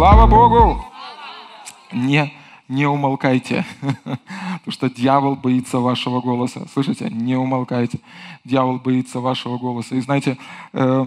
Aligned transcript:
Слава 0.00 0.26
Богу! 0.26 0.82
Не, 1.92 2.32
не 2.68 2.86
умолкайте, 2.86 3.66
потому 3.82 4.70
что 4.70 4.88
дьявол 4.88 5.36
боится 5.36 5.78
вашего 5.78 6.22
голоса. 6.22 6.66
Слышите? 6.72 7.10
Не 7.10 7.36
умолкайте. 7.36 8.00
Дьявол 8.46 8.78
боится 8.78 9.20
вашего 9.20 9.58
голоса. 9.58 9.96
И 9.96 10.00
знаете, 10.00 10.38
э, 10.72 11.04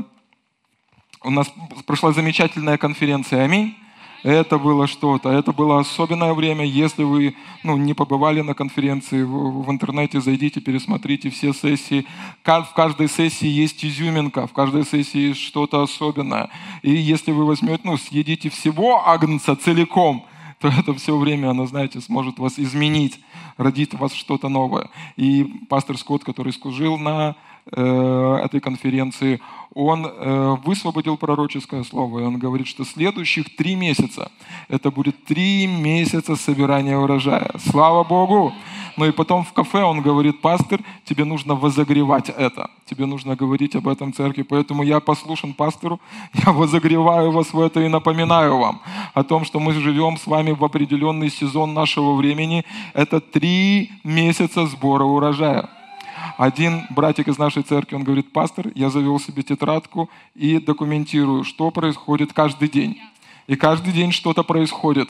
у 1.23 1.29
нас 1.31 1.51
прошла 1.87 2.11
замечательная 2.11 2.77
конференция. 2.77 3.45
Аминь. 3.45 3.75
Это 4.23 4.57
было 4.57 4.87
что-то, 4.87 5.29
это 5.29 5.51
было 5.51 5.79
особенное 5.79 6.33
время. 6.33 6.65
Если 6.65 7.03
вы 7.03 7.35
ну, 7.61 7.75
не 7.75 7.93
побывали 7.93 8.39
на 8.39 8.53
конференции, 8.53 9.21
в, 9.21 9.63
в 9.63 9.69
интернете 9.69 10.21
зайдите, 10.21 10.61
пересмотрите 10.61 11.29
все 11.29 11.53
сессии. 11.53 12.05
В 12.43 12.73
каждой 12.73 13.09
сессии 13.09 13.47
есть 13.47 13.83
изюминка, 13.83 14.47
в 14.47 14.53
каждой 14.53 14.85
сессии 14.85 15.29
есть 15.29 15.41
что-то 15.41 15.81
особенное. 15.81 16.49
И 16.83 16.91
если 16.91 17.33
вы 17.33 17.45
возьмете, 17.45 17.81
ну, 17.83 17.97
съедите 17.97 18.49
всего 18.49 19.05
агнца 19.05 19.57
целиком, 19.57 20.25
то 20.59 20.69
это 20.69 20.93
все 20.93 21.17
время, 21.17 21.49
оно, 21.49 21.65
знаете, 21.65 21.99
сможет 21.99 22.39
вас 22.39 22.57
изменить, 22.57 23.19
родит 23.57 23.93
в 23.93 23.97
вас 23.97 24.13
что-то 24.13 24.47
новое. 24.47 24.89
И 25.17 25.43
пастор 25.67 25.97
Скотт, 25.97 26.23
который 26.23 26.53
служил 26.53 26.97
на 26.97 27.35
этой 27.71 28.59
конференции, 28.59 29.39
он 29.73 30.05
э, 30.05 30.57
высвободил 30.63 31.17
пророческое 31.17 31.83
слово, 31.83 32.19
и 32.19 32.23
он 32.23 32.37
говорит, 32.37 32.67
что 32.67 32.85
следующих 32.85 33.55
три 33.55 33.75
месяца, 33.75 34.31
это 34.69 34.91
будет 34.91 35.23
три 35.25 35.65
месяца 35.67 36.35
собирания 36.35 36.97
урожая. 36.97 37.51
Слава 37.57 38.03
Богу! 38.03 38.53
Но 38.95 39.07
и 39.07 39.11
потом 39.11 39.43
в 39.43 39.53
кафе 39.53 39.81
он 39.83 40.01
говорит, 40.01 40.41
пастор, 40.41 40.79
тебе 41.05 41.25
нужно 41.25 41.55
возогревать 41.55 42.29
это. 42.29 42.69
Тебе 42.85 43.07
нужно 43.07 43.35
говорить 43.35 43.75
об 43.75 43.87
этом 43.87 44.13
церкви. 44.13 44.43
Поэтому 44.43 44.83
я 44.83 44.99
послушан 44.99 45.53
пастору, 45.53 45.99
я 46.45 46.51
возогреваю 46.51 47.31
вас 47.31 47.53
в 47.53 47.59
это 47.59 47.81
и 47.81 47.87
напоминаю 47.87 48.57
вам 48.57 48.81
о 49.15 49.23
том, 49.23 49.45
что 49.45 49.59
мы 49.59 49.73
живем 49.73 50.17
с 50.17 50.27
вами 50.27 50.51
в 50.51 50.63
определенный 50.63 51.31
сезон 51.31 51.73
нашего 51.73 52.15
времени. 52.15 52.63
Это 52.93 53.19
три 53.19 53.91
месяца 54.03 54.67
сбора 54.67 55.05
урожая. 55.05 55.69
Один 56.37 56.83
братик 56.89 57.27
из 57.27 57.37
нашей 57.37 57.63
церкви, 57.63 57.95
он 57.95 58.03
говорит, 58.03 58.31
пастор, 58.31 58.67
я 58.75 58.89
завел 58.89 59.19
себе 59.19 59.43
тетрадку 59.43 60.09
и 60.35 60.59
документирую, 60.59 61.43
что 61.43 61.71
происходит 61.71 62.33
каждый 62.33 62.69
день. 62.69 62.99
И 63.47 63.55
каждый 63.55 63.93
день 63.93 64.11
что-то 64.11 64.43
происходит. 64.43 65.09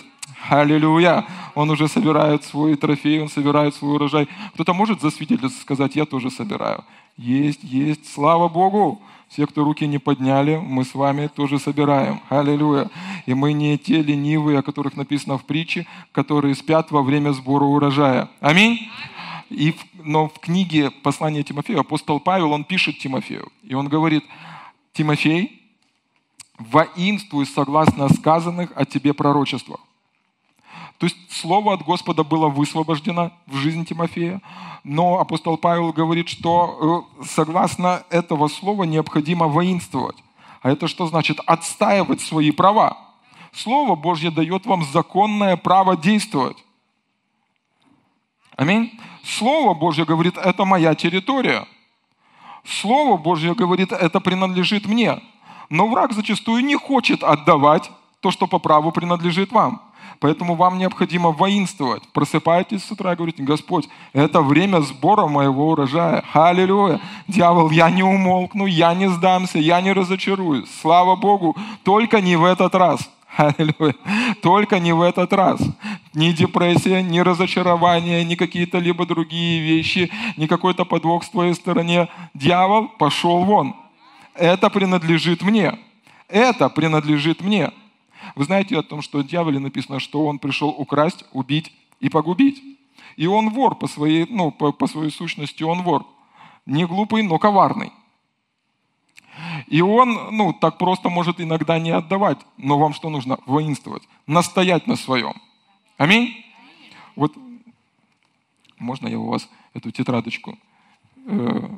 Аллилуйя! 0.49 1.25
Он 1.55 1.69
уже 1.69 1.87
собирает 1.87 2.43
свой 2.43 2.75
трофей, 2.75 3.21
он 3.21 3.29
собирает 3.29 3.75
свой 3.75 3.95
урожай. 3.95 4.27
Кто-то 4.53 4.73
может 4.73 5.01
засвидетельствовать, 5.01 5.61
сказать, 5.61 5.95
я 5.95 6.05
тоже 6.05 6.31
собираю. 6.31 6.83
Есть, 7.17 7.63
есть, 7.63 8.11
слава 8.11 8.49
Богу! 8.49 9.01
Все, 9.29 9.47
кто 9.47 9.63
руки 9.63 9.87
не 9.87 9.97
подняли, 9.97 10.57
мы 10.57 10.85
с 10.85 10.93
вами 10.93 11.25
тоже 11.25 11.57
собираем. 11.57 12.21
Аллилуйя. 12.29 12.91
И 13.25 13.33
мы 13.33 13.53
не 13.53 13.79
те 13.79 14.03
ленивые, 14.03 14.59
о 14.59 14.61
которых 14.61 14.95
написано 14.95 15.39
в 15.39 15.43
притче, 15.43 15.87
которые 16.11 16.53
спят 16.53 16.91
во 16.91 17.01
время 17.01 17.31
сбора 17.31 17.63
урожая. 17.63 18.29
Аминь. 18.41 18.89
И, 19.49 19.75
но 20.03 20.27
в 20.27 20.39
книге 20.39 20.91
послания 20.91 21.43
Тимофею 21.43 21.79
апостол 21.79 22.19
Павел, 22.19 22.51
он 22.51 22.63
пишет 22.63 22.99
Тимофею, 22.99 23.51
и 23.63 23.73
он 23.73 23.87
говорит, 23.87 24.23
Тимофей, 24.93 25.61
воинствуй 26.57 27.45
согласно 27.45 28.09
сказанных 28.09 28.71
о 28.75 28.85
тебе 28.85 29.13
пророчествах. 29.13 29.79
То 30.97 31.07
есть 31.07 31.17
слово 31.31 31.73
от 31.73 31.83
Господа 31.83 32.23
было 32.23 32.47
высвобождено 32.47 33.31
в 33.47 33.55
жизнь 33.57 33.85
Тимофея, 33.85 34.41
но 34.83 35.19
апостол 35.19 35.57
Павел 35.57 35.91
говорит, 35.91 36.29
что 36.29 37.07
э, 37.19 37.25
согласно 37.25 38.03
этого 38.09 38.47
слова 38.47 38.83
необходимо 38.83 39.47
воинствовать. 39.47 40.17
А 40.61 40.71
это 40.71 40.87
что 40.87 41.07
значит? 41.07 41.39
Отстаивать 41.45 42.21
свои 42.21 42.51
права. 42.51 42.97
Слово 43.51 43.95
Божье 43.95 44.31
дает 44.31 44.65
вам 44.65 44.83
законное 44.83 45.57
право 45.57 45.97
действовать. 45.97 46.62
Аминь. 48.55 48.99
Слово 49.23 49.73
Божье 49.73 50.05
говорит, 50.05 50.37
это 50.37 50.65
моя 50.65 50.95
территория. 50.95 51.65
Слово 52.63 53.17
Божье 53.17 53.53
говорит, 53.55 53.91
это 53.91 54.19
принадлежит 54.19 54.85
мне. 54.85 55.21
Но 55.69 55.87
враг 55.87 56.13
зачастую 56.13 56.63
не 56.63 56.75
хочет 56.75 57.23
отдавать 57.23 57.91
то, 58.19 58.31
что 58.31 58.47
по 58.47 58.59
праву 58.59 58.91
принадлежит 58.91 59.51
вам. 59.51 59.81
Поэтому 60.19 60.55
вам 60.55 60.77
необходимо 60.77 61.31
воинствовать. 61.31 62.03
Просыпайтесь 62.13 62.83
с 62.83 62.91
утра 62.91 63.13
и 63.13 63.15
говорите, 63.15 63.43
Господь, 63.43 63.89
это 64.13 64.41
время 64.41 64.79
сбора 64.81 65.27
моего 65.27 65.71
урожая. 65.71 66.23
Аллилуйя. 66.31 67.01
Дьявол, 67.27 67.71
я 67.71 67.89
не 67.89 68.03
умолкну, 68.03 68.65
я 68.65 68.93
не 68.93 69.09
сдамся, 69.09 69.59
я 69.59 69.81
не 69.81 69.91
разочаруюсь. 69.91 70.69
Слава 70.81 71.15
Богу, 71.15 71.57
только 71.83 72.21
не 72.21 72.37
в 72.37 72.45
этот 72.45 72.75
раз. 72.75 73.09
Аллилуйя. 73.35 73.95
Только 74.41 74.79
не 74.79 74.93
в 74.93 75.01
этот 75.01 75.33
раз. 75.33 75.61
Ни 76.13 76.31
депрессия, 76.31 77.01
ни 77.01 77.19
разочарование, 77.19 78.23
ни 78.23 78.35
какие-то 78.35 78.77
либо 78.77 79.05
другие 79.05 79.61
вещи, 79.61 80.11
ни 80.37 80.45
какой-то 80.45 80.85
подвох 80.85 81.23
с 81.23 81.29
твоей 81.29 81.55
стороны. 81.55 82.07
Дьявол 82.33 82.89
пошел 82.89 83.43
вон. 83.43 83.75
Это 84.35 84.69
принадлежит 84.69 85.41
мне. 85.41 85.79
Это 86.27 86.69
принадлежит 86.69 87.41
мне. 87.41 87.71
Вы 88.35 88.45
знаете 88.45 88.77
о 88.77 88.83
том, 88.83 89.01
что 89.01 89.19
о 89.19 89.23
дьяволе 89.23 89.59
написано, 89.59 89.99
что 89.99 90.25
он 90.25 90.39
пришел 90.39 90.69
украсть, 90.69 91.25
убить 91.33 91.73
и 91.99 92.09
погубить. 92.09 92.61
И 93.15 93.27
он 93.27 93.49
вор 93.49 93.75
по 93.75 93.87
своей, 93.87 94.25
ну, 94.29 94.51
по, 94.51 94.71
по 94.71 94.87
своей 94.87 95.11
сущности, 95.11 95.63
он 95.63 95.83
вор. 95.83 96.05
Не 96.65 96.85
глупый, 96.85 97.23
но 97.23 97.37
коварный. 97.37 97.91
И 99.67 99.81
он, 99.81 100.35
ну, 100.35 100.53
так 100.53 100.77
просто 100.77 101.09
может 101.09 101.41
иногда 101.41 101.79
не 101.79 101.91
отдавать. 101.91 102.39
Но 102.57 102.77
вам 102.77 102.93
что 102.93 103.09
нужно? 103.09 103.39
Воинствовать. 103.45 104.03
Настоять 104.27 104.87
на 104.87 104.95
своем. 104.95 105.33
Аминь? 105.97 106.45
Вот, 107.15 107.33
можно 108.77 109.07
я 109.07 109.19
у 109.19 109.27
вас 109.27 109.49
эту 109.73 109.91
тетрадочку? 109.91 110.57
Э, 111.25 111.69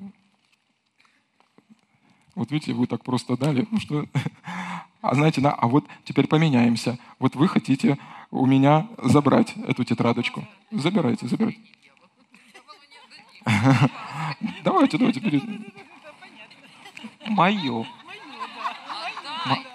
вот 2.35 2.51
видите, 2.51 2.73
вы 2.73 2.87
так 2.87 3.03
просто 3.03 3.37
дали, 3.37 3.67
ну 3.71 3.79
что... 3.79 4.05
А 5.01 5.13
знаете, 5.13 5.39
да, 5.39 5.51
а 5.51 5.67
вот 5.67 5.85
теперь 6.03 6.25
поменяемся. 6.25 6.97
Вот 7.19 7.35
вы 7.35 7.47
хотите 7.47 7.99
у 8.31 8.47
меня 8.47 8.87
забрать 9.03 9.53
эту 9.67 9.83
тетрадочку. 9.83 10.47
Забирайте, 10.71 11.27
забирайте. 11.27 11.59
Давайте, 14.63 14.97
давайте. 14.97 15.21
Мое. 17.27 17.85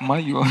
Мое. 0.01 0.45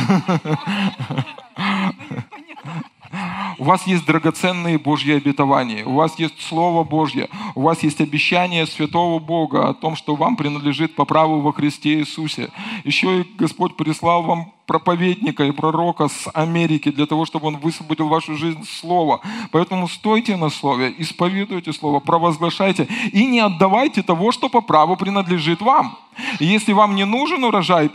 У 3.58 3.64
вас 3.66 3.86
есть 3.86 4.06
драгоценные 4.06 4.78
Божьи 4.78 5.14
обетования, 5.14 5.84
у 5.84 5.96
вас 5.96 6.18
есть 6.18 6.40
Слово 6.42 6.86
Божье, 6.86 7.28
у 7.56 7.64
вас 7.64 7.84
есть 7.84 8.00
обещание 8.00 8.66
Святого 8.66 9.20
Бога 9.20 9.68
о 9.68 9.74
том, 9.74 9.98
что 9.98 10.16
вам 10.16 10.38
принадлежит 10.38 10.96
по 10.96 11.04
праву 11.04 11.42
во 11.42 11.52
Христе 11.52 12.00
Иисусе. 12.00 12.52
Еще 12.86 13.22
и 13.22 13.28
Господь 13.38 13.76
прислал 13.76 14.24
вам 14.24 14.54
проповедника 14.66 15.44
и 15.44 15.52
пророка 15.52 16.08
с 16.08 16.30
Америки 16.34 16.92
для 16.92 17.06
того, 17.06 17.26
чтобы 17.26 17.48
он 17.48 17.58
высвободил 17.58 18.08
вашу 18.08 18.36
жизнь 18.36 18.64
Слово. 18.64 19.20
Поэтому 19.52 19.88
стойте 19.88 20.38
на 20.38 20.50
Слове, 20.50 20.94
исповедуйте 20.98 21.74
Слово, 21.74 22.00
провозглашайте 22.00 22.88
и 23.12 23.26
не 23.26 23.40
отдавайте 23.40 24.04
того, 24.04 24.31
что 24.31 24.48
по 24.48 24.62
праву 24.62 24.96
принадлежит 24.96 25.60
вам. 25.60 25.98
Если 26.40 26.74
вам 26.74 26.96
не 26.96 27.06
нужен 27.06 27.44
урожай, 27.44 27.91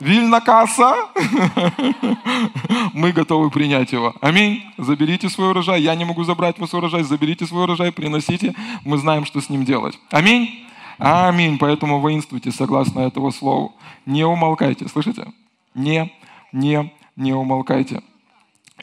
Вильна 0.00 0.40
касса. 0.40 0.94
Мы 2.94 3.12
готовы 3.12 3.50
принять 3.50 3.92
его. 3.92 4.14
Аминь. 4.22 4.64
Заберите 4.78 5.28
свой 5.28 5.50
урожай. 5.50 5.82
Я 5.82 5.94
не 5.94 6.06
могу 6.06 6.24
забрать 6.24 6.58
вас 6.58 6.72
урожай. 6.72 7.02
Заберите 7.02 7.44
свой 7.44 7.64
урожай, 7.64 7.92
приносите. 7.92 8.54
Мы 8.84 8.96
знаем, 8.96 9.26
что 9.26 9.42
с 9.42 9.50
ним 9.50 9.66
делать. 9.66 9.98
Аминь. 10.10 10.66
Аминь. 10.98 11.58
Поэтому 11.58 12.00
воинствуйте 12.00 12.50
согласно 12.50 13.00
этого 13.00 13.30
слова. 13.30 13.72
Не 14.06 14.24
умолкайте. 14.24 14.88
Слышите? 14.88 15.32
Не, 15.74 16.10
не, 16.50 16.94
не 17.16 17.34
умолкайте. 17.34 18.02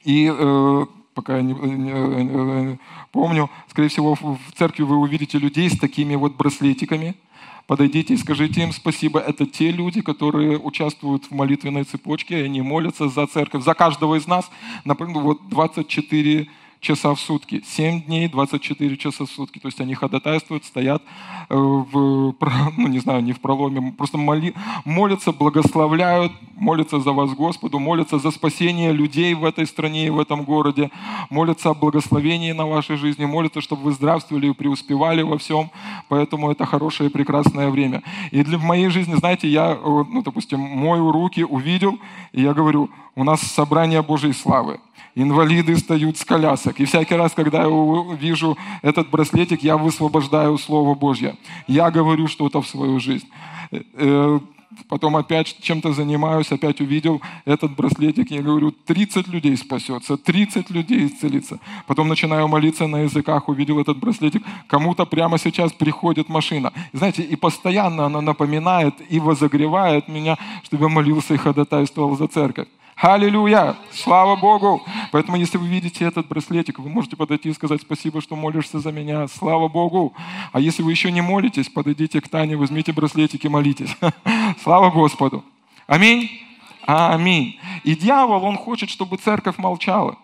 И 0.04 0.31
э, 0.31 0.86
пока 1.16 1.42
не, 1.42 1.54
не, 1.54 2.24
не, 2.24 2.80
помню, 3.18 3.50
скорее 3.68 3.90
всего, 3.90 4.16
в 4.16 4.38
церкви 4.58 4.84
вы 4.84 4.98
увидите 4.98 5.40
людей 5.40 5.69
с 5.69 5.78
такими 5.78 6.16
вот 6.16 6.36
браслетиками– 6.36 7.16
подойдите 7.68 8.14
и 8.14 8.18
скажите 8.18 8.64
им 8.64 8.72
спасибо. 8.72 9.19
Это 9.19 9.46
те 9.46 9.72
люди, 9.72 10.02
которые 10.02 10.58
участвуют 10.58 11.25
в 11.25 11.31
молитвенной 11.31 11.84
цепочке, 11.84 12.40
и 12.40 12.44
они 12.44 12.62
молятся 12.62 13.10
за 13.10 13.28
церковь, 13.28 13.64
за 13.64 13.74
каждого 13.74 14.16
из 14.16 14.25
нас. 14.25 14.50
Например, 14.86 15.19
вот 15.19 15.50
24 15.50 16.48
часа 16.80 17.14
в 17.14 17.20
сутки. 17.20 17.64
7 17.66 18.04
дней, 18.04 18.28
24 18.28 18.98
часа 18.98 19.26
в 19.26 19.30
сутки. 19.30 19.60
То 19.60 19.68
есть 19.68 19.80
они 19.82 19.94
ходатайствуют, 19.94 20.66
стоят 20.66 21.02
э, 21.50 21.56
в, 21.56 22.36
ну 22.78 22.88
не 22.88 23.00
знаю, 23.00 23.24
не 23.24 23.34
в 23.34 23.40
проломе, 23.40 23.92
просто 23.92 24.18
моли, 24.18 24.54
молятся, 24.86 25.32
благословляют, 25.32 26.32
молятся 26.56 27.00
за 27.00 27.12
вас 27.12 27.32
Господу, 27.32 27.80
молятся 27.80 28.20
за 28.20 28.32
спасение 28.32 28.92
людей 28.92 29.34
в 29.34 29.46
этой 29.46 29.66
стране 29.66 30.08
и 30.08 30.10
в 30.10 30.20
этом 30.20 30.44
городе, 30.44 30.92
молятся 31.30 31.70
о 31.70 31.74
благословении 31.74 32.52
на 32.52 32.66
вашей 32.66 32.98
жизни, 32.98 33.26
молятся, 33.26 33.62
чтобы 33.62 33.84
вы 33.84 33.92
здравствовали 33.92 34.50
и 34.50 34.54
преуспевали 34.54 35.22
во 35.22 35.38
всем. 35.38 35.72
Поэтому 36.10 36.52
это 36.52 36.66
хорошее 36.66 37.10
и 37.10 37.14
прекрасное 37.14 37.70
время. 37.70 38.04
И 38.32 38.44
для, 38.44 38.58
в 38.58 38.64
моей 38.64 38.90
жизни, 38.90 39.16
знаете, 39.16 39.48
я, 39.48 39.72
э, 39.72 39.80
ну, 39.84 40.22
допустим, 40.22 40.60
мою 40.60 41.12
руки 41.12 41.44
увидел, 41.44 42.00
и 42.32 42.42
я 42.42 42.54
говорю, 42.54 42.90
у 43.16 43.24
нас 43.24 43.42
собрание 43.42 44.02
Божьей 44.02 44.34
славы 44.34 44.80
инвалиды 45.18 45.74
встают 45.75 46.18
с 46.18 46.24
колясок. 46.24 46.80
И 46.80 46.86
всякий 46.86 47.16
раз, 47.16 47.34
когда 47.34 47.64
я 47.64 48.16
вижу 48.16 48.58
этот 48.84 49.10
браслетик, 49.10 49.64
я 49.64 49.75
высвобождаю 49.75 50.58
Слово 50.58 50.94
Божье. 50.94 51.36
Я 51.68 51.90
говорю 51.90 52.28
что-то 52.28 52.62
в 52.62 52.68
свою 52.68 53.00
жизнь. 53.00 53.28
Э, 53.72 53.81
э, 53.94 54.40
потом 54.88 55.16
опять 55.16 55.58
чем-то 55.60 55.94
занимаюсь, 55.94 56.52
опять 56.52 56.81
увидел 56.81 57.19
этот 57.46 57.75
браслетик, 57.75 58.30
я 58.30 58.44
говорю, 58.44 58.72
30 58.72 59.28
людей 59.28 59.58
спасется, 59.58 60.18
30 60.18 60.69
людей 60.69 61.08
исцелится. 61.08 61.60
Потом 61.88 62.08
начинаю 62.08 62.48
молиться 62.48 62.86
на 62.86 62.98
языках, 62.98 63.50
увидел 63.50 63.80
этот 63.80 63.98
браслетик, 63.98 64.44
кому-то 64.68 65.06
прямо 65.06 65.40
сейчас 65.40 65.74
приходит 65.74 66.30
машина. 66.30 66.72
И 66.94 66.98
знаете, 66.98 67.24
и 67.24 67.36
постоянно 67.36 68.06
она 68.06 68.22
напоминает 68.22 68.94
и 69.10 69.19
возогревает 69.19 70.08
меня, 70.08 70.38
чтобы 70.64 70.84
я 70.84 70.90
молился 70.90 71.34
и 71.34 71.38
ходатайствовал 71.38 72.16
за 72.16 72.28
церковь. 72.28 72.68
Аллилуйя! 73.00 73.76
Слава 73.92 74.36
Богу! 74.36 74.84
Поэтому, 75.12 75.38
если 75.38 75.60
вы 75.60 75.68
видите 75.68 76.04
этот 76.04 76.28
браслетик, 76.28 76.80
вы 76.80 76.90
можете 76.90 77.16
подойти 77.16 77.50
и 77.50 77.54
сказать 77.54 77.80
спасибо, 77.84 78.22
что 78.22 78.36
молишься 78.36 78.80
за 78.80 78.92
меня. 78.92 79.28
Слава 79.28 79.68
Богу! 79.68 80.16
А 80.52 80.60
если 80.60 80.82
вы 80.82 80.90
еще 80.90 81.12
не 81.12 81.22
молитесь, 81.22 81.70
подойдите 81.70 82.20
к 82.22 82.28
Тане, 82.28 82.58
возьмите 82.58 82.94
браслетик 82.94 83.46
и 83.46 83.50
молитесь. 83.50 83.96
Слава 84.64 84.90
Господу! 84.90 85.46
Аминь! 85.86 86.42
Аминь! 86.88 87.60
И 87.84 87.96
дьявол, 87.96 88.44
он 88.44 88.58
хочет, 88.58 88.90
чтобы 88.90 89.18
церковь 89.18 89.60
молчала. 89.60 90.18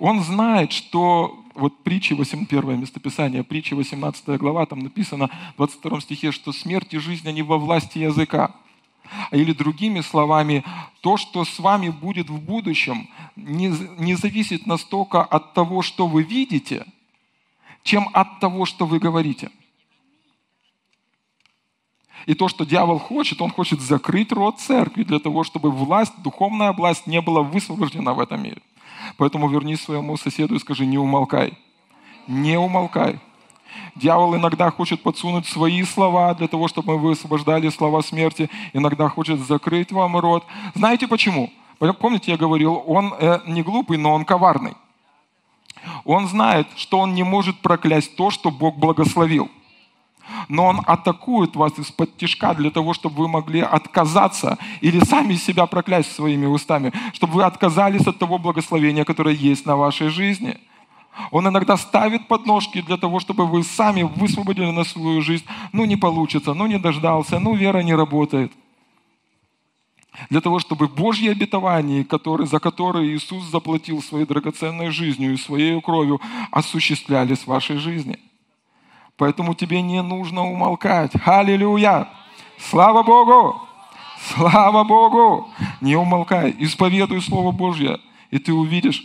Он 0.00 0.20
знает, 0.20 0.72
что 0.72 1.38
вот 1.54 1.84
притчи, 1.84 2.12
8, 2.12 2.46
первое 2.46 2.76
местописание, 2.76 3.44
притчи 3.44 3.74
18 3.74 4.26
глава, 4.40 4.66
там 4.66 4.80
написано 4.80 5.30
в 5.52 5.58
22 5.58 6.00
стихе, 6.00 6.32
что 6.32 6.50
смерть 6.50 6.92
и 6.92 6.98
жизнь, 6.98 7.28
они 7.28 7.42
во 7.42 7.56
власти 7.56 7.98
языка. 7.98 8.52
Или 9.30 9.52
другими 9.52 10.00
словами, 10.00 10.64
то, 11.00 11.16
что 11.16 11.44
с 11.44 11.58
вами 11.58 11.90
будет 11.90 12.30
в 12.30 12.38
будущем, 12.40 13.08
не, 13.36 13.68
не 13.98 14.14
зависит 14.14 14.66
настолько 14.66 15.22
от 15.22 15.54
того, 15.54 15.82
что 15.82 16.06
вы 16.06 16.22
видите, 16.22 16.86
чем 17.82 18.08
от 18.12 18.40
того, 18.40 18.64
что 18.64 18.86
вы 18.86 18.98
говорите. 18.98 19.50
И 22.26 22.34
то, 22.34 22.48
что 22.48 22.64
дьявол 22.64 22.98
хочет, 22.98 23.42
он 23.42 23.50
хочет 23.50 23.80
закрыть 23.80 24.32
рот 24.32 24.58
церкви 24.58 25.04
для 25.04 25.18
того, 25.18 25.44
чтобы 25.44 25.70
власть, 25.70 26.14
духовная 26.22 26.72
власть 26.72 27.06
не 27.06 27.20
была 27.20 27.42
высвобождена 27.42 28.14
в 28.14 28.20
этом 28.20 28.42
мире. 28.42 28.62
Поэтому 29.18 29.48
вернись 29.48 29.82
своему 29.82 30.16
соседу 30.16 30.54
и 30.54 30.58
скажи, 30.58 30.86
не 30.86 30.96
умолкай. 30.96 31.58
Не 32.26 32.58
умолкай. 32.58 33.20
Дьявол 33.96 34.34
иногда 34.36 34.70
хочет 34.70 35.02
подсунуть 35.02 35.46
свои 35.46 35.84
слова 35.84 36.34
для 36.34 36.48
того, 36.48 36.66
чтобы 36.66 36.94
мы 36.94 36.98
высвобождали 36.98 37.68
слова 37.68 38.02
смерти. 38.02 38.50
Иногда 38.72 39.08
хочет 39.08 39.38
закрыть 39.40 39.92
вам 39.92 40.16
рот. 40.16 40.44
Знаете 40.74 41.06
почему? 41.06 41.52
Помните, 41.78 42.32
я 42.32 42.36
говорил, 42.36 42.82
он 42.86 43.14
э, 43.18 43.40
не 43.46 43.62
глупый, 43.62 43.98
но 43.98 44.14
он 44.14 44.24
коварный. 44.24 44.74
Он 46.04 46.26
знает, 46.26 46.66
что 46.76 46.98
он 46.98 47.14
не 47.14 47.22
может 47.22 47.60
проклясть 47.60 48.16
то, 48.16 48.30
что 48.30 48.50
Бог 48.50 48.78
благословил. 48.78 49.50
Но 50.48 50.66
он 50.66 50.80
атакует 50.86 51.54
вас 51.54 51.78
из-под 51.78 52.16
тяжка 52.16 52.54
для 52.54 52.70
того, 52.70 52.94
чтобы 52.94 53.16
вы 53.16 53.28
могли 53.28 53.60
отказаться 53.60 54.58
или 54.80 54.98
сами 55.04 55.34
себя 55.34 55.66
проклясть 55.66 56.12
своими 56.12 56.46
устами, 56.46 56.92
чтобы 57.12 57.34
вы 57.34 57.44
отказались 57.44 58.06
от 58.06 58.18
того 58.18 58.38
благословения, 58.38 59.04
которое 59.04 59.34
есть 59.34 59.66
на 59.66 59.76
вашей 59.76 60.08
жизни– 60.08 60.58
он 61.30 61.48
иногда 61.48 61.76
ставит 61.76 62.28
подножки 62.28 62.80
для 62.82 62.96
того, 62.96 63.20
чтобы 63.20 63.46
вы 63.46 63.62
сами 63.62 64.02
высвободили 64.02 64.70
на 64.70 64.84
свою 64.84 65.22
жизнь. 65.22 65.44
Ну, 65.72 65.84
не 65.84 65.96
получится, 65.96 66.54
ну, 66.54 66.66
не 66.66 66.78
дождался, 66.78 67.38
ну, 67.38 67.54
вера 67.54 67.78
не 67.78 67.94
работает. 67.94 68.52
Для 70.30 70.40
того, 70.40 70.60
чтобы 70.60 70.86
Божьи 70.86 71.28
обетования, 71.28 72.04
которые, 72.04 72.46
за 72.46 72.60
которые 72.60 73.14
Иисус 73.14 73.44
заплатил 73.44 74.00
своей 74.02 74.26
драгоценной 74.26 74.90
жизнью 74.90 75.34
и 75.34 75.36
своей 75.36 75.80
кровью, 75.80 76.20
осуществлялись 76.52 77.40
в 77.40 77.48
вашей 77.48 77.78
жизни. 77.78 78.18
Поэтому 79.16 79.54
тебе 79.54 79.82
не 79.82 80.02
нужно 80.02 80.42
умолкать. 80.42 81.12
Аллилуйя! 81.24 82.08
Слава 82.58 83.02
Богу! 83.02 83.60
Слава 84.34 84.84
Богу! 84.84 85.48
Не 85.80 85.96
умолкай, 85.96 86.54
исповедуй 86.58 87.20
Слово 87.20 87.52
Божье, 87.52 87.98
и 88.30 88.38
ты 88.38 88.52
увидишь, 88.52 89.04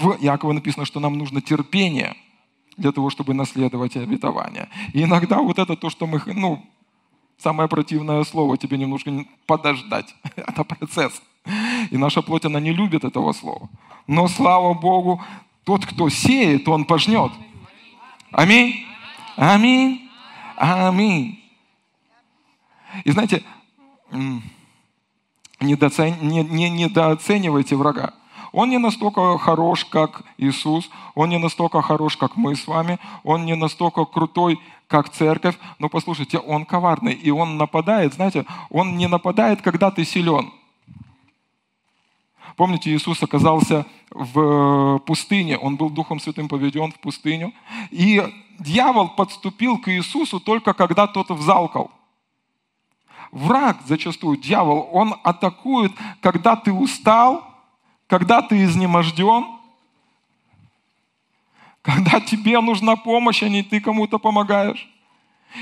в 0.00 0.18
Якова 0.20 0.52
написано, 0.52 0.84
что 0.84 1.00
нам 1.00 1.18
нужно 1.18 1.40
терпение 1.40 2.16
для 2.76 2.92
того, 2.92 3.10
чтобы 3.10 3.34
наследовать 3.34 3.96
обетование. 3.96 4.68
И 4.92 5.02
иногда 5.02 5.38
вот 5.38 5.58
это 5.58 5.76
то, 5.76 5.90
что 5.90 6.06
мы, 6.06 6.22
ну, 6.26 6.64
самое 7.38 7.68
противное 7.68 8.24
слово, 8.24 8.56
тебе 8.56 8.78
немножко 8.78 9.26
подождать. 9.46 10.14
это 10.36 10.64
процесс. 10.64 11.20
И 11.90 11.96
наша 11.96 12.22
плоть, 12.22 12.44
она 12.44 12.60
не 12.60 12.72
любит 12.72 13.04
этого 13.04 13.32
слова. 13.32 13.68
Но, 14.06 14.28
слава 14.28 14.74
Богу, 14.74 15.22
тот, 15.64 15.86
кто 15.86 16.08
сеет, 16.08 16.68
он 16.68 16.84
пожнет. 16.84 17.32
Аминь. 18.32 18.86
Аминь. 19.36 20.08
Аминь. 20.56 21.40
И 23.04 23.12
знаете, 23.12 23.44
недооценивайте 25.60 27.76
врага. 27.76 28.14
Он 28.52 28.70
не 28.70 28.78
настолько 28.78 29.38
хорош, 29.38 29.84
как 29.84 30.22
Иисус, 30.38 30.90
он 31.14 31.28
не 31.28 31.38
настолько 31.38 31.82
хорош, 31.82 32.16
как 32.16 32.36
мы 32.36 32.56
с 32.56 32.66
вами, 32.66 32.98
он 33.22 33.44
не 33.44 33.54
настолько 33.54 34.04
крутой, 34.04 34.58
как 34.88 35.08
церковь, 35.10 35.56
но 35.78 35.88
послушайте, 35.88 36.38
он 36.38 36.64
коварный, 36.64 37.12
и 37.12 37.30
он 37.30 37.56
нападает, 37.56 38.14
знаете, 38.14 38.44
он 38.70 38.96
не 38.96 39.06
нападает, 39.06 39.62
когда 39.62 39.92
ты 39.92 40.04
силен. 40.04 40.52
Помните, 42.56 42.90
Иисус 42.90 43.22
оказался 43.22 43.86
в 44.10 44.98
пустыне, 45.06 45.56
он 45.56 45.76
был 45.76 45.88
Духом 45.88 46.18
Святым 46.18 46.48
поведен 46.48 46.90
в 46.90 46.98
пустыню, 46.98 47.52
и 47.90 48.22
дьявол 48.58 49.10
подступил 49.10 49.78
к 49.78 49.88
Иисусу 49.88 50.40
только 50.40 50.74
когда 50.74 51.06
тот 51.06 51.30
взалкал. 51.30 51.92
Враг 53.30 53.78
зачастую, 53.86 54.36
дьявол, 54.38 54.88
он 54.92 55.14
атакует, 55.22 55.92
когда 56.20 56.56
ты 56.56 56.72
устал, 56.72 57.49
когда 58.10 58.42
ты 58.42 58.64
изнеможден, 58.64 59.46
когда 61.80 62.20
тебе 62.20 62.60
нужна 62.60 62.96
помощь, 62.96 63.40
а 63.44 63.48
не 63.48 63.62
ты 63.62 63.80
кому-то 63.80 64.18
помогаешь. 64.18 64.90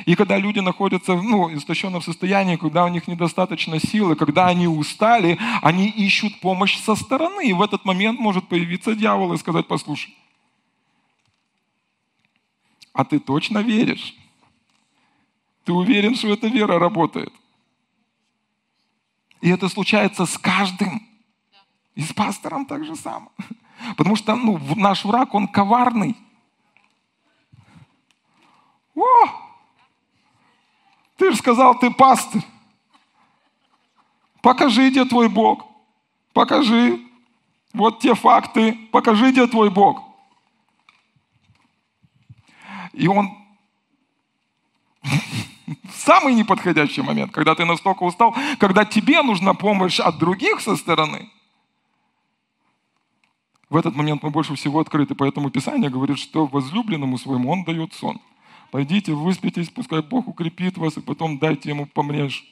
И 0.06 0.14
когда 0.14 0.38
люди 0.38 0.60
находятся 0.60 1.14
ну, 1.14 1.48
в 1.48 1.54
истощенном 1.54 2.00
состоянии, 2.00 2.56
когда 2.56 2.86
у 2.86 2.88
них 2.88 3.06
недостаточно 3.06 3.78
силы, 3.78 4.16
когда 4.16 4.46
они 4.46 4.66
устали, 4.66 5.38
они 5.60 5.90
ищут 5.90 6.40
помощь 6.40 6.78
со 6.78 6.94
стороны. 6.94 7.46
И 7.46 7.52
в 7.52 7.60
этот 7.60 7.84
момент 7.84 8.18
может 8.18 8.48
появиться 8.48 8.94
дьявол 8.94 9.34
и 9.34 9.38
сказать, 9.38 9.66
послушай, 9.66 10.16
а 12.94 13.04
ты 13.04 13.18
точно 13.18 13.58
веришь? 13.58 14.14
Ты 15.64 15.74
уверен, 15.74 16.14
что 16.14 16.28
эта 16.28 16.46
вера 16.46 16.78
работает? 16.78 17.32
И 19.42 19.50
это 19.50 19.68
случается 19.68 20.24
с 20.24 20.38
каждым. 20.38 21.07
И 21.98 22.02
с 22.02 22.12
пастором 22.12 22.64
так 22.64 22.84
же 22.84 22.94
самое. 22.94 23.32
Потому 23.96 24.14
что 24.14 24.36
ну, 24.36 24.56
наш 24.76 25.04
враг, 25.04 25.34
он 25.34 25.48
коварный. 25.48 26.16
О! 28.94 29.02
Ты 31.16 31.32
же 31.32 31.36
сказал, 31.36 31.76
ты 31.76 31.90
пастырь. 31.90 32.44
Покажи, 34.42 34.90
где 34.90 35.04
твой 35.06 35.28
Бог. 35.28 35.66
Покажи. 36.32 37.04
Вот 37.72 37.98
те 37.98 38.14
факты. 38.14 38.74
Покажи, 38.92 39.32
где 39.32 39.48
твой 39.48 39.68
Бог. 39.68 40.04
И 42.92 43.08
он 43.08 43.36
самый 45.92 46.32
неподходящий 46.32 47.02
момент, 47.02 47.32
когда 47.32 47.56
ты 47.56 47.64
настолько 47.64 48.04
устал, 48.04 48.36
когда 48.60 48.84
тебе 48.84 49.20
нужна 49.22 49.52
помощь 49.52 49.98
от 49.98 50.16
других 50.18 50.60
со 50.60 50.76
стороны– 50.76 51.28
в 53.70 53.76
этот 53.76 53.94
момент 53.94 54.22
мы 54.22 54.30
больше 54.30 54.54
всего 54.54 54.80
открыты, 54.80 55.14
поэтому 55.14 55.50
Писание 55.50 55.90
говорит, 55.90 56.18
что 56.18 56.46
возлюбленному 56.46 57.18
своему 57.18 57.50
он 57.50 57.64
дает 57.64 57.92
сон. 57.92 58.20
Пойдите, 58.70 59.12
выспитесь, 59.12 59.68
пускай 59.68 60.02
Бог 60.02 60.28
укрепит 60.28 60.78
вас, 60.78 60.96
и 60.96 61.00
потом 61.00 61.38
дайте 61.38 61.68
ему 61.68 61.86
помрежь. 61.86 62.44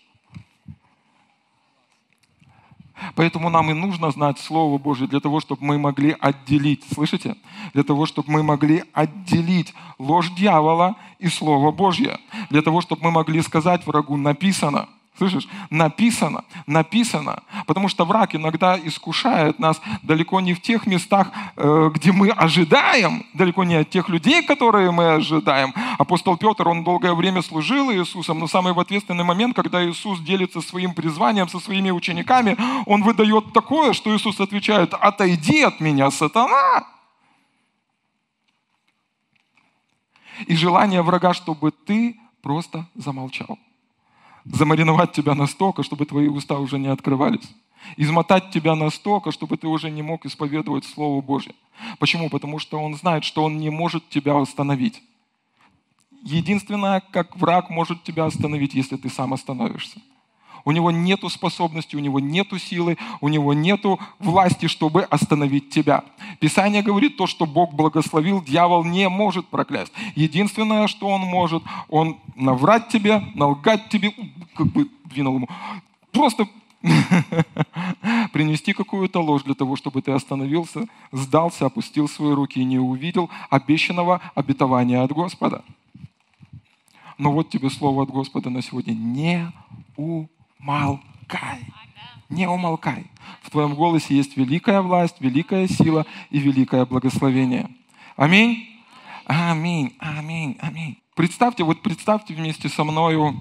Поэтому 3.15 3.51
нам 3.51 3.71
и 3.71 3.75
нужно 3.75 4.11
знать 4.11 4.39
Слово 4.39 4.79
Божье 4.79 5.07
для 5.07 5.21
того, 5.21 5.41
чтобы 5.41 5.65
мы 5.65 5.79
могли 5.79 6.17
отделить, 6.19 6.85
слышите? 6.93 7.37
Для 7.75 7.83
того, 7.83 8.07
чтобы 8.07 8.33
мы 8.33 8.43
могли 8.43 8.85
отделить 8.93 9.75
ложь 9.99 10.31
дьявола 10.31 10.97
и 11.19 11.29
Слово 11.29 11.73
Божье. 11.73 12.19
Для 12.49 12.63
того, 12.63 12.81
чтобы 12.81 13.05
мы 13.05 13.11
могли 13.11 13.43
сказать 13.43 13.87
врагу, 13.87 14.17
написано– 14.17 14.89
Слышишь? 15.19 15.49
Написано, 15.71 16.45
написано. 16.67 17.43
Потому 17.67 17.89
что 17.89 18.05
враг 18.05 18.35
иногда 18.35 18.79
искушает 18.79 19.59
нас 19.59 19.81
далеко 20.03 20.41
не 20.41 20.53
в 20.53 20.61
тех 20.61 20.87
местах, 20.87 21.29
э, 21.57 21.91
где 21.95 22.13
мы 22.13 22.31
ожидаем, 22.31 23.25
далеко 23.33 23.65
не 23.65 23.77
от 23.77 23.89
тех 23.89 24.11
людей, 24.11 24.43
которые 24.43 24.91
мы 24.91 25.15
ожидаем. 25.15 25.73
Апостол 25.99 26.37
Петр, 26.37 26.69
он 26.69 26.85
долгое 26.85 27.15
время 27.15 27.41
служил 27.41 27.91
Иисусом, 27.91 28.39
но 28.39 28.47
самый 28.47 28.75
в 28.75 28.81
ответственный 28.81 29.25
момент, 29.25 29.57
когда 29.57 29.83
Иисус 29.83 30.21
делится 30.21 30.61
своим 30.61 30.93
призванием 30.93 31.49
со 31.49 31.61
своими 31.61 31.91
учениками, 31.91 32.57
он 32.85 33.03
выдает 33.03 33.55
такое, 33.55 33.95
что 33.95 34.15
Иисус 34.15 34.39
отвечает, 34.41 34.93
отойди 34.93 35.63
от 35.63 35.81
меня, 35.81 36.11
сатана. 36.11 36.85
И 40.47 40.55
желание 40.55 41.01
врага, 41.01 41.33
чтобы 41.33 41.71
ты 41.71 42.21
просто 42.43 42.87
замолчал 42.95 43.59
замариновать 44.53 45.13
тебя 45.13 45.35
настолько, 45.35 45.83
чтобы 45.83 46.07
твои 46.07 46.29
уста 46.29 46.59
уже 46.59 46.79
не 46.79 46.89
открывались. 46.89 47.49
Измотать 47.97 48.51
тебя 48.51 48.75
настолько, 48.75 49.31
чтобы 49.31 49.57
ты 49.57 49.67
уже 49.69 49.91
не 49.91 50.03
мог 50.03 50.27
исповедовать 50.27 50.85
Слово 50.85 51.21
Божье. 51.21 51.55
Почему? 51.99 52.31
Потому 52.31 52.59
что 52.59 52.81
он 52.81 52.97
знает, 52.97 53.25
что 53.25 53.45
он 53.45 53.59
не 53.59 53.71
может 53.71 54.09
тебя 54.09 54.39
остановить. 54.41 55.03
Единственное, 56.23 57.01
как 57.13 57.37
враг 57.37 57.71
может 57.71 58.03
тебя 58.03 58.25
остановить, 58.25 58.75
если 58.75 58.97
ты 58.97 59.09
сам 59.09 59.33
остановишься 59.33 60.01
у 60.67 60.73
него 60.73 60.91
нет 60.91 61.21
способности, 61.31 61.97
у 61.97 62.01
него 62.01 62.21
нет 62.21 62.49
силы, 62.61 62.99
у 63.21 63.29
него 63.29 63.55
нет 63.55 63.83
власти, 64.19 64.67
чтобы 64.67 65.03
остановить 65.05 65.71
тебя. 65.71 66.05
Писание 66.41 66.83
говорит 66.83 67.17
то, 67.17 67.27
что 67.27 67.47
Бог 67.47 67.73
благословил, 67.73 68.43
дьявол 68.43 68.85
не 68.85 69.09
может 69.09 69.47
проклясть. 69.47 69.93
Единственное, 70.17 70.89
что 70.89 71.07
он 71.09 71.21
может, 71.21 71.63
он 71.89 72.19
наврать 72.35 72.89
тебе, 72.89 73.23
налгать 73.35 73.89
тебе, 73.89 74.13
как 74.57 74.67
бы 74.67 74.91
двинул 75.05 75.37
ему, 75.37 75.49
просто 76.11 76.49
принести 78.33 78.73
какую-то 78.73 79.21
ложь 79.21 79.45
для 79.45 79.55
того, 79.55 79.77
чтобы 79.77 80.03
ты 80.03 80.11
остановился, 80.11 80.89
сдался, 81.13 81.67
опустил 81.67 82.09
свои 82.09 82.33
руки 82.33 82.61
и 82.61 82.65
не 82.65 82.81
увидел 82.81 83.31
обещанного 83.51 84.21
обетования 84.35 85.03
от 85.03 85.13
Господа. 85.13 85.65
Но 87.19 87.31
вот 87.31 87.51
тебе 87.51 87.71
слово 87.71 88.03
от 88.03 88.11
Господа 88.11 88.51
на 88.51 88.63
сегодня. 88.63 88.93
Не 88.93 89.53
у 89.97 90.27
умолкай. 90.61 91.67
Не 92.29 92.49
умолкай. 92.49 93.07
В 93.43 93.51
твоем 93.51 93.75
голосе 93.75 94.17
есть 94.17 94.37
великая 94.37 94.83
власть, 94.83 95.17
великая 95.21 95.69
сила 95.69 96.07
и 96.31 96.39
великое 96.39 96.85
благословение. 96.87 97.71
Аминь. 98.17 98.69
Аминь, 99.27 99.95
аминь, 99.99 100.57
аминь. 100.61 100.99
Представьте, 101.15 101.65
вот 101.65 101.83
представьте 101.83 102.35
вместе 102.35 102.69
со 102.69 102.85
мною 102.85 103.41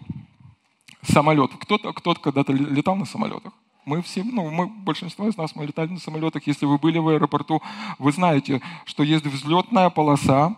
самолет. 1.03 1.51
Кто-то 1.59 1.93
кто 1.93 2.15
когда-то 2.15 2.53
летал 2.53 2.95
на 2.95 3.05
самолетах? 3.05 3.53
Мы 3.85 4.01
все, 4.01 4.23
ну, 4.23 4.49
мы, 4.49 4.65
большинство 4.65 5.27
из 5.27 5.37
нас, 5.37 5.55
мы 5.55 5.67
летали 5.67 5.89
на 5.89 5.99
самолетах. 5.99 6.47
Если 6.47 6.65
вы 6.65 6.79
были 6.79 6.97
в 6.97 7.07
аэропорту, 7.09 7.61
вы 7.99 8.11
знаете, 8.11 8.61
что 8.85 9.03
есть 9.03 9.25
взлетная 9.25 9.91
полоса, 9.91 10.55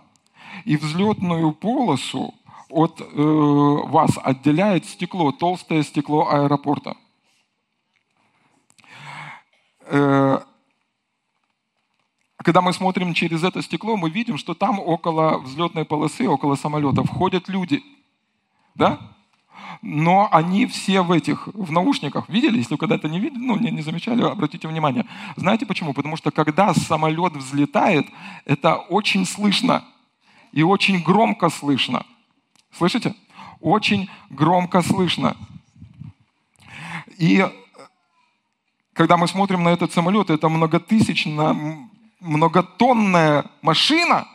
и 0.66 0.78
взлетную 0.78 1.52
полосу 1.52 2.34
от 2.70 3.02
э, 3.02 3.06
вас 3.06 4.12
отделяет 4.24 4.86
стекло, 4.86 5.32
толстое 5.32 5.84
стекло 5.84 6.30
аэропорта. 6.30 6.98
Э, 9.86 10.40
когда 12.38 12.62
мы 12.62 12.74
смотрим 12.74 13.14
через 13.14 13.44
это 13.44 13.62
стекло, 13.62 13.98
мы 13.98 14.10
видим, 14.10 14.38
что 14.38 14.54
там 14.54 14.80
около 14.80 15.38
взлетной 15.40 15.86
полосы, 15.86 16.28
около 16.28 16.56
самолета 16.56 17.04
входят 17.04 17.50
люди. 17.50 17.84
Да? 18.76 19.00
но 19.82 20.28
они 20.32 20.66
все 20.66 21.02
в 21.02 21.12
этих, 21.12 21.48
в 21.54 21.72
наушниках. 21.72 22.30
Видели? 22.30 22.58
Если 22.58 22.74
вы 22.74 22.78
когда-то 22.78 23.08
не 23.08 23.20
видели, 23.20 23.44
ну, 23.44 23.58
не, 23.58 23.72
не 23.72 23.82
замечали, 23.82 24.24
обратите 24.24 24.68
внимание. 24.68 25.06
Знаете 25.36 25.66
почему? 25.66 25.94
Потому 25.94 26.18
что 26.18 26.32
когда 26.32 26.74
самолет 26.74 27.34
взлетает, 27.34 28.08
это 28.46 28.76
очень 28.76 29.26
слышно 29.26 29.84
и 30.52 30.64
очень 30.64 31.02
громко 31.02 31.50
слышно. 31.50 32.06
Слышите? 32.78 33.16
Очень 33.60 34.10
громко 34.30 34.82
слышно. 34.84 35.36
И 37.18 37.44
когда 38.94 39.18
мы 39.18 39.28
смотрим 39.28 39.64
на 39.64 39.70
этот 39.70 39.92
самолет, 39.92 40.30
это 40.30 40.48
многотысячная, 40.48 41.56
многотонная 42.20 43.46
машина, 43.64 44.28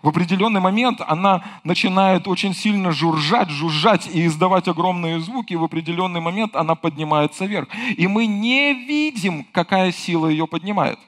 в 0.00 0.08
определенный 0.08 0.60
момент 0.60 1.00
она 1.06 1.44
начинает 1.62 2.26
очень 2.26 2.54
сильно 2.54 2.90
жужжать, 2.90 3.50
жужжать 3.50 4.08
и 4.08 4.26
издавать 4.26 4.66
огромные 4.66 5.20
звуки, 5.20 5.52
и 5.52 5.56
в 5.56 5.62
определенный 5.62 6.20
момент 6.20 6.56
она 6.56 6.74
поднимается 6.74 7.44
вверх. 7.44 7.68
И 7.96 8.06
мы 8.06 8.26
не 8.26 8.72
видим, 8.72 9.44
какая 9.52 9.92
сила 9.92 10.26
ее 10.26 10.46
поднимает. 10.46 10.98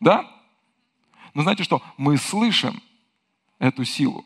Да? 0.00 0.30
Но 1.32 1.42
знаете 1.42 1.64
что? 1.64 1.82
Мы 1.96 2.18
слышим 2.18 2.80
эту 3.58 3.84
силу. 3.84 4.24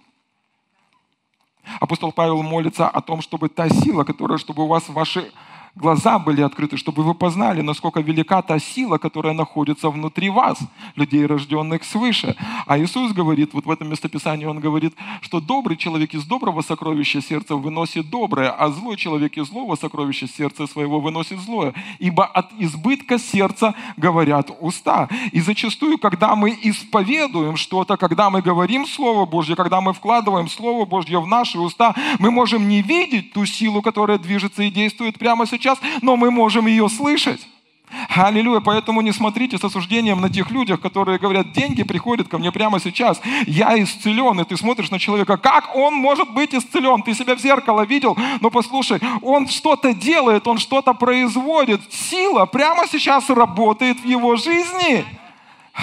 Апостол 1.81 2.13
Павел 2.13 2.43
молится 2.43 2.89
о 2.89 3.01
том, 3.01 3.21
чтобы 3.21 3.49
та 3.49 3.69
сила, 3.69 4.05
которая, 4.05 4.39
чтобы 4.39 4.65
у 4.65 4.67
вас 4.67 4.89
ваши 4.89 5.31
глаза 5.75 6.19
были 6.19 6.43
открыты, 6.43 6.77
чтобы 6.77 7.03
вы 7.03 7.15
познали, 7.15 7.63
насколько 7.63 8.01
велика 8.01 8.43
та 8.43 8.59
сила, 8.59 8.99
которая 8.99 9.35
находится 9.35 9.91
внутри 9.91 10.31
вас, 10.31 10.59
людей, 10.97 11.27
рожденных 11.27 11.85
свыше. 11.85 12.37
А 12.67 12.79
Иисус 12.79 13.13
говорит, 13.13 13.55
вот 13.55 13.67
в 13.67 13.71
этом 13.71 13.89
местописании 13.91 14.47
Он 14.47 14.61
говорит, 14.61 14.95
что 15.21 15.41
добрый 15.41 15.77
человек 15.77 16.15
из 16.15 16.25
доброго 16.25 16.63
сокровища 16.63 17.21
сердца 17.21 17.57
выносит 17.57 18.11
доброе, 18.11 18.51
а 18.51 18.71
злой 18.71 18.97
человек 18.97 19.37
из 19.37 19.47
злого 19.49 19.77
сокровища 19.77 20.27
сердца 20.29 20.67
своего 20.67 21.01
выносит 21.01 21.39
злое. 21.41 21.75
Ибо 21.99 22.25
от 22.25 22.53
избытка 22.59 23.19
сердца 23.19 23.75
говорят 23.97 24.51
уста. 24.61 25.09
И 25.33 25.41
зачастую, 25.41 25.99
когда 25.99 26.35
мы 26.37 26.59
исповедуем 26.63 27.57
что-то, 27.57 27.97
когда 27.97 28.31
мы 28.31 28.43
говорим 28.43 28.87
Слово 28.87 29.27
Божье, 29.27 29.57
когда 29.57 29.81
мы 29.81 29.93
вкладываем 29.93 30.49
Слово 30.49 30.85
Божье 30.85 31.21
в 31.21 31.27
наши 31.27 31.59
уста, 31.59 31.95
мы 32.19 32.31
можем 32.31 32.69
не 32.69 32.83
видеть 32.83 33.33
ту 33.33 33.47
силу, 33.47 33.83
которая 33.83 34.19
движется 34.19 34.63
и 34.63 34.71
действует 34.71 35.19
прямо 35.19 35.47
сейчас, 35.47 35.68
сейчас, 35.69 35.79
но 36.03 36.17
мы 36.17 36.31
можем 36.31 36.67
ее 36.67 36.89
слышать. 36.89 37.47
Аллилуйя. 38.15 38.61
Поэтому 38.61 39.01
не 39.01 39.13
смотрите 39.13 39.57
с 39.57 39.65
осуждением 39.65 40.21
на 40.21 40.29
тех 40.29 40.51
людях, 40.51 40.81
которые 40.81 41.19
говорят, 41.19 41.53
деньги 41.53 41.83
приходят 41.83 42.29
ко 42.29 42.37
мне 42.37 42.53
прямо 42.53 42.81
сейчас. 42.81 43.21
Я 43.47 43.83
исцелен. 43.83 44.41
И 44.41 44.45
ты 44.45 44.59
смотришь 44.59 44.91
на 44.91 44.99
человека, 44.99 45.39
как 45.39 45.75
он 45.75 45.95
может 45.95 46.31
быть 46.35 46.55
исцелен? 46.55 47.03
Ты 47.03 47.15
себя 47.15 47.35
в 47.35 47.41
зеркало 47.41 47.87
видел? 47.87 48.17
Но 48.41 48.51
послушай, 48.51 49.01
он 49.23 49.49
что-то 49.49 49.95
делает, 49.95 50.47
он 50.47 50.59
что-то 50.59 50.93
производит. 50.93 51.81
Сила 51.91 52.45
прямо 52.45 52.87
сейчас 52.87 53.31
работает 53.31 54.01
в 54.01 54.05
его 54.05 54.37
жизни. 54.37 55.07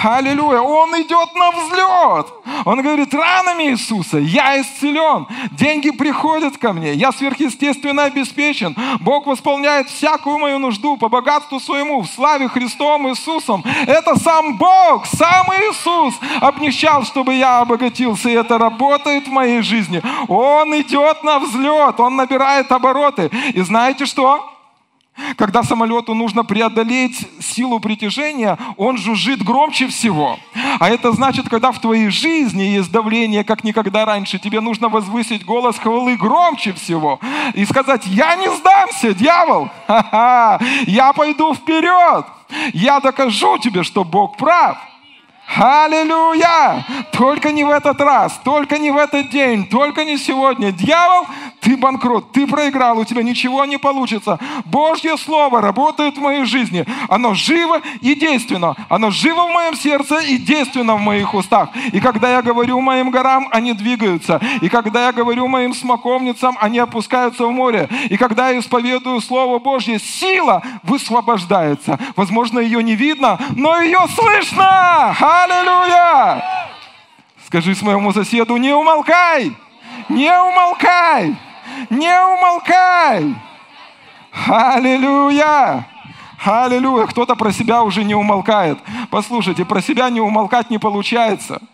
Аллилуйя. 0.02 0.60
Он 0.60 0.90
идет 1.00 1.34
на 1.34 1.50
взлет. 1.52 2.26
Он 2.64 2.82
говорит, 2.82 3.14
ранами 3.14 3.70
Иисуса 3.70 4.18
я 4.18 4.60
исцелен. 4.60 5.26
Деньги 5.52 5.90
приходят 5.90 6.58
ко 6.58 6.72
мне. 6.72 6.92
Я 6.92 7.12
сверхъестественно 7.12 8.04
обеспечен. 8.04 8.76
Бог 9.00 9.26
восполняет 9.26 9.88
всякую 9.88 10.38
мою 10.38 10.58
нужду 10.58 10.96
по 10.96 11.08
богатству 11.08 11.58
своему 11.60 12.02
в 12.02 12.08
славе 12.08 12.48
Христом 12.48 13.08
Иисусом. 13.08 13.64
Это 13.86 14.18
сам 14.18 14.58
Бог, 14.58 15.06
сам 15.06 15.46
Иисус 15.46 16.14
обнищал, 16.40 17.04
чтобы 17.04 17.34
я 17.34 17.60
обогатился. 17.60 18.28
И 18.28 18.34
это 18.34 18.58
работает 18.58 19.26
в 19.26 19.32
моей 19.32 19.62
жизни. 19.62 20.02
Он 20.28 20.78
идет 20.78 21.24
на 21.24 21.38
взлет. 21.38 21.98
Он 22.00 22.16
набирает 22.16 22.70
обороты. 22.70 23.30
И 23.54 23.60
знаете 23.62 24.04
что? 24.04 24.55
Когда 25.36 25.62
самолету 25.62 26.14
нужно 26.14 26.44
преодолеть 26.44 27.26
силу 27.40 27.80
притяжения, 27.80 28.58
он 28.76 28.98
жужжит 28.98 29.42
громче 29.42 29.88
всего. 29.88 30.38
А 30.78 30.90
это 30.90 31.12
значит, 31.12 31.48
когда 31.48 31.72
в 31.72 31.80
твоей 31.80 32.10
жизни 32.10 32.62
есть 32.62 32.90
давление, 32.90 33.42
как 33.42 33.64
никогда 33.64 34.04
раньше, 34.04 34.38
тебе 34.38 34.60
нужно 34.60 34.88
возвысить 34.88 35.44
голос 35.44 35.78
хвалы 35.78 36.16
громче 36.16 36.72
всего 36.74 37.18
и 37.54 37.64
сказать, 37.64 38.06
я 38.06 38.36
не 38.36 38.50
сдамся, 38.56 39.14
дьявол, 39.14 39.70
Ха-ха, 39.86 40.60
я 40.86 41.12
пойду 41.12 41.54
вперед, 41.54 42.26
я 42.72 43.00
докажу 43.00 43.58
тебе, 43.58 43.82
что 43.82 44.04
Бог 44.04 44.36
прав. 44.36 44.76
Аллилуйя! 45.54 46.84
Только 47.12 47.52
не 47.52 47.62
в 47.64 47.70
этот 47.70 48.00
раз, 48.00 48.38
только 48.44 48.78
не 48.78 48.90
в 48.90 48.96
этот 48.96 49.30
день, 49.30 49.66
только 49.66 50.04
не 50.04 50.18
сегодня. 50.18 50.72
Дьявол, 50.72 51.26
ты 51.66 51.76
банкрот, 51.76 52.30
ты 52.30 52.46
проиграл, 52.46 52.96
у 53.00 53.04
тебя 53.04 53.24
ничего 53.24 53.64
не 53.64 53.76
получится. 53.76 54.38
Божье 54.66 55.16
Слово 55.16 55.60
работает 55.60 56.16
в 56.16 56.20
моей 56.20 56.44
жизни. 56.44 56.86
Оно 57.08 57.34
живо 57.34 57.80
и 58.00 58.14
действенно. 58.14 58.76
Оно 58.88 59.10
живо 59.10 59.48
в 59.48 59.52
моем 59.52 59.74
сердце 59.74 60.20
и 60.20 60.36
действенно 60.36 60.94
в 60.94 61.00
моих 61.00 61.34
устах. 61.34 61.70
И 61.92 61.98
когда 61.98 62.30
я 62.30 62.40
говорю 62.40 62.80
моим 62.80 63.10
горам, 63.10 63.48
они 63.50 63.72
двигаются. 63.72 64.40
И 64.60 64.68
когда 64.68 65.06
я 65.06 65.12
говорю 65.12 65.48
моим 65.48 65.74
смоковницам, 65.74 66.56
они 66.60 66.78
опускаются 66.78 67.44
в 67.44 67.50
море. 67.50 67.88
И 68.10 68.16
когда 68.16 68.50
я 68.50 68.60
исповедую 68.60 69.20
Слово 69.20 69.58
Божье, 69.58 69.98
сила 69.98 70.62
высвобождается. 70.84 71.98
Возможно, 72.14 72.60
ее 72.60 72.80
не 72.80 72.94
видно, 72.94 73.40
но 73.56 73.80
ее 73.80 74.06
слышно. 74.14 75.16
Аллилуйя! 75.18 76.44
Скажи 77.44 77.74
своему 77.74 78.12
соседу, 78.12 78.56
не 78.56 78.72
умолкай! 78.72 79.52
Не 80.08 80.30
умолкай! 80.30 81.36
Не 81.90 82.20
умолкай! 82.34 83.34
Аллилуйя! 84.46 85.86
Аллилуйя! 86.44 87.06
Кто-то 87.06 87.36
про 87.36 87.52
себя 87.52 87.82
уже 87.82 88.04
не 88.04 88.14
умолкает. 88.14 88.78
Послушайте, 89.10 89.64
про 89.64 89.80
себя 89.80 90.10
не 90.10 90.20
умолкать 90.20 90.70
не 90.70 90.78
получается– 90.78 91.60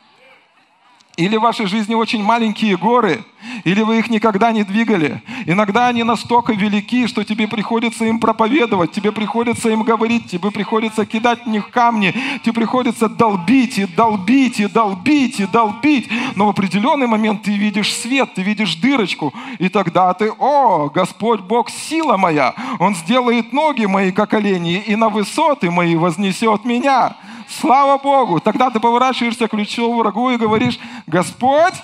или 1.17 1.37
в 1.37 1.43
вашей 1.43 1.67
жизни 1.67 1.95
очень 1.95 2.23
маленькие 2.23 2.77
горы, 2.77 3.25
или 3.65 3.83
вы 3.83 3.99
их 3.99 4.09
никогда 4.09 4.51
не 4.53 4.65
двигали. 4.65 5.23
Иногда 5.47 5.89
они 5.89 6.05
настолько 6.05 6.55
велики, 6.55 7.07
что 7.07 7.23
тебе 7.25 7.47
приходится 7.47 8.05
им 8.05 8.19
проповедовать, 8.19 8.93
тебе 8.93 9.13
приходится 9.13 9.69
им 9.69 9.83
говорить, 9.83 10.31
тебе 10.31 10.51
приходится 10.51 11.05
кидать 11.05 11.45
в 11.45 11.49
них 11.49 11.71
камни, 11.71 12.15
тебе 12.43 12.55
приходится 12.55 13.09
долбить 13.09 13.79
и 13.79 13.87
долбить 13.87 14.61
и 14.61 14.67
долбить 14.67 15.41
и 15.41 15.47
долбить. 15.47 16.09
Но 16.35 16.47
в 16.47 16.51
определенный 16.51 17.07
момент 17.07 17.43
ты 17.43 17.57
видишь 17.57 17.95
свет, 17.95 18.33
ты 18.35 18.43
видишь 18.43 18.77
дырочку, 18.77 19.35
и 19.59 19.69
тогда 19.69 20.15
ты, 20.15 20.31
о, 20.39 20.89
Господь 20.89 21.41
Бог, 21.41 21.69
сила 21.69 22.17
моя, 22.17 22.55
Он 22.79 22.95
сделает 22.95 23.53
ноги 23.53 23.85
мои, 23.85 24.13
как 24.13 24.33
олени, 24.35 24.83
и 24.87 24.97
на 24.97 25.09
высоты 25.09 25.71
мои 25.71 25.97
вознесет 25.97 26.65
меня. 26.65 27.17
Слава 27.61 27.99
Богу! 27.99 28.41
Тогда 28.41 28.71
ты 28.71 28.81
поворачиваешься 28.81 29.47
к 29.47 29.51
ключевому 29.51 29.99
врагу 29.99 30.31
и 30.31 30.37
говоришь, 30.37 30.79
Господь, 31.07 31.75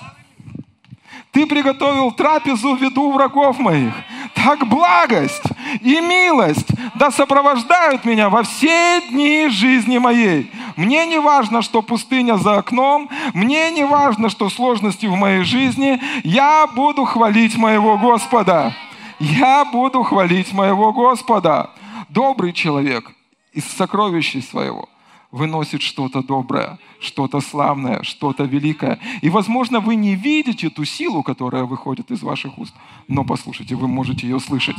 ты 1.31 1.45
приготовил 1.45 2.11
трапезу 2.11 2.75
в 2.75 2.81
виду 2.81 3.11
врагов 3.11 3.59
моих. 3.59 3.93
Так 4.33 4.67
благость 4.67 5.43
и 5.81 6.01
милость 6.01 6.67
да 6.95 7.11
сопровождают 7.11 8.03
меня 8.03 8.29
во 8.29 8.43
все 8.43 9.01
дни 9.09 9.47
жизни 9.49 9.99
моей. 9.99 10.51
Мне 10.75 11.05
не 11.05 11.19
важно, 11.19 11.61
что 11.61 11.81
пустыня 11.81 12.37
за 12.37 12.57
окном, 12.57 13.09
мне 13.33 13.69
не 13.69 13.83
важно, 13.83 14.29
что 14.29 14.49
сложности 14.49 15.05
в 15.05 15.15
моей 15.15 15.43
жизни, 15.43 16.01
я 16.23 16.67
буду 16.67 17.05
хвалить 17.05 17.57
моего 17.57 17.97
Господа. 17.97 18.73
Я 19.19 19.65
буду 19.65 20.01
хвалить 20.03 20.51
моего 20.53 20.93
Господа. 20.93 21.69
Добрый 22.07 22.53
человек 22.53 23.11
из 23.53 23.65
сокровища 23.65 24.41
своего– 24.41 24.89
выносит 25.31 25.81
что-то 25.81 26.23
доброе, 26.23 26.79
что-то 26.99 27.39
славное, 27.39 28.03
что-то 28.03 28.43
великое. 28.43 28.99
И, 29.21 29.29
возможно, 29.29 29.79
вы 29.79 29.95
не 29.95 30.15
видите 30.15 30.69
ту 30.69 30.85
силу, 30.85 31.23
которая 31.23 31.65
выходит 31.65 32.11
из 32.11 32.21
ваших 32.23 32.57
уст, 32.57 32.73
но 33.07 33.23
послушайте, 33.23 33.75
вы 33.75 33.87
можете 33.87 34.27
ее 34.27 34.39
слышать. 34.39 34.77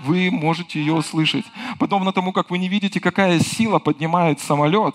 Вы 0.00 0.30
можете 0.30 0.78
ее 0.78 0.94
услышать. 0.94 1.44
Подобно 1.78 2.12
тому, 2.12 2.32
как 2.32 2.50
вы 2.50 2.58
не 2.58 2.68
видите, 2.68 3.00
какая 3.00 3.40
сила 3.40 3.80
поднимает 3.80 4.38
самолет, 4.38 4.94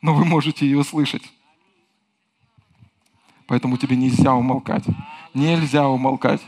но 0.00 0.14
вы 0.14 0.24
можете 0.24 0.64
ее 0.64 0.84
слышать. 0.84 1.22
Поэтому 3.46 3.76
тебе 3.76 3.96
нельзя 3.96 4.34
умолкать. 4.34 4.84
Нельзя 5.34 5.88
умолкать. 5.88 6.40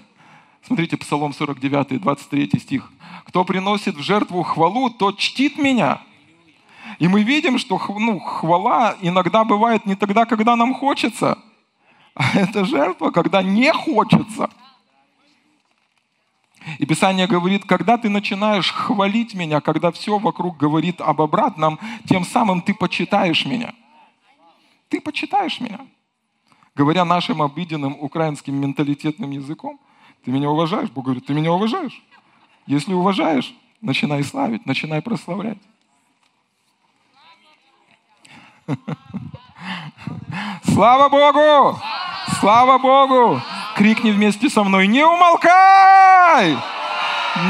Смотрите, 0.63 0.97
Псалом 0.97 1.33
49, 1.33 2.01
23 2.01 2.59
стих. 2.61 2.93
«Кто 3.27 3.45
приносит 3.45 3.97
в 3.97 4.03
жертву 4.03 4.43
хвалу, 4.43 4.89
тот 4.91 5.19
чтит 5.19 5.59
меня, 5.59 6.01
и 6.99 7.09
мы 7.09 7.23
видим, 7.23 7.59
что 7.59 7.81
ну, 7.99 8.19
хвала 8.19 8.97
иногда 9.01 9.45
бывает 9.45 9.87
не 9.87 9.95
тогда, 9.95 10.25
когда 10.25 10.57
нам 10.57 10.75
хочется, 10.75 11.39
а 12.15 12.25
это 12.39 12.65
жертва, 12.65 13.11
когда 13.11 13.43
не 13.43 13.73
хочется. 13.73 14.51
И 16.79 16.87
Писание 16.87 17.29
говорит, 17.29 17.65
когда 17.65 17.97
ты 17.97 18.09
начинаешь 18.09 18.73
хвалить 18.73 19.35
меня, 19.35 19.61
когда 19.61 19.93
все 19.93 20.19
вокруг 20.19 20.57
говорит 20.57 21.01
об 21.01 21.23
обратном, 21.23 21.79
тем 22.09 22.25
самым 22.25 22.61
ты 22.61 22.75
почитаешь 22.75 23.47
меня. 23.47 23.73
Ты 24.89 25.01
почитаешь 25.01 25.61
меня. 25.61 25.81
Говоря 26.75 27.05
нашим 27.05 27.41
обыденным 27.41 27.97
украинским 28.01 28.55
менталитетным 28.57 29.31
языком, 29.31 29.81
ты 30.25 30.33
меня 30.33 30.51
уважаешь? 30.51 30.91
Бог 30.91 31.05
говорит, 31.05 31.27
ты 31.27 31.35
меня 31.35 31.53
уважаешь? 31.53 32.03
Если 32.67 32.93
уважаешь, 32.93 33.55
начинай 33.81 34.25
славить, 34.25 34.67
начинай 34.67 35.01
прославлять. 35.01 35.59
Слава 40.65 41.09
Богу! 41.09 41.79
Слава 42.41 42.79
Богу! 42.79 43.41
Крикни 43.77 44.11
вместе 44.11 44.49
со 44.49 44.65
мной, 44.65 44.87
не 44.87 45.05
умолкай! 45.05 46.57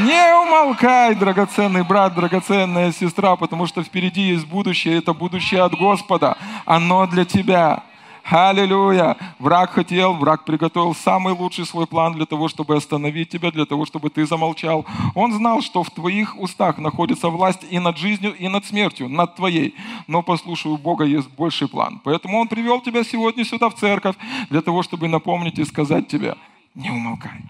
Не 0.03 0.35
умолкай, 0.43 1.15
драгоценный 1.15 1.83
брат, 1.83 2.13
драгоценная 2.13 2.91
сестра, 2.91 3.37
потому 3.37 3.67
что 3.67 3.83
впереди 3.83 4.21
есть 4.21 4.45
будущее, 4.45 4.97
это 4.97 5.13
будущее 5.13 5.61
от 5.63 5.73
Господа. 5.75 6.37
Оно 6.65 7.07
для 7.07 7.23
тебя. 7.23 7.83
Аллилуйя! 8.29 9.15
Враг 9.39 9.71
хотел, 9.71 10.13
враг 10.13 10.43
приготовил 10.43 10.93
самый 10.93 11.33
лучший 11.33 11.65
свой 11.65 11.87
план 11.87 12.13
для 12.13 12.25
того, 12.25 12.49
чтобы 12.49 12.75
остановить 12.75 13.29
тебя, 13.29 13.51
для 13.51 13.65
того, 13.65 13.85
чтобы 13.85 14.09
ты 14.09 14.25
замолчал. 14.25 14.85
Он 15.15 15.31
знал, 15.31 15.61
что 15.61 15.81
в 15.81 15.89
твоих 15.89 16.37
устах 16.37 16.77
находится 16.77 17.29
власть 17.29 17.65
и 17.69 17.79
над 17.79 17.97
жизнью, 17.97 18.35
и 18.35 18.49
над 18.49 18.65
смертью, 18.65 19.07
над 19.07 19.35
твоей. 19.35 19.75
Но, 20.07 20.23
послушай, 20.23 20.67
у 20.67 20.77
Бога 20.77 21.05
есть 21.05 21.29
больший 21.37 21.69
план. 21.69 22.01
Поэтому 22.03 22.39
Он 22.39 22.49
привел 22.49 22.81
тебя 22.81 23.05
сегодня 23.05 23.45
сюда 23.45 23.69
в 23.69 23.75
церковь, 23.75 24.17
для 24.49 24.61
того, 24.61 24.83
чтобы 24.83 25.07
напомнить 25.07 25.57
и 25.57 25.63
сказать 25.63 26.09
тебе, 26.09 26.35
не 26.75 26.89
умолкай. 26.89 27.45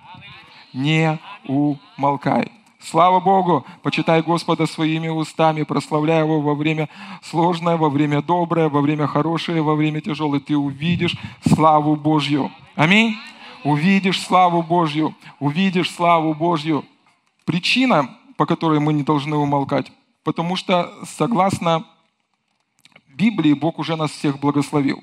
Не 0.74 1.18
умолкай. 1.48 2.52
Слава 2.80 3.20
Богу! 3.20 3.66
Почитай 3.82 4.22
Господа 4.22 4.68
своими 4.68 5.08
устами, 5.08 5.64
прославляй 5.64 6.20
Его 6.20 6.42
во 6.42 6.54
время 6.54 6.90
сложное, 7.24 7.76
во 7.76 7.90
время 7.90 8.22
доброе, 8.22 8.70
во 8.70 8.82
время 8.82 9.08
хорошее, 9.08 9.62
во 9.62 9.76
время 9.76 10.00
тяжелое. 10.00 10.40
Ты 10.40 10.56
увидишь 10.56 11.16
славу 11.48 11.96
Божью. 11.96 12.52
Аминь. 12.76 13.18
Увидишь 13.64 14.22
славу 14.22 14.62
Божью. 14.62 15.16
Увидишь 15.40 15.92
славу 15.92 16.34
Божью. 16.34 16.86
Причина, 17.46 18.16
по 18.38 18.46
которой 18.46 18.80
мы 18.80 18.94
не 18.94 19.04
должны 19.04 19.36
умолкать, 19.36 19.92
потому 20.24 20.56
что 20.56 20.94
согласно 21.06 21.86
Библии 23.08 23.54
Бог 23.54 23.80
уже 23.80 23.96
нас 23.96 24.12
всех 24.12 24.40
благословил 24.40 25.02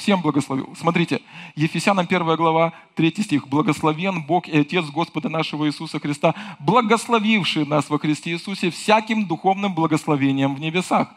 всем 0.00 0.22
благословил. 0.22 0.74
Смотрите, 0.76 1.20
Ефесянам 1.54 2.06
1 2.08 2.36
глава, 2.36 2.72
3 2.94 3.22
стих. 3.22 3.46
«Благословен 3.46 4.22
Бог 4.22 4.48
и 4.48 4.58
Отец 4.58 4.86
Господа 4.86 5.28
нашего 5.28 5.66
Иисуса 5.66 6.00
Христа, 6.00 6.34
благословивший 6.58 7.66
нас 7.66 7.90
во 7.90 7.98
Христе 7.98 8.30
Иисусе 8.30 8.70
всяким 8.70 9.26
духовным 9.26 9.74
благословением 9.74 10.54
в 10.54 10.60
небесах». 10.60 11.08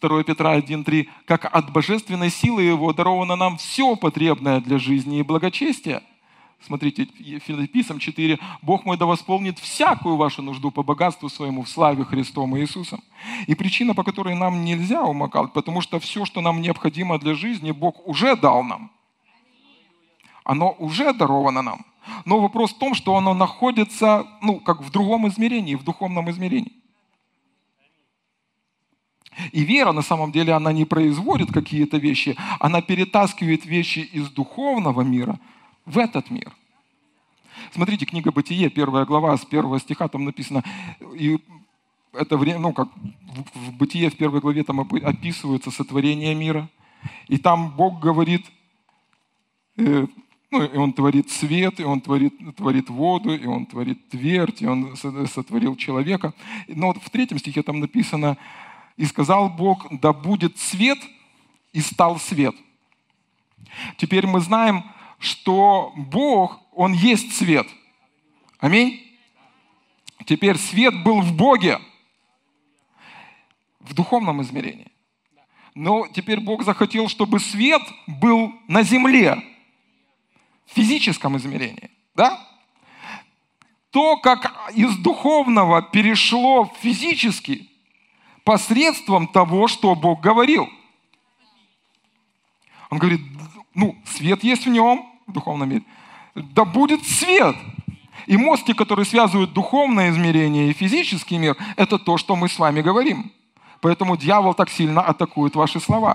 2 0.00 0.24
Петра 0.24 0.58
1.3. 0.58 1.08
«Как 1.24 1.44
от 1.44 1.72
божественной 1.72 2.30
силы 2.30 2.62
Его 2.62 2.92
даровано 2.92 3.36
нам 3.36 3.56
все 3.56 3.96
потребное 3.96 4.60
для 4.60 4.78
жизни 4.78 5.20
и 5.20 5.22
благочестия». 5.22 6.02
Смотрите, 6.60 7.06
Филиппийцам 7.46 7.98
4. 7.98 8.38
«Бог 8.62 8.84
мой 8.84 8.96
да 8.96 9.06
восполнит 9.06 9.58
всякую 9.58 10.16
вашу 10.16 10.42
нужду 10.42 10.70
по 10.70 10.82
богатству 10.82 11.28
своему 11.28 11.62
в 11.62 11.68
славе 11.68 12.04
Христом 12.04 12.56
Иисусом». 12.58 13.02
И 13.46 13.54
причина, 13.54 13.94
по 13.94 14.02
которой 14.02 14.34
нам 14.34 14.64
нельзя 14.64 15.02
умолкать, 15.02 15.52
потому 15.52 15.80
что 15.80 16.00
все, 16.00 16.24
что 16.24 16.40
нам 16.40 16.60
необходимо 16.60 17.18
для 17.18 17.34
жизни, 17.34 17.70
Бог 17.70 18.08
уже 18.08 18.36
дал 18.36 18.64
нам. 18.64 18.90
Оно 20.44 20.74
уже 20.78 21.12
даровано 21.12 21.62
нам. 21.62 21.84
Но 22.24 22.40
вопрос 22.40 22.72
в 22.72 22.78
том, 22.78 22.94
что 22.94 23.16
оно 23.16 23.34
находится, 23.34 24.26
ну, 24.40 24.58
как 24.60 24.80
в 24.80 24.90
другом 24.90 25.28
измерении, 25.28 25.74
в 25.74 25.84
духовном 25.84 26.30
измерении. 26.30 26.72
И 29.52 29.62
вера, 29.64 29.92
на 29.92 30.02
самом 30.02 30.32
деле, 30.32 30.54
она 30.54 30.72
не 30.72 30.84
производит 30.84 31.52
какие-то 31.52 31.98
вещи, 31.98 32.36
она 32.58 32.80
перетаскивает 32.80 33.66
вещи 33.66 33.98
из 33.98 34.30
духовного 34.30 35.02
мира– 35.02 35.38
в 35.86 35.98
этот 35.98 36.30
мир. 36.30 36.52
Смотрите, 37.72 38.04
книга 38.04 38.30
Бытие, 38.32 38.68
первая 38.68 39.04
глава, 39.06 39.36
с 39.36 39.44
первого 39.44 39.80
стиха 39.80 40.08
там 40.08 40.24
написано, 40.24 40.62
и 41.14 41.38
это 42.12 42.36
время, 42.36 42.58
ну, 42.58 42.72
как 42.72 42.88
в 43.54 43.72
Бытие 43.72 44.10
в 44.10 44.16
первой 44.16 44.40
главе 44.40 44.62
там 44.62 44.80
описывается 44.80 45.70
сотворение 45.70 46.34
мира, 46.34 46.68
и 47.28 47.38
там 47.38 47.70
Бог 47.70 48.00
говорит, 48.00 48.44
э, 49.76 50.06
ну, 50.50 50.62
и 50.62 50.76
Он 50.76 50.92
творит 50.92 51.30
свет, 51.30 51.80
и 51.80 51.84
Он 51.84 52.00
творит, 52.00 52.34
творит 52.56 52.88
воду, 52.88 53.34
и 53.34 53.46
Он 53.46 53.66
творит 53.66 54.08
твердь, 54.08 54.62
и 54.62 54.66
Он 54.66 54.96
сотворил 54.96 55.76
человека. 55.76 56.34
Но 56.68 56.88
вот 56.88 57.02
в 57.02 57.10
третьем 57.10 57.38
стихе 57.38 57.62
там 57.62 57.80
написано, 57.80 58.36
«И 58.96 59.04
сказал 59.04 59.50
Бог, 59.50 59.86
да 59.90 60.12
будет 60.12 60.58
свет, 60.58 60.98
и 61.72 61.80
стал 61.80 62.18
свет». 62.18 62.54
Теперь 63.98 64.26
мы 64.26 64.40
знаем, 64.40 64.84
что 65.18 65.92
Бог, 65.96 66.60
Он 66.72 66.92
есть 66.92 67.36
свет. 67.36 67.66
Аминь. 68.58 69.02
Теперь 70.24 70.58
свет 70.58 71.02
был 71.02 71.20
в 71.20 71.34
Боге, 71.34 71.80
в 73.80 73.94
духовном 73.94 74.42
измерении. 74.42 74.90
Но 75.74 76.06
теперь 76.08 76.40
Бог 76.40 76.64
захотел, 76.64 77.08
чтобы 77.08 77.38
свет 77.38 77.82
был 78.06 78.52
на 78.66 78.82
земле, 78.82 79.42
в 80.66 80.72
физическом 80.74 81.36
измерении. 81.36 81.90
Да? 82.14 82.44
То, 83.90 84.16
как 84.16 84.72
из 84.74 84.96
духовного 84.96 85.82
перешло 85.82 86.64
в 86.64 86.76
физический, 86.80 87.70
посредством 88.42 89.26
того, 89.26 89.68
что 89.68 89.94
Бог 89.94 90.20
говорил. 90.20 90.68
Он 92.90 92.98
говорит, 92.98 93.20
ну, 93.76 93.94
свет 94.04 94.42
есть 94.42 94.66
в 94.66 94.70
нем, 94.70 95.06
в 95.26 95.32
духовном 95.32 95.68
мире. 95.68 95.82
Да 96.34 96.64
будет 96.64 97.06
свет. 97.06 97.56
И 98.26 98.36
мостики, 98.36 98.72
которые 98.72 99.04
связывают 99.04 99.52
духовное 99.52 100.10
измерение 100.10 100.70
и 100.70 100.72
физический 100.72 101.38
мир, 101.38 101.56
это 101.76 101.98
то, 101.98 102.16
что 102.16 102.34
мы 102.34 102.48
с 102.48 102.58
вами 102.58 102.80
говорим. 102.80 103.30
Поэтому 103.82 104.16
дьявол 104.16 104.54
так 104.54 104.70
сильно 104.70 105.02
атакует 105.02 105.54
ваши 105.54 105.78
слова. 105.80 106.14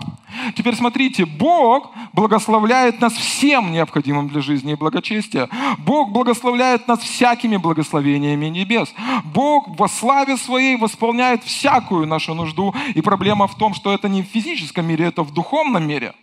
Теперь 0.58 0.76
смотрите, 0.76 1.26
Бог 1.26 1.91
благословляет 2.12 3.00
нас 3.00 3.13
всем 3.13 3.71
необходимым 3.71 4.28
для 4.28 4.41
жизни 4.41 4.74
и 4.74 4.76
благочестия. 4.76 5.47
Бог 5.78 6.12
благословляет 6.12 6.88
нас 6.88 7.00
всякими 7.00 7.58
благословениями 7.58 8.47
небес. 8.47 8.93
Бог 9.24 9.67
во 9.80 9.88
славе 9.88 10.38
своей 10.38 10.76
восполняет 10.76 11.43
всякую 11.43 12.08
нашу 12.08 12.34
нужду. 12.34 12.74
И 12.95 13.02
проблема 13.02 13.47
в 13.47 13.56
том, 13.56 13.76
что 13.76 13.93
это 13.93 14.10
не 14.10 14.24
в 14.24 14.26
физическом 14.26 14.88
мире, 14.88 15.06
это 15.06 15.24
в 15.24 15.32
духовном 15.32 15.88
мире. 15.88 16.13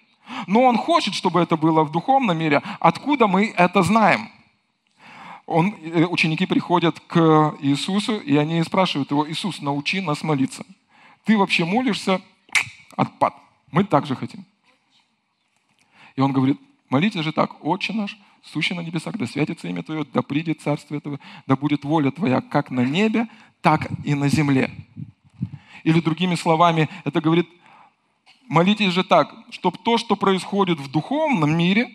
Но 0.46 0.62
Он 0.64 0.76
хочет, 0.76 1.14
чтобы 1.14 1.40
это 1.40 1.56
было 1.56 1.84
в 1.84 1.92
духовном 1.92 2.38
мире. 2.38 2.62
Откуда 2.80 3.26
мы 3.26 3.52
это 3.56 3.82
знаем? 3.82 4.30
Он, 5.46 5.74
э, 5.82 6.04
ученики 6.04 6.44
приходят 6.46 7.00
к 7.00 7.54
Иисусу, 7.60 8.18
и 8.18 8.36
они 8.36 8.62
спрашивают 8.62 9.10
его, 9.10 9.28
Иисус, 9.30 9.62
научи 9.62 10.00
нас 10.00 10.22
молиться. 10.22 10.64
Ты 11.24 11.38
вообще 11.38 11.64
молишься, 11.64 12.20
отпад. 12.96 13.34
Мы 13.70 13.84
так 13.84 14.06
же 14.06 14.14
хотим. 14.14 14.44
И 16.16 16.20
он 16.20 16.32
говорит, 16.32 16.60
молитесь 16.90 17.22
же 17.22 17.32
так, 17.32 17.64
Отче 17.64 17.92
наш, 17.92 18.18
сущий 18.42 18.74
на 18.74 18.80
небесах, 18.80 19.16
да 19.16 19.26
святится 19.26 19.68
имя 19.68 19.82
Твое, 19.82 20.04
да 20.12 20.20
придет 20.20 20.60
Царствие 20.60 21.00
Твое, 21.00 21.18
да 21.46 21.56
будет 21.56 21.84
воля 21.84 22.10
Твоя 22.10 22.40
как 22.40 22.70
на 22.70 22.80
небе, 22.84 23.28
так 23.62 23.88
и 24.04 24.14
на 24.14 24.28
земле. 24.28 24.70
Или 25.84 26.00
другими 26.00 26.34
словами, 26.34 26.88
это 27.04 27.20
говорит, 27.20 27.48
молитесь 28.48 28.92
же 28.92 29.04
так, 29.04 29.34
чтобы 29.50 29.78
то, 29.78 29.98
что 29.98 30.16
происходит 30.16 30.80
в 30.80 30.90
духовном 30.90 31.56
мире, 31.56 31.90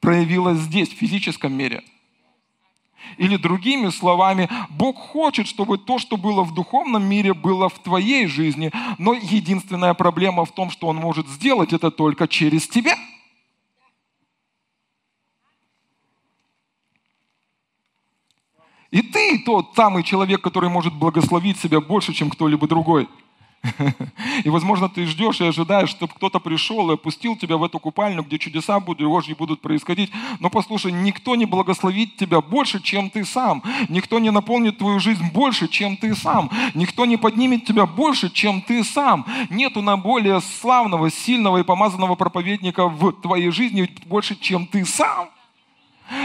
проявилось 0.00 0.58
здесь, 0.58 0.88
в 0.88 0.96
физическом 0.96 1.52
мире– 1.52 1.84
или 3.18 3.36
другими 3.36 3.88
словами, 3.88 4.48
Бог 4.70 4.96
хочет, 4.98 5.46
чтобы 5.46 5.78
то, 5.78 5.98
что 5.98 6.16
было 6.16 6.42
в 6.42 6.52
духовном 6.52 7.04
мире, 7.04 7.32
было 7.34 7.68
в 7.68 7.78
твоей 7.78 8.26
жизни. 8.26 8.70
Но 8.98 9.14
единственная 9.14 9.94
проблема 9.94 10.44
в 10.44 10.52
том, 10.52 10.70
что 10.70 10.88
Он 10.88 10.96
может 10.96 11.26
сделать 11.28 11.72
это 11.72 11.90
только 11.90 12.28
через 12.28 12.68
тебя. 12.68 12.96
И 18.90 19.02
ты 19.02 19.38
тот 19.44 19.74
самый 19.74 20.02
человек, 20.02 20.40
который 20.40 20.70
может 20.70 20.94
благословить 20.94 21.58
себя 21.58 21.80
больше, 21.80 22.12
чем 22.12 22.30
кто-либо 22.30 22.66
другой– 22.66 23.08
и, 24.44 24.50
возможно, 24.50 24.88
ты 24.88 25.06
ждешь 25.06 25.40
и 25.40 25.46
ожидаешь, 25.46 25.90
чтобы 25.90 26.12
кто-то 26.14 26.40
пришел 26.40 26.90
и 26.90 26.94
опустил 26.94 27.36
тебя 27.36 27.56
в 27.56 27.64
эту 27.64 27.78
купальню, 27.78 28.22
где 28.22 28.38
чудеса 28.38 28.80
Божьи 28.80 29.34
будут 29.34 29.60
происходить. 29.60 30.10
Но 30.40 30.50
послушай, 30.50 30.92
никто 30.92 31.36
не 31.36 31.46
благословит 31.46 32.16
тебя 32.16 32.40
больше, 32.40 32.80
чем 32.82 33.10
ты 33.10 33.24
сам. 33.24 33.62
Никто 33.88 34.18
не 34.18 34.30
наполнит 34.30 34.78
твою 34.78 35.00
жизнь 35.00 35.30
больше, 35.32 35.68
чем 35.68 35.96
ты 35.96 36.14
сам. 36.14 36.50
Никто 36.74 37.06
не 37.06 37.16
поднимет 37.16 37.64
тебя 37.64 37.86
больше, 37.86 38.30
чем 38.30 38.62
ты 38.62 38.84
сам. 38.84 39.26
Нету 39.50 39.82
на 39.82 39.96
более 39.96 40.40
славного, 40.40 41.10
сильного 41.10 41.58
и 41.58 41.64
помазанного 41.64 42.14
проповедника 42.14 42.88
в 42.88 43.12
твоей 43.12 43.50
жизни 43.50 43.90
больше, 44.06 44.36
чем 44.36 44.66
ты 44.66 44.84
сам. 44.84 45.28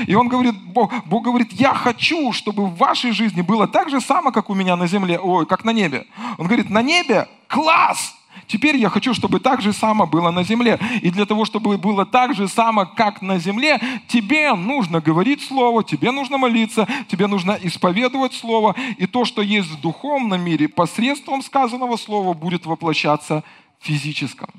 И 0.07 0.15
он 0.15 0.27
говорит, 0.27 0.55
Бог, 0.55 0.93
Бог 1.05 1.23
говорит, 1.23 1.51
я 1.53 1.73
хочу, 1.73 2.31
чтобы 2.31 2.67
в 2.67 2.77
вашей 2.77 3.11
жизни 3.11 3.41
было 3.41 3.67
так 3.67 3.89
же 3.89 4.01
само, 4.01 4.31
как 4.31 4.49
у 4.49 4.53
меня 4.53 4.75
на 4.75 4.87
земле, 4.87 5.19
ой, 5.19 5.45
как 5.45 5.63
на 5.63 5.71
небе. 5.71 6.05
Он 6.37 6.47
говорит, 6.47 6.69
на 6.69 6.81
небе 6.81 7.27
класс, 7.47 8.15
Теперь 8.47 8.75
я 8.75 8.89
хочу, 8.89 9.13
чтобы 9.13 9.39
так 9.39 9.61
же 9.61 9.71
само 9.71 10.05
было 10.05 10.29
на 10.31 10.43
земле. 10.43 10.79
И 11.01 11.09
для 11.09 11.25
того, 11.25 11.45
чтобы 11.45 11.77
было 11.77 12.05
так 12.05 12.33
же 12.33 12.47
само, 12.47 12.85
как 12.85 13.21
на 13.21 13.39
земле, 13.39 13.79
тебе 14.07 14.53
нужно 14.53 14.99
говорить 14.99 15.41
Слово, 15.41 15.83
тебе 15.83 16.11
нужно 16.11 16.37
молиться, 16.37 16.87
тебе 17.07 17.27
нужно 17.27 17.57
исповедовать 17.61 18.33
Слово. 18.33 18.75
И 18.97 19.07
то, 19.07 19.23
что 19.23 19.41
есть 19.41 19.69
в 19.69 19.79
духовном 19.79 20.41
мире, 20.41 20.67
посредством 20.67 21.41
сказанного 21.41 21.95
Слова 21.95 22.33
будет 22.33 22.65
воплощаться 22.65 23.43
в 23.79 23.85
физическом. 23.85 24.49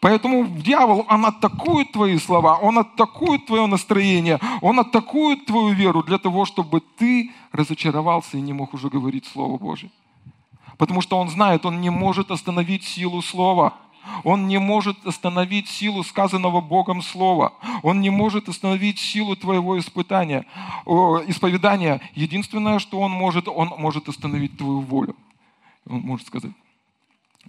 Поэтому 0.00 0.46
дьявол, 0.46 1.06
он 1.08 1.26
атакует 1.26 1.92
твои 1.92 2.18
слова, 2.18 2.56
он 2.56 2.78
атакует 2.78 3.46
твое 3.46 3.66
настроение, 3.66 4.38
он 4.60 4.78
атакует 4.78 5.46
твою 5.46 5.70
веру 5.70 6.02
для 6.04 6.18
того, 6.18 6.44
чтобы 6.44 6.80
ты 6.80 7.32
разочаровался 7.50 8.38
и 8.38 8.40
не 8.40 8.52
мог 8.52 8.74
уже 8.74 8.88
говорить 8.88 9.26
Слово 9.26 9.58
Божье. 9.58 9.90
Потому 10.76 11.00
что 11.00 11.18
он 11.18 11.28
знает, 11.28 11.66
он 11.66 11.80
не 11.80 11.90
может 11.90 12.30
остановить 12.30 12.84
силу 12.84 13.22
Слова. 13.22 13.74
Он 14.24 14.46
не 14.46 14.58
может 14.58 15.04
остановить 15.06 15.68
силу 15.68 16.04
сказанного 16.04 16.60
Богом 16.60 17.02
Слова. 17.02 17.52
Он 17.82 18.00
не 18.00 18.10
может 18.10 18.48
остановить 18.48 18.98
силу 18.98 19.36
твоего 19.36 19.78
испытания, 19.78 20.46
исповедания. 21.26 22.00
Единственное, 22.14 22.78
что 22.78 23.00
он 23.00 23.10
может, 23.10 23.48
он 23.48 23.74
может 23.76 24.08
остановить 24.08 24.56
твою 24.56 24.80
волю. 24.80 25.16
Он 25.90 26.00
может 26.00 26.26
сказать, 26.28 26.52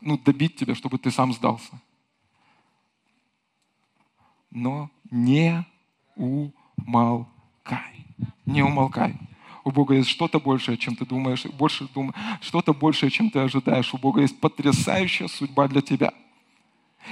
ну, 0.02 0.18
добить 0.18 0.56
тебя, 0.56 0.76
чтобы 0.76 0.98
ты 0.98 1.12
сам 1.12 1.32
сдался 1.34 1.80
но 4.52 4.90
не 5.12 5.66
умолкай. 6.16 8.06
Не 8.46 8.64
умолкай. 8.64 9.16
У 9.64 9.72
Бога 9.72 9.96
есть 9.96 10.10
что-то 10.10 10.40
большее, 10.40 10.78
чем 10.78 10.96
ты 10.96 11.06
думаешь, 11.06 11.46
больше 11.46 11.88
думаешь, 11.94 12.16
что-то 12.42 12.74
большее, 12.74 13.12
чем 13.12 13.30
ты 13.30 13.40
ожидаешь. 13.40 13.94
У 13.94 13.98
Бога 13.98 14.22
есть 14.22 14.40
потрясающая 14.40 15.28
судьба 15.28 15.68
для 15.68 15.82
тебя. 15.82 16.14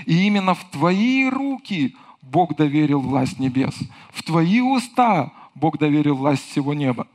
И 0.06 0.26
именно 0.26 0.54
в 0.54 0.64
твои 0.72 1.30
руки 1.30 1.96
Бог 2.22 2.56
доверил 2.56 3.00
власть 3.00 3.40
небес. 3.40 3.76
В 4.12 4.24
твои 4.24 4.60
уста 4.60 5.32
Бог 5.56 5.78
доверил 5.78 6.16
власть 6.16 6.50
всего 6.50 6.74
неба. 6.74 7.08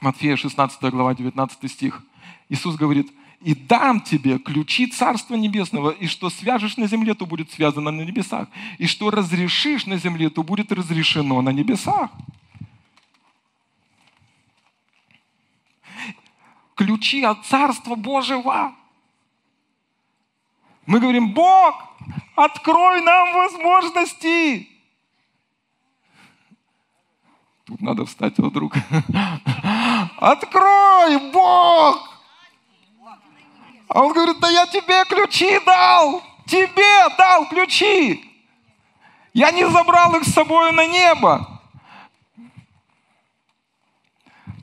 Матфея 0.00 0.36
16 0.36 0.80
глава 0.90 1.14
19 1.14 1.70
стих. 1.70 2.02
Иисус 2.48 2.76
говорит, 2.76 3.12
и 3.40 3.54
дам 3.54 4.00
тебе 4.00 4.38
ключи 4.38 4.86
Царства 4.86 5.34
Небесного, 5.34 5.90
и 5.90 6.06
что 6.06 6.30
свяжешь 6.30 6.76
на 6.76 6.86
земле, 6.86 7.14
то 7.14 7.26
будет 7.26 7.50
связано 7.52 7.90
на 7.90 8.02
небесах, 8.02 8.48
и 8.78 8.86
что 8.86 9.10
разрешишь 9.10 9.86
на 9.86 9.98
земле, 9.98 10.30
то 10.30 10.42
будет 10.42 10.72
разрешено 10.72 11.40
на 11.42 11.50
небесах. 11.50 12.10
Ключи 16.74 17.22
от 17.22 17.44
Царства 17.46 17.94
Божьего. 17.94 18.74
Мы 20.86 21.00
говорим, 21.00 21.32
Бог, 21.32 21.96
открой 22.36 23.00
нам 23.02 23.32
возможности. 23.32 24.68
Тут 27.64 27.80
надо 27.80 28.04
встать 28.04 28.38
вдруг. 28.38 28.74
Открой, 30.18 31.32
Бог! 31.32 32.15
А 33.88 34.02
он 34.02 34.12
говорит, 34.12 34.38
да 34.40 34.48
я 34.48 34.66
тебе 34.66 35.04
ключи 35.04 35.60
дал, 35.64 36.22
тебе 36.46 37.16
дал 37.16 37.48
ключи. 37.48 38.22
Я 39.32 39.50
не 39.50 39.68
забрал 39.68 40.14
их 40.16 40.24
с 40.24 40.32
собой 40.32 40.72
на 40.72 40.86
небо. 40.86 41.55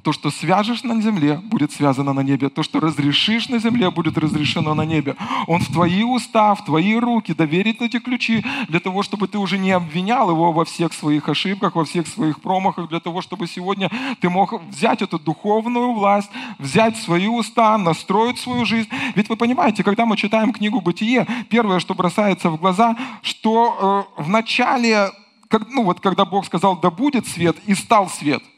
То, 0.03 0.11
что 0.11 0.31
свяжешь 0.31 0.83
на 0.83 1.01
земле, 1.01 1.35
будет 1.35 1.71
связано 1.71 2.11
на 2.11 2.19
небе. 2.19 2.49
То, 2.49 2.61
что 2.61 2.81
разрешишь 2.81 3.47
на 3.47 3.59
земле, 3.59 3.89
будет 3.89 4.17
разрешено 4.17 4.73
на 4.73 4.81
небе. 4.81 5.15
Он 5.47 5.61
в 5.61 5.71
твои 5.71 6.03
уста, 6.03 6.53
в 6.55 6.65
твои 6.65 6.95
руки 6.95 7.33
доверит 7.33 7.81
эти 7.81 7.99
ключи 7.99 8.43
для 8.67 8.81
того, 8.81 9.01
чтобы 9.03 9.29
ты 9.29 9.37
уже 9.37 9.57
не 9.57 9.71
обвинял 9.71 10.29
его 10.29 10.51
во 10.51 10.65
всех 10.65 10.91
своих 10.91 11.29
ошибках, 11.29 11.75
во 11.75 11.85
всех 11.85 12.07
своих 12.07 12.41
промахах, 12.41 12.89
для 12.89 12.99
того, 12.99 13.21
чтобы 13.21 13.47
сегодня 13.47 13.89
ты 14.19 14.29
мог 14.29 14.61
взять 14.63 15.01
эту 15.01 15.17
духовную 15.17 15.93
власть, 15.93 16.29
взять 16.59 16.97
свои 16.97 17.27
уста, 17.27 17.77
настроить 17.77 18.39
свою 18.39 18.65
жизнь. 18.65 18.89
Ведь 19.15 19.29
вы 19.29 19.37
понимаете, 19.37 19.83
когда 19.83 20.05
мы 20.05 20.17
читаем 20.17 20.51
книгу 20.51 20.81
«Бытие», 20.81 21.25
первое, 21.49 21.79
что 21.79 21.95
бросается 21.95 22.49
в 22.49 22.57
глаза, 22.57 22.97
что 23.21 24.05
э, 24.17 24.21
в 24.21 24.27
начале, 24.27 25.11
как, 25.47 25.69
ну 25.69 25.83
вот 25.83 26.01
когда 26.01 26.25
Бог 26.25 26.45
сказал 26.45 26.75
«да 26.75 26.91
будет 26.91 27.25
свет» 27.25 27.55
и 27.67 27.73
стал 27.73 28.09
свет– 28.09 28.43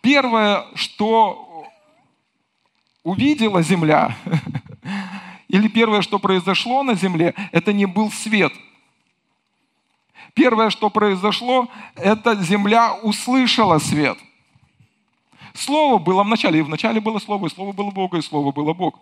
Первое, 0.00 0.66
что 0.74 1.66
увидела 3.02 3.62
земля, 3.62 4.16
или 5.48 5.68
первое, 5.68 6.02
что 6.02 6.18
произошло 6.18 6.82
на 6.82 6.94
земле, 6.94 7.34
это 7.52 7.72
не 7.72 7.86
был 7.86 8.10
свет. 8.10 8.52
Первое, 10.34 10.70
что 10.70 10.90
произошло, 10.90 11.68
это 11.96 12.36
земля 12.36 12.94
услышала 13.02 13.78
свет. 13.78 14.16
Слово 15.54 15.98
было 15.98 16.22
в 16.22 16.28
начале, 16.28 16.60
и 16.60 16.62
в 16.62 16.68
начале 16.68 17.00
было 17.00 17.18
Слово, 17.18 17.48
и 17.48 17.50
Слово 17.50 17.72
было 17.72 17.90
Бога, 17.90 18.18
и 18.18 18.22
Слово 18.22 18.52
было 18.52 18.72
Бог. 18.72 18.98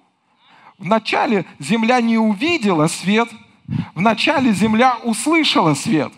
Вначале 0.78 1.44
земля 1.58 2.00
не 2.00 2.16
увидела 2.16 2.86
свет, 2.86 3.28
вначале 3.94 4.52
земля 4.52 4.96
услышала 5.04 5.74
свет 5.74 6.12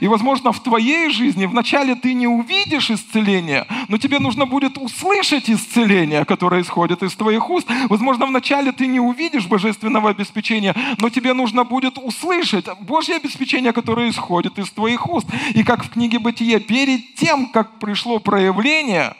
И, 0.00 0.08
возможно, 0.08 0.52
в 0.52 0.62
твоей 0.62 1.10
жизни 1.10 1.46
вначале 1.46 1.94
ты 1.94 2.14
не 2.14 2.26
увидишь 2.26 2.90
исцеления, 2.90 3.66
но 3.88 3.98
тебе 3.98 4.20
нужно 4.20 4.46
будет 4.46 4.78
услышать 4.78 5.50
исцеление, 5.50 6.24
которое 6.24 6.62
исходит 6.62 7.02
из 7.02 7.14
твоих 7.14 7.50
уст. 7.50 7.68
Возможно, 7.88 8.26
вначале 8.26 8.72
ты 8.72 8.86
не 8.86 9.00
увидишь 9.00 9.46
божественного 9.46 10.10
обеспечения, 10.10 10.74
но 10.98 11.10
тебе 11.10 11.32
нужно 11.34 11.64
будет 11.64 11.98
услышать 11.98 12.66
Божье 12.80 13.16
обеспечение, 13.16 13.72
которое 13.72 14.08
исходит 14.08 14.58
из 14.58 14.70
твоих 14.70 15.08
уст. 15.08 15.26
И 15.54 15.64
как 15.64 15.84
в 15.84 15.90
книге 15.90 16.18
Бытия, 16.18 16.60
перед 16.60 17.14
тем, 17.16 17.48
как 17.48 17.78
пришло 17.78 18.18
проявление, 18.18 19.14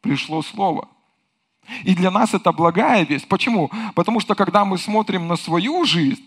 пришло 0.00 0.42
Слово. 0.42 0.88
И 1.82 1.94
для 1.94 2.10
нас 2.10 2.34
это 2.34 2.52
благая 2.52 3.04
весть. 3.04 3.26
Почему? 3.26 3.70
Потому 3.94 4.20
что 4.20 4.34
когда 4.34 4.64
мы 4.64 4.78
смотрим 4.78 5.26
на 5.28 5.36
свою 5.36 5.84
жизнь, 5.84 6.22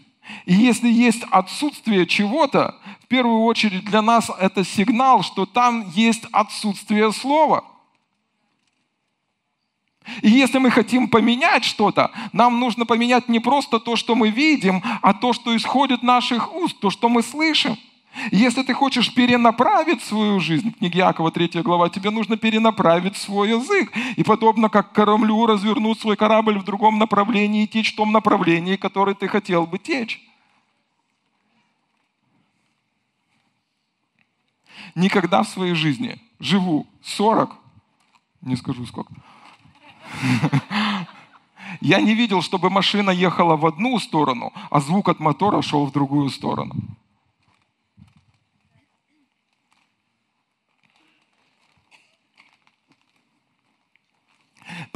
и 0.46 0.54
если 0.54 0.90
есть 0.90 1.24
отсутствие 1.32 2.06
чего-то, 2.06 2.76
в 3.04 3.08
первую 3.08 3.42
очередь 3.44 3.86
для 3.86 4.02
нас 4.02 4.30
это 4.40 4.63
сигнал, 4.63 5.24
что 5.24 5.46
там 5.46 5.90
есть 5.92 6.26
отсутствие 6.32 7.12
слова. 7.12 7.63
И 10.22 10.30
если 10.30 10.58
мы 10.58 10.72
хотим 10.72 11.10
поменять 11.10 11.66
что-то, 11.66 12.12
нам 12.32 12.60
нужно 12.60 12.86
поменять 12.86 13.28
не 13.28 13.40
просто 13.40 13.80
то, 13.80 13.96
что 13.96 14.16
мы 14.16 14.30
видим, 14.30 14.82
а 15.02 15.13
то, 15.13 15.34
что 15.34 15.56
исходит 15.56 16.02
наших 16.02 16.54
уст, 16.54 16.80
то, 16.80 16.90
что 16.90 17.10
мы 17.10 17.22
слышим. 17.22 17.78
Если 18.32 18.63
ты 18.63 18.73
хочешь 18.73 19.13
перенаправить 19.13 20.01
свою 20.01 20.39
жизнь, 20.39 20.73
книга 20.73 20.97
Якова, 20.97 21.32
3 21.32 21.62
глава, 21.62 21.89
тебе 21.89 22.10
нужно 22.10 22.38
перенаправить 22.38 23.15
свой 23.15 23.49
язык. 23.49 23.91
И 24.15 24.23
подобно 24.23 24.69
как 24.69 24.91
кораблю 24.91 25.45
развернуть 25.45 25.99
свой 25.99 26.15
корабль 26.15 26.58
в 26.58 26.63
другом 26.63 26.97
направлении 26.97 27.63
и 27.63 27.67
течь 27.67 27.93
в 27.93 27.95
том 27.95 28.12
направлении, 28.12 28.75
которое 28.75 29.15
ты 29.15 29.27
хотел 29.27 29.67
бы 29.67 29.77
течь. 29.77 30.21
Никогда 34.95 35.43
в 35.43 35.47
своей 35.47 35.75
жизни 35.75 36.19
живу 36.39 36.88
40, 37.03 37.56
не 38.41 38.56
скажу 38.56 38.86
сколько, 38.88 39.13
я 41.82 42.01
не 42.01 42.15
видел, 42.15 42.41
чтобы 42.41 42.71
машина 42.71 43.12
ехала 43.12 43.56
в 43.58 43.65
одну 43.65 43.99
сторону, 43.99 44.53
а 44.71 44.80
звук 44.80 45.10
от 45.10 45.19
мотора 45.19 45.62
шел 45.62 45.86
в 45.86 45.91
другую 45.91 46.30
сторону. 46.30 46.73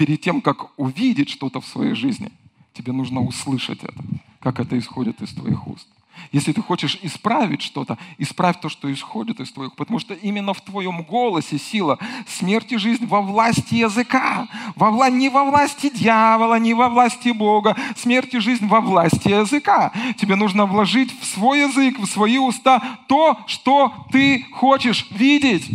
Перед 0.01 0.19
тем, 0.19 0.41
как 0.41 0.79
увидеть 0.79 1.29
что-то 1.29 1.61
в 1.61 1.67
своей 1.67 1.93
жизни, 1.93 2.31
тебе 2.73 2.91
нужно 2.91 3.21
услышать 3.21 3.83
это, 3.83 4.03
как 4.39 4.59
это 4.59 4.75
исходит 4.79 5.21
из 5.21 5.29
твоих 5.29 5.67
уст. 5.67 5.87
Если 6.31 6.53
ты 6.53 6.61
хочешь 6.63 6.97
исправить 7.03 7.61
что-то, 7.61 7.99
исправь 8.17 8.59
то, 8.59 8.67
что 8.67 8.91
исходит 8.91 9.39
из 9.39 9.51
твоих, 9.51 9.75
потому 9.75 9.99
что 9.99 10.15
именно 10.15 10.55
в 10.55 10.61
твоем 10.61 11.03
голосе 11.03 11.59
сила 11.59 11.99
смерти 12.27 12.73
и 12.73 12.77
жизнь 12.77 13.05
во 13.05 13.21
власти 13.21 13.75
языка, 13.75 14.47
во 14.75 14.89
вла... 14.89 15.11
не 15.11 15.29
во 15.29 15.43
власти 15.43 15.91
дьявола, 15.93 16.55
не 16.55 16.73
во 16.73 16.89
власти 16.89 17.29
Бога, 17.29 17.77
смерть 17.95 18.33
и 18.33 18.39
жизнь 18.39 18.65
во 18.65 18.81
власти 18.81 19.27
языка. 19.27 19.91
Тебе 20.17 20.35
нужно 20.35 20.65
вложить 20.65 21.13
в 21.21 21.25
свой 21.25 21.59
язык, 21.59 21.99
в 21.99 22.07
свои 22.07 22.39
уста 22.39 22.81
то, 23.07 23.37
что 23.45 23.93
ты 24.11 24.47
хочешь 24.51 25.05
видеть. 25.11 25.69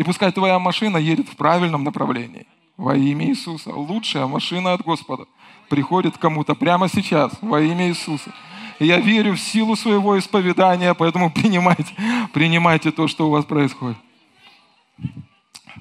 И 0.00 0.02
пускай 0.02 0.32
твоя 0.32 0.58
машина 0.58 0.96
едет 0.96 1.28
в 1.28 1.36
правильном 1.36 1.84
направлении. 1.84 2.46
Во 2.78 2.96
имя 2.96 3.26
Иисуса. 3.26 3.68
Лучшая 3.68 4.26
машина 4.26 4.72
от 4.72 4.80
Господа 4.80 5.26
приходит 5.68 6.16
кому-то 6.16 6.54
прямо 6.54 6.88
сейчас 6.88 7.32
во 7.42 7.60
имя 7.60 7.86
Иисуса. 7.86 8.32
Я 8.78 8.98
верю 8.98 9.34
в 9.34 9.38
силу 9.38 9.76
своего 9.76 10.18
исповедания, 10.18 10.94
поэтому 10.94 11.30
принимайте, 11.34 11.94
принимайте 12.32 12.92
то, 12.92 13.08
что 13.08 13.26
у 13.26 13.30
вас 13.30 13.44
происходит. 13.44 13.98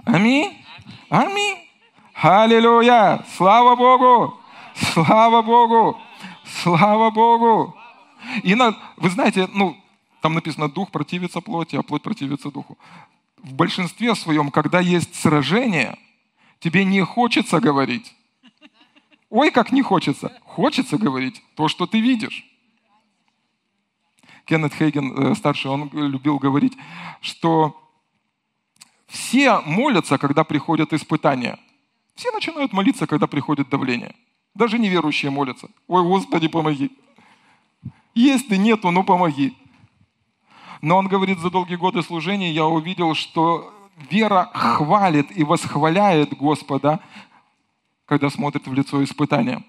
Аминь. 0.04 0.52
Аминь. 1.08 1.58
Аллилуйя. 2.14 3.24
Слава 3.38 3.78
Богу. 3.78 4.38
Слава 4.76 5.42
Богу. 5.42 5.98
Слава 6.62 7.10
Богу. 7.10 7.74
И 8.44 8.54
на, 8.54 8.76
вы 8.98 9.12
знаете, 9.12 9.48
ну, 9.54 9.78
там 10.22 10.34
написано, 10.34 10.68
дух 10.68 10.92
противится 10.92 11.40
плоти, 11.40 11.78
а 11.78 11.84
плоть 11.84 12.02
противится 12.02 12.52
духу 12.52 12.78
в 13.44 13.54
большинстве 13.54 14.16
своем, 14.16 14.52
когда 14.52 14.80
есть 14.80 15.16
сражение, 15.16 15.98
тебе 16.60 16.86
не 16.86 17.04
хочется 17.04 17.60
говорить. 17.60 18.14
Ой, 19.30 19.52
как 19.52 19.72
не 19.72 19.82
хочется. 19.82 20.38
Хочется 20.44 20.98
говорить 20.98 21.42
то, 21.56 21.68
что 21.68 21.86
ты 21.86 22.00
видишь. 22.00 22.46
Кеннет 24.46 24.74
Хейген, 24.74 25.32
э, 25.32 25.36
старший, 25.36 25.70
он 25.70 25.90
любил 25.94 26.40
говорить, 26.40 26.76
что 27.22 27.80
все 29.08 29.60
молятся, 29.62 30.18
когда 30.18 30.44
приходят 30.44 30.92
испытания. 30.94 31.60
Все 32.16 32.32
начинают 32.32 32.74
молиться, 32.74 33.06
когда 33.06 33.28
приходит 33.28 33.70
давление. 33.70 34.16
Даже 34.56 34.80
неверующие 34.80 35.32
молятся. 35.32 35.70
Ой, 35.88 36.04
Господи, 36.04 36.48
помоги. 36.48 36.92
Есть 38.16 38.50
ты, 38.50 38.58
нету, 38.58 38.92
ну 38.92 39.04
помоги. 39.04 39.56
Но 40.82 40.98
он 40.98 41.08
говорит, 41.08 41.40
за 41.40 41.50
долгие 41.50 41.76
годы 41.76 42.02
служения 42.02 42.52
я 42.52 42.66
увидел, 42.66 43.14
что 43.14 43.74
вера 44.10 44.50
хвалит 44.54 45.36
и 45.36 45.44
восхваляет 45.44 46.38
Господа, 46.38 47.00
когда 48.06 48.30
смотрит 48.30 48.66
в 48.66 48.74
лицо 48.74 49.04
испытания. 49.04 49.64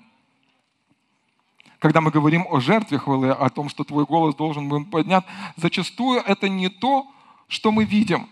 Когда 1.78 2.00
мы 2.00 2.10
говорим 2.10 2.46
о 2.48 2.60
жертве 2.60 2.98
хвалы, 2.98 3.30
о 3.30 3.48
том, 3.48 3.68
что 3.68 3.84
твой 3.84 4.04
голос 4.04 4.34
должен 4.34 4.68
быть 4.68 4.90
поднят, 4.90 5.26
зачастую 5.56 6.20
это 6.20 6.48
не 6.48 6.68
то, 6.68 7.06
что 7.48 7.72
мы 7.72 7.84
видим. 7.84 8.28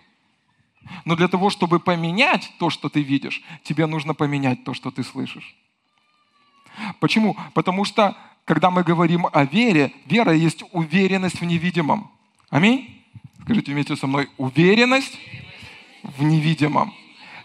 Но 1.04 1.16
для 1.16 1.28
того, 1.28 1.50
чтобы 1.50 1.80
поменять 1.80 2.52
то, 2.58 2.70
что 2.70 2.88
ты 2.88 3.02
видишь, 3.02 3.42
тебе 3.64 3.86
нужно 3.86 4.14
поменять 4.14 4.64
то, 4.64 4.74
что 4.74 4.90
ты 4.90 5.02
слышишь. 5.02 5.56
Почему? 7.00 7.36
Потому 7.54 7.84
что, 7.84 8.16
когда 8.44 8.70
мы 8.70 8.84
говорим 8.84 9.26
о 9.32 9.44
вере, 9.44 9.92
вера 10.06 10.32
есть 10.32 10.62
уверенность 10.72 11.40
в 11.40 11.44
невидимом. 11.44 12.10
Аминь. 12.50 13.04
Скажите 13.42 13.72
вместе 13.72 13.94
со 13.94 14.06
мной, 14.06 14.30
уверенность 14.38 15.18
в 16.02 16.22
невидимом. 16.22 16.94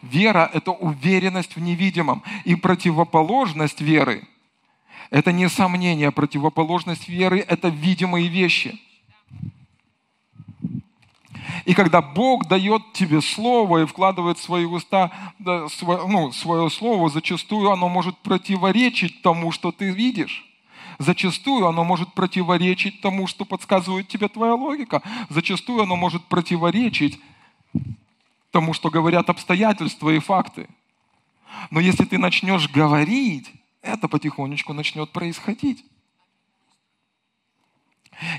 Вера– 0.01 0.49
это 0.53 0.71
уверенность 0.71 1.55
в 1.55 1.59
невидимом. 1.59 2.23
И 2.45 2.55
противоположность 2.55 3.81
веры– 3.81 4.23
это 5.09 5.33
не 5.33 5.49
сомнение, 5.49 6.11
противоположность 6.11 7.09
веры– 7.09 7.39
это 7.47 7.67
видимые 7.67 8.27
вещи. 8.27 8.79
И 11.65 11.73
когда 11.73 12.01
Бог 12.01 12.47
дает 12.47 12.93
тебе 12.93 13.21
слово 13.21 13.83
и 13.83 13.85
вкладывает 13.85 14.37
в 14.37 14.43
свои 14.43 14.65
уста 14.65 15.11
да, 15.39 15.67
свое, 15.69 16.07
ну, 16.07 16.31
свое 16.31 16.69
слово, 16.69 17.09
зачастую 17.09 17.71
оно 17.71 17.89
может 17.89 18.17
противоречить 18.19 19.21
тому, 19.21 19.51
что 19.51 19.71
ты 19.71 19.91
видишь. 19.91 20.45
Зачастую 20.99 21.67
оно 21.67 21.83
может 21.83 22.13
противоречить 22.13 23.01
тому, 23.01 23.27
что 23.27 23.45
подсказывает 23.45 24.07
тебе 24.07 24.27
твоя 24.27 24.55
логика. 24.55 25.01
Зачастую 25.29 25.83
оно 25.83 25.95
может 25.95 26.23
противоречить 26.25 27.19
тому, 28.51 28.73
что 28.73 28.89
говорят 28.89 29.29
обстоятельства 29.29 30.09
и 30.11 30.19
факты. 30.19 30.67
Но 31.71 31.79
если 31.79 32.05
ты 32.05 32.17
начнешь 32.17 32.69
говорить, 32.69 33.51
это 33.81 34.07
потихонечку 34.07 34.73
начнет 34.73 35.11
происходить. 35.11 35.83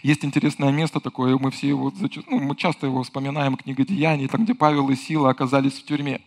Есть 0.02 0.24
интересное 0.24 0.70
место 0.70 1.00
такое, 1.00 1.36
мы 1.36 1.50
все 1.50 1.68
его, 1.68 1.92
ну, 2.28 2.40
мы 2.40 2.56
часто 2.56 2.86
его 2.86 3.02
вспоминаем, 3.02 3.56
книга 3.56 3.84
Деяний, 3.84 4.28
там, 4.28 4.44
где 4.44 4.54
Павел 4.54 4.88
и 4.90 4.96
Сила 4.96 5.30
оказались 5.30 5.74
в 5.74 5.84
тюрьме 5.84 6.20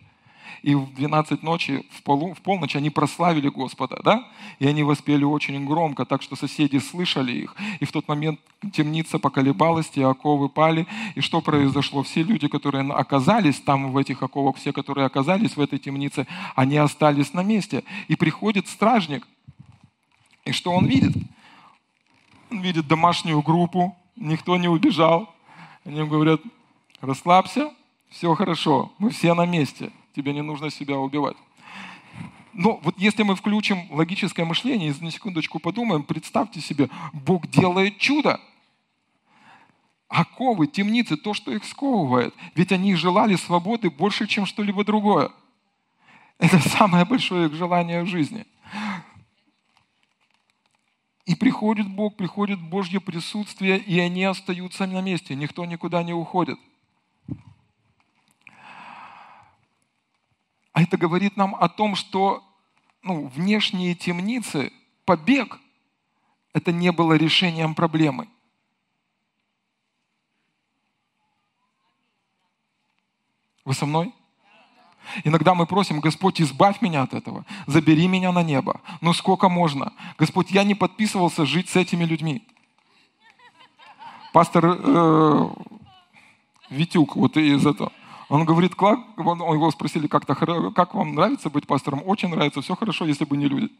и 0.62 0.74
в 0.74 0.92
12 0.94 1.42
ночи, 1.42 1.84
в, 1.90 2.02
полночь 2.42 2.76
они 2.76 2.90
прославили 2.90 3.48
Господа, 3.48 4.00
да? 4.02 4.28
И 4.58 4.66
они 4.66 4.82
воспели 4.82 5.24
очень 5.24 5.64
громко, 5.66 6.04
так 6.04 6.22
что 6.22 6.36
соседи 6.36 6.78
слышали 6.78 7.32
их. 7.32 7.54
И 7.80 7.84
в 7.84 7.92
тот 7.92 8.08
момент 8.08 8.40
темница 8.72 9.18
поколебалась, 9.18 9.88
те 9.88 10.04
оковы 10.04 10.48
пали. 10.48 10.86
И 11.14 11.20
что 11.20 11.40
произошло? 11.40 12.02
Все 12.02 12.22
люди, 12.22 12.48
которые 12.48 12.90
оказались 12.92 13.60
там 13.60 13.92
в 13.92 13.96
этих 13.96 14.22
оковах, 14.22 14.56
все, 14.56 14.72
которые 14.72 15.06
оказались 15.06 15.56
в 15.56 15.60
этой 15.60 15.78
темнице, 15.78 16.26
они 16.56 16.76
остались 16.76 17.32
на 17.32 17.42
месте. 17.42 17.84
И 18.08 18.16
приходит 18.16 18.68
стражник, 18.68 19.26
и 20.44 20.52
что 20.52 20.72
он 20.72 20.86
видит? 20.86 21.14
Он 22.50 22.62
видит 22.62 22.88
домашнюю 22.88 23.42
группу, 23.42 23.96
никто 24.16 24.56
не 24.56 24.68
убежал. 24.68 25.32
Они 25.84 25.98
ему 25.98 26.10
говорят, 26.10 26.40
расслабься, 27.00 27.70
все 28.08 28.34
хорошо, 28.34 28.90
мы 28.98 29.10
все 29.10 29.34
на 29.34 29.44
месте 29.44 29.92
тебе 30.18 30.32
не 30.32 30.42
нужно 30.42 30.68
себя 30.70 30.98
убивать. 30.98 31.36
Но 32.52 32.80
вот 32.82 32.98
если 32.98 33.22
мы 33.22 33.36
включим 33.36 33.86
логическое 33.90 34.44
мышление 34.44 34.90
и 34.90 35.04
на 35.04 35.12
секундочку 35.12 35.60
подумаем, 35.60 36.02
представьте 36.02 36.60
себе, 36.60 36.90
Бог 37.12 37.46
делает 37.46 37.98
чудо. 37.98 38.40
Оковы, 40.08 40.66
темницы, 40.66 41.16
то, 41.16 41.34
что 41.34 41.52
их 41.52 41.64
сковывает. 41.64 42.34
Ведь 42.56 42.72
они 42.72 42.96
желали 42.96 43.36
свободы 43.36 43.90
больше, 43.90 44.26
чем 44.26 44.44
что-либо 44.44 44.82
другое. 44.84 45.30
Это 46.38 46.58
самое 46.68 47.04
большое 47.04 47.46
их 47.46 47.54
желание 47.54 48.02
в 48.02 48.08
жизни. 48.08 48.44
И 51.26 51.36
приходит 51.36 51.88
Бог, 51.88 52.16
приходит 52.16 52.60
Божье 52.60 53.00
присутствие, 53.00 53.78
и 53.78 54.00
они 54.00 54.24
остаются 54.24 54.86
на 54.86 55.00
месте. 55.00 55.36
Никто 55.36 55.64
никуда 55.64 56.02
не 56.02 56.14
уходит. 56.14 56.58
А 60.78 60.82
это 60.82 60.96
говорит 60.96 61.36
нам 61.36 61.56
о 61.56 61.68
том, 61.68 61.96
что 61.96 62.44
ну, 63.02 63.26
внешние 63.26 63.96
темницы, 63.96 64.72
побег, 65.04 65.58
это 66.52 66.70
не 66.70 66.92
было 66.92 67.14
решением 67.14 67.74
проблемы. 67.74 68.28
Вы 73.64 73.74
со 73.74 73.86
мной? 73.86 74.14
Иногда 75.24 75.56
мы 75.56 75.66
просим, 75.66 75.98
Господь, 75.98 76.40
избавь 76.40 76.80
меня 76.80 77.02
от 77.02 77.12
этого, 77.12 77.44
забери 77.66 78.06
меня 78.06 78.30
на 78.30 78.44
небо. 78.44 78.80
Но 79.00 79.12
сколько 79.12 79.48
можно? 79.48 79.92
Господь, 80.16 80.52
я 80.52 80.62
не 80.62 80.76
подписывался 80.76 81.44
жить 81.44 81.68
с 81.68 81.74
этими 81.74 82.04
людьми. 82.04 82.46
Пастор 84.32 84.64
э, 84.64 85.48
Витюк, 86.70 87.16
вот 87.16 87.36
из 87.36 87.66
этого, 87.66 87.90
он 88.28 88.44
говорит, 88.44 88.74
как, 88.74 88.98
он, 89.16 89.38
его 89.40 89.70
спросили 89.70 90.06
как-то, 90.06 90.34
как 90.34 90.94
вам 90.94 91.14
нравится 91.14 91.48
быть 91.50 91.66
пастором? 91.66 92.02
Очень 92.04 92.28
нравится, 92.28 92.60
все 92.60 92.76
хорошо, 92.76 93.06
если 93.06 93.24
бы 93.24 93.36
не 93.36 93.48
люди. 93.48 93.70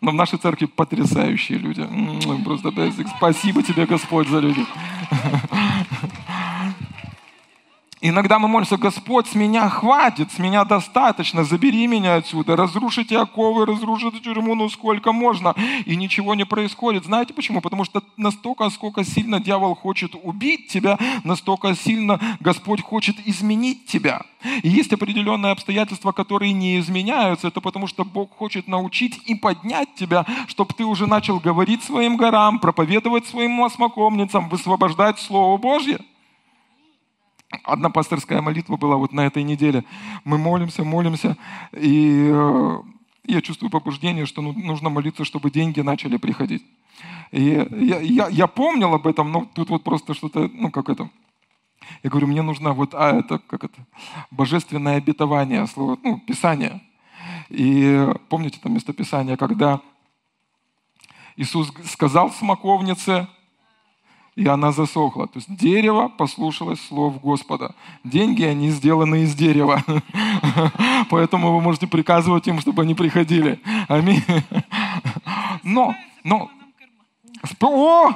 Но 0.00 0.10
в 0.10 0.14
нашей 0.14 0.38
церкви 0.38 0.66
потрясающие 0.66 1.58
люди. 1.58 1.86
Просто 2.44 2.72
спасибо 3.16 3.62
тебе, 3.62 3.86
Господь, 3.86 4.28
за 4.28 4.40
людей. 4.40 4.66
Иногда 8.00 8.38
мы 8.38 8.46
молимся, 8.46 8.76
Господь, 8.76 9.26
с 9.26 9.34
меня 9.34 9.68
хватит, 9.68 10.30
с 10.30 10.38
меня 10.38 10.64
достаточно, 10.64 11.42
забери 11.42 11.86
меня 11.88 12.16
отсюда, 12.16 12.54
разрушите 12.54 13.18
оковы, 13.18 13.66
разрушите 13.66 14.20
тюрьму, 14.20 14.54
ну 14.54 14.68
сколько 14.68 15.12
можно, 15.12 15.54
и 15.84 15.96
ничего 15.96 16.36
не 16.36 16.46
происходит. 16.46 17.04
Знаете 17.04 17.34
почему? 17.34 17.60
Потому 17.60 17.84
что 17.84 18.02
настолько, 18.16 18.70
сколько 18.70 19.04
сильно 19.04 19.40
дьявол 19.40 19.74
хочет 19.74 20.14
убить 20.22 20.68
тебя, 20.68 20.96
настолько 21.24 21.74
сильно 21.74 22.20
Господь 22.38 22.82
хочет 22.82 23.16
изменить 23.26 23.86
тебя. 23.86 24.22
И 24.62 24.68
есть 24.68 24.92
определенные 24.92 25.50
обстоятельства, 25.50 26.12
которые 26.12 26.52
не 26.52 26.78
изменяются, 26.78 27.48
это 27.48 27.60
потому 27.60 27.88
что 27.88 28.04
Бог 28.04 28.36
хочет 28.36 28.68
научить 28.68 29.18
и 29.26 29.34
поднять 29.34 29.94
тебя, 29.96 30.24
чтобы 30.46 30.72
ты 30.74 30.84
уже 30.84 31.08
начал 31.08 31.40
говорить 31.40 31.82
своим 31.82 32.16
горам, 32.16 32.60
проповедовать 32.60 33.26
своим 33.26 33.60
осмокомницам, 33.64 34.48
высвобождать 34.48 35.18
Слово 35.18 35.56
Божье. 35.56 35.98
Одна 37.64 37.88
пасторская 37.88 38.42
молитва 38.42 38.76
была 38.76 38.96
вот 38.96 39.12
на 39.12 39.26
этой 39.26 39.42
неделе. 39.42 39.84
Мы 40.24 40.36
молимся, 40.36 40.84
молимся, 40.84 41.36
и 41.72 42.28
э, 42.30 42.78
я 43.24 43.40
чувствую 43.40 43.70
побуждение, 43.70 44.26
что 44.26 44.42
ну, 44.42 44.52
нужно 44.52 44.90
молиться, 44.90 45.24
чтобы 45.24 45.50
деньги 45.50 45.80
начали 45.80 46.18
приходить. 46.18 46.64
И 47.30 47.66
я, 47.70 48.00
я, 48.00 48.28
я 48.28 48.46
помнил 48.46 48.92
об 48.92 49.06
этом, 49.06 49.32
но 49.32 49.46
тут 49.54 49.70
вот 49.70 49.82
просто 49.82 50.12
что-то, 50.12 50.50
ну 50.52 50.70
как 50.70 50.90
это, 50.90 51.08
я 52.02 52.10
говорю, 52.10 52.26
мне 52.26 52.42
нужно 52.42 52.72
вот, 52.72 52.94
а 52.94 53.18
это, 53.18 53.38
как 53.38 53.64
это, 53.64 53.86
божественное 54.30 54.96
обетование, 54.96 55.66
слово, 55.66 55.98
ну, 56.02 56.20
Писание. 56.20 56.82
И 57.48 58.06
помните 58.28 58.60
там 58.62 58.74
местописание, 58.74 59.36
когда 59.36 59.80
Иисус 61.36 61.72
сказал 61.84 62.30
смоковнице, 62.30 63.28
и 64.38 64.46
она 64.46 64.70
засохла. 64.70 65.26
То 65.26 65.38
есть 65.38 65.52
дерево 65.56 66.08
послушалось 66.08 66.80
слов 66.86 67.20
Господа. 67.20 67.74
Деньги, 68.04 68.44
они 68.44 68.70
сделаны 68.70 69.22
из 69.22 69.34
дерева. 69.34 69.82
Поэтому 71.10 71.56
вы 71.56 71.60
можете 71.60 71.88
приказывать 71.88 72.46
им, 72.46 72.60
чтобы 72.60 72.82
они 72.82 72.94
приходили. 72.94 73.60
Аминь. 73.88 74.22
Но, 75.64 75.96
но, 76.22 76.48
о, 77.60 78.12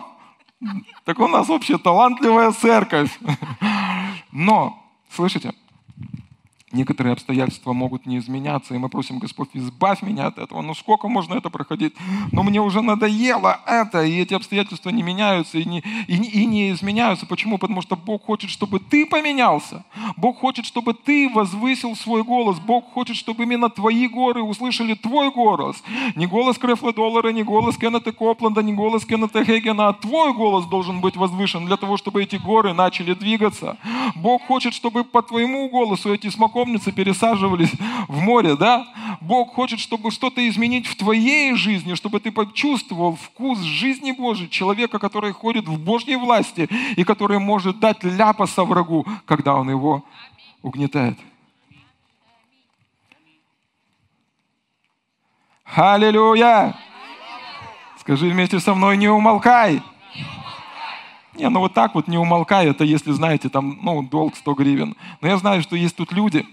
так 1.04 1.18
у 1.18 1.26
нас 1.26 1.48
вообще 1.48 1.76
талантливая 1.76 2.52
церковь. 2.52 3.18
Но, 4.30 4.80
слышите, 5.11 5.52
Некоторые 6.72 7.12
обстоятельства 7.12 7.74
могут 7.74 8.06
не 8.06 8.16
изменяться, 8.16 8.74
и 8.74 8.78
мы 8.78 8.88
просим, 8.88 9.18
Господь, 9.18 9.50
избавь 9.52 10.00
меня 10.00 10.28
от 10.28 10.38
этого. 10.38 10.62
Ну 10.62 10.74
сколько 10.74 11.06
можно 11.06 11.35
это 11.35 11.50
проходить? 11.50 11.92
Но 12.32 12.42
мне 12.42 12.62
уже 12.62 12.80
надоело 12.80 13.61
это, 13.66 14.02
и 14.02 14.20
эти 14.22 14.32
обстоятельства 14.32 14.88
не 14.88 15.02
меняются 15.02 15.58
и 15.58 15.66
не, 15.66 15.80
и, 16.08 16.14
и 16.14 16.46
не 16.46 16.70
изменяются. 16.70 17.26
Почему? 17.26 17.58
Потому 17.58 17.82
что 17.82 17.94
Бог 17.94 18.24
хочет, 18.24 18.48
чтобы 18.48 18.80
ты 18.80 19.04
поменялся. 19.04 19.85
Бог 20.16 20.38
хочет, 20.38 20.64
чтобы 20.64 20.94
ты 20.94 21.28
возвысил 21.28 21.94
свой 21.94 22.24
голос. 22.24 22.58
Бог 22.58 22.90
хочет, 22.94 23.16
чтобы 23.16 23.42
именно 23.42 23.68
твои 23.68 24.08
горы 24.08 24.42
услышали 24.42 24.94
твой 24.94 25.30
голос. 25.30 25.82
Не 26.16 26.26
голос 26.26 26.56
Крефла 26.56 26.94
Доллара, 26.94 27.32
не 27.32 27.42
голос 27.42 27.76
Кеннета 27.76 28.12
Копланда, 28.12 28.62
не 28.62 28.72
голос 28.72 29.04
Кеннета 29.04 29.44
Хейгена, 29.44 29.88
а 29.88 29.92
твой 29.92 30.32
голос 30.32 30.64
должен 30.64 31.02
быть 31.02 31.16
возвышен 31.16 31.66
для 31.66 31.76
того, 31.76 31.98
чтобы 31.98 32.22
эти 32.22 32.37
горы 32.37 32.72
начали 32.72 33.12
двигаться. 33.12 33.76
Бог 34.14 34.42
хочет, 34.46 34.72
чтобы 34.72 35.04
по 35.04 35.20
твоему 35.20 35.68
голосу 35.68 36.14
эти 36.14 36.30
смоковые 36.30 36.62
помнится, 36.62 36.92
пересаживались 36.92 37.72
в 38.07 38.20
море, 38.20 38.55
да? 38.55 38.87
Бог 39.20 39.53
хочет, 39.53 39.81
чтобы 39.81 40.12
что-то 40.12 40.48
изменить 40.48 40.87
в 40.87 40.96
твоей 40.96 41.57
жизни, 41.57 41.94
чтобы 41.94 42.20
ты 42.20 42.31
почувствовал 42.31 43.16
вкус 43.16 43.59
жизни 43.59 44.12
Божьей, 44.12 44.48
человека, 44.48 45.01
который 45.01 45.33
ходит 45.33 45.66
в 45.66 45.77
Божьей 45.77 46.14
власти 46.14 46.68
и 46.96 47.03
который 47.03 47.40
может 47.40 47.81
дать 47.81 48.05
ляпаса 48.05 48.62
врагу, 48.62 49.05
когда 49.27 49.57
он 49.57 49.70
его 49.70 50.05
угнетает. 50.62 51.18
Аллилуйя! 55.64 56.77
Скажи 57.98 58.29
вместе 58.29 58.61
со 58.61 58.75
мной, 58.75 58.96
не 58.96 59.09
умолкай. 59.09 59.83
Не, 61.35 61.49
ну 61.49 61.61
вот 61.61 61.73
так 61.73 61.95
вот 61.95 62.09
не 62.09 62.18
умолкай, 62.18 62.68
это 62.68 62.85
если, 62.85 63.12
знаете, 63.12 63.49
там, 63.49 63.79
ну, 63.83 64.03
долг 64.03 64.37
100 64.37 64.55
гривен. 64.55 64.97
Но 65.21 65.29
я 65.29 65.38
знаю, 65.38 65.62
что 65.62 65.77
есть 65.77 65.97
тут 65.97 66.12
люди, 66.12 66.47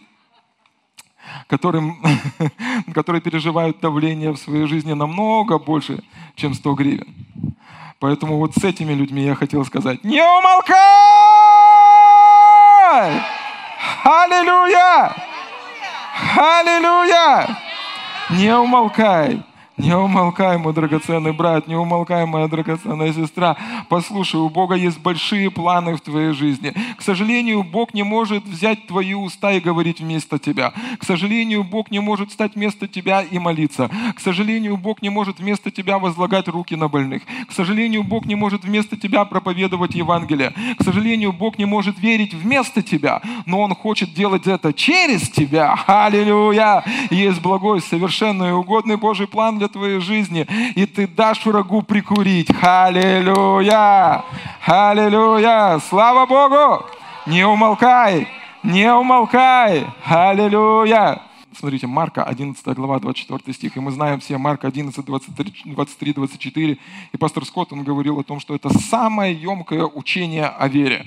которым, 1.48 2.02
которые 2.94 3.22
переживают 3.22 3.80
давление 3.82 4.32
в 4.32 4.38
своей 4.38 4.68
жизни 4.68 4.94
намного 4.94 5.60
больше, 5.60 6.02
чем 6.36 6.54
100 6.54 6.74
гривен. 6.76 7.14
Поэтому 8.00 8.38
вот 8.38 8.56
с 8.56 8.64
этими 8.64 8.94
людьми 8.94 9.24
я 9.24 9.36
хотел 9.36 9.66
сказать, 9.66 10.04
не 10.06 10.24
умолкай! 10.24 10.80
Аллилуйя! 14.04 15.14
Аллилуйя! 16.38 17.58
Не 18.30 18.56
умолкай! 18.56 19.44
Не 19.80 19.96
умолкай, 19.96 20.58
мой 20.58 20.74
драгоценный 20.74 21.32
брат, 21.32 21.66
не 21.68 21.76
умолкай, 21.76 22.26
моя 22.26 22.50
драгоценная 22.50 23.14
сестра. 23.14 23.56
Послушай, 23.88 24.36
у 24.36 24.50
Бога 24.50 24.76
есть 24.76 25.00
большие 25.00 25.50
планы 25.50 25.96
в 25.96 26.02
твоей 26.02 26.34
жизни. 26.34 26.74
К 26.98 27.02
сожалению, 27.02 27.64
Бог 27.64 27.94
не 27.94 28.04
может 28.04 28.44
взять 28.44 28.88
твои 28.88 29.14
уста 29.14 29.54
и 29.54 29.62
говорить 29.62 30.02
вместо 30.02 30.38
тебя. 30.38 30.74
К 31.00 31.06
сожалению, 31.06 31.64
Бог 31.64 31.92
не 31.92 32.00
может 32.00 32.34
стать 32.34 32.56
вместо 32.56 32.90
тебя 32.90 33.22
и 33.22 33.40
молиться. 33.40 33.90
К 34.18 34.20
сожалению, 34.20 34.76
Бог 34.76 35.02
не 35.02 35.10
может 35.10 35.40
вместо 35.40 35.72
тебя 35.72 35.98
возлагать 35.98 36.50
руки 36.50 36.76
на 36.76 36.90
больных. 36.90 37.24
К 37.48 37.54
сожалению, 37.54 38.04
Бог 38.04 38.26
не 38.26 38.36
может 38.36 38.66
вместо 38.66 38.98
тебя 38.98 39.24
проповедовать 39.24 39.96
Евангелие. 39.96 40.54
К 40.78 40.84
сожалению, 40.84 41.32
Бог 41.32 41.58
не 41.58 41.66
может 41.66 41.98
верить 42.00 42.34
вместо 42.34 42.82
тебя, 42.82 43.22
но 43.46 43.62
Он 43.62 43.74
хочет 43.74 44.14
делать 44.14 44.46
это 44.46 44.74
через 44.74 45.30
тебя. 45.30 45.76
Аллилуйя! 45.88 46.84
Есть 47.10 47.42
благой, 47.42 47.80
совершенный 47.80 48.50
и 48.50 48.52
угодный 48.52 48.98
Божий 48.98 49.26
план 49.26 49.58
для 49.58 49.69
твоей 49.72 50.00
жизни, 50.00 50.48
и 50.76 50.86
ты 50.86 51.08
дашь 51.08 51.46
врагу 51.46 51.82
прикурить. 51.82 52.50
Аллилуйя! 52.62 54.24
Аллилуйя! 54.66 55.80
Слава 55.90 56.26
Богу! 56.26 56.86
Не 57.26 57.46
умолкай! 57.46 58.28
Не 58.64 58.94
умолкай! 58.94 59.86
Аллилуйя! 60.06 61.22
Смотрите, 61.60 61.88
Марка 61.88 62.24
11 62.24 62.66
глава, 62.76 63.00
24 63.00 63.54
стих, 63.54 63.76
и 63.76 63.80
мы 63.80 63.92
знаем 63.92 64.20
все 64.20 64.38
Марка 64.38 64.68
11, 64.68 65.04
23, 65.04 65.74
23, 65.74 66.14
24. 66.14 66.78
И 67.12 67.18
пастор 67.18 67.44
Скотт, 67.44 67.74
он 67.74 67.84
говорил 67.84 68.20
о 68.20 68.24
том, 68.24 68.40
что 68.40 68.56
это 68.56 68.70
самое 68.70 69.34
емкое 69.34 69.84
учение 69.84 70.46
о 70.46 70.68
вере. 70.70 71.06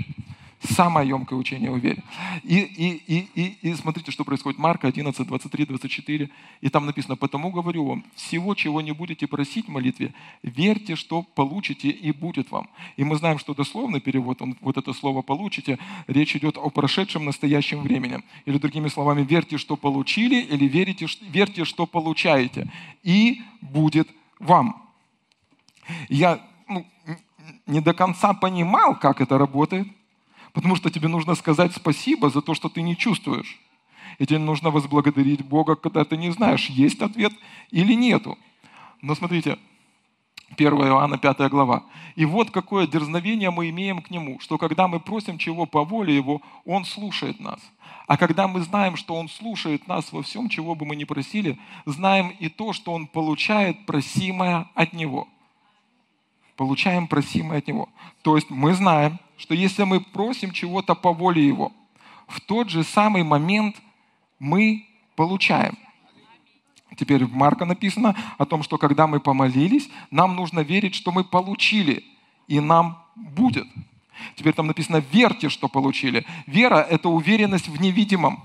Самое 0.71 1.09
емкое 1.09 1.37
учение 1.37 1.73
о 1.73 1.77
вере. 1.77 2.05
И, 2.45 2.59
и, 2.59 3.03
и, 3.07 3.29
и, 3.35 3.71
и 3.71 3.75
смотрите, 3.75 4.13
что 4.13 4.23
происходит. 4.23 4.61
Марка 4.61 4.87
11, 4.87 5.27
23, 5.27 5.67
24. 5.67 6.31
И 6.61 6.69
там 6.69 6.87
написано, 6.87 7.17
«Потому 7.17 7.51
говорю 7.51 7.85
вам, 7.85 8.05
всего, 8.15 8.55
чего 8.55 8.81
не 8.81 8.93
будете 8.93 9.27
просить 9.27 9.67
в 9.67 9.71
молитве, 9.71 10.15
верьте, 10.43 10.95
что 10.95 11.23
получите, 11.23 11.89
и 11.89 12.13
будет 12.13 12.53
вам». 12.53 12.69
И 12.97 13.03
мы 13.03 13.17
знаем, 13.17 13.41
что 13.41 13.55
дословный 13.55 14.01
перевод, 14.01 14.41
он, 14.41 14.57
вот 14.61 14.77
это 14.77 14.93
слово 14.93 15.23
«получите», 15.23 15.81
речь 16.07 16.37
идет 16.37 16.57
о 16.57 16.71
прошедшем 16.71 17.25
настоящем 17.25 17.83
времени. 17.83 18.23
Или 18.47 18.59
другими 18.59 18.87
словами, 18.87 19.25
верьте, 19.25 19.59
что 19.59 19.77
получили, 19.77 20.43
или 20.43 20.67
верите, 20.67 21.07
верьте, 21.23 21.65
что 21.65 21.87
получаете, 21.87 22.71
и 23.03 23.43
будет 23.61 24.09
вам. 24.39 24.81
Я 26.09 26.41
ну, 26.69 26.87
не 27.67 27.81
до 27.81 27.95
конца 27.95 28.33
понимал, 28.33 28.97
как 28.97 29.21
это 29.21 29.39
работает– 29.39 29.89
Потому 30.53 30.77
что 30.77 30.91
тебе 30.91 31.09
нужно 31.09 31.35
сказать 31.35 31.75
спасибо 31.75 32.31
за 32.31 32.43
то, 32.43 32.55
что 32.55 32.69
ты 32.69 32.83
не 32.83 32.97
чувствуешь. 32.97 33.59
И 34.19 34.27
тебе 34.27 34.39
нужно 34.39 34.71
возблагодарить 34.71 35.45
Бога, 35.45 35.77
когда 35.77 36.05
ты 36.05 36.17
не 36.17 36.31
знаешь, 36.31 36.67
есть 36.67 37.01
ответ 37.01 37.33
или 37.71 37.95
нету. 37.95 38.39
Но 39.01 39.15
смотрите, 39.15 39.59
1 40.57 40.73
Иоанна 40.73 41.19
5 41.19 41.49
глава. 41.51 41.85
«И 42.15 42.25
вот 42.27 42.51
какое 42.51 42.87
дерзновение 42.87 43.51
мы 43.51 43.71
имеем 43.71 44.03
к 44.03 44.11
Нему, 44.11 44.39
что 44.41 44.59
когда 44.59 44.87
мы 44.87 45.01
просим 45.01 45.39
чего 45.39 45.67
по 45.67 45.85
воле 45.85 46.15
Его, 46.15 46.43
Он 46.67 46.85
слушает 46.85 47.41
нас. 47.41 47.61
А 48.07 48.17
когда 48.19 48.47
мы 48.49 48.61
знаем, 48.61 48.97
что 48.97 49.15
Он 49.15 49.29
слушает 49.29 49.89
нас 49.89 50.13
во 50.13 50.23
всем, 50.23 50.49
чего 50.49 50.75
бы 50.75 50.85
мы 50.85 50.97
ни 50.97 51.05
просили, 51.05 51.59
знаем 51.87 52.33
и 52.39 52.49
то, 52.49 52.73
что 52.73 52.93
Он 52.93 53.07
получает 53.07 53.87
просимое 53.87 54.69
от 54.75 54.93
Него». 54.93 55.27
Получаем 56.57 57.07
просимое 57.07 57.59
от 57.59 57.67
Него. 57.67 57.89
То 58.21 58.37
есть 58.37 58.51
мы 58.51 58.75
знаем, 58.75 59.19
что 59.43 59.55
если 59.55 59.83
мы 59.83 60.01
просим 60.01 60.53
чего-то 60.53 60.95
по 60.95 61.13
воле 61.13 61.45
Его, 61.45 61.73
в 62.29 62.41
тот 62.41 62.71
же 62.71 62.85
самый 62.85 63.25
момент 63.25 63.75
мы 64.39 64.87
получаем. 65.17 65.77
Теперь 66.97 67.25
в 67.25 67.35
Марка 67.35 67.65
написано 67.65 68.15
о 68.39 68.45
том, 68.45 68.63
что 68.63 68.79
когда 68.79 69.09
мы 69.09 69.19
помолились, 69.19 69.91
нам 70.13 70.37
нужно 70.37 70.61
верить, 70.61 70.95
что 70.95 71.11
мы 71.11 71.25
получили, 71.25 72.05
и 72.47 72.61
нам 72.61 73.03
будет. 73.17 73.67
Теперь 74.37 74.53
там 74.53 74.69
написано 74.69 75.03
«верьте, 75.11 75.49
что 75.49 75.69
получили». 75.69 76.25
Вера– 76.47 76.81
это 76.91 77.09
уверенность 77.09 77.67
в 77.67 77.81
невидимом. 77.81 78.45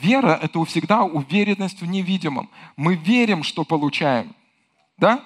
Вера– 0.00 0.36
это 0.42 0.64
всегда 0.64 1.04
уверенность 1.04 1.82
в 1.82 1.86
невидимом. 1.86 2.50
Мы 2.76 2.96
верим, 2.96 3.44
что 3.44 3.62
получаем. 3.62 4.34
Да? 4.98 5.22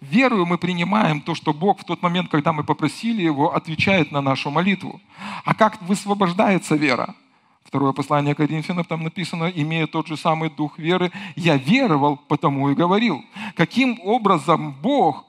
Верою 0.00 0.46
мы 0.46 0.58
принимаем 0.58 1.20
то, 1.20 1.34
что 1.34 1.52
Бог 1.52 1.80
в 1.80 1.84
тот 1.84 2.02
момент, 2.02 2.30
когда 2.30 2.52
мы 2.52 2.64
попросили 2.64 3.22
Его, 3.22 3.54
отвечает 3.54 4.12
на 4.12 4.20
нашу 4.20 4.50
молитву. 4.50 5.00
А 5.44 5.54
как 5.54 5.80
высвобождается 5.82 6.76
вера? 6.76 7.14
Второе 7.64 7.92
послание 7.92 8.34
Коринфянам, 8.34 8.84
там 8.84 9.04
написано, 9.04 9.44
имея 9.44 9.86
тот 9.86 10.08
же 10.08 10.16
самый 10.16 10.50
дух 10.50 10.78
веры, 10.78 11.12
я 11.36 11.56
веровал, 11.56 12.16
потому 12.16 12.70
и 12.70 12.74
говорил. 12.74 13.24
Каким 13.54 14.00
образом 14.02 14.74
Бог, 14.82 15.24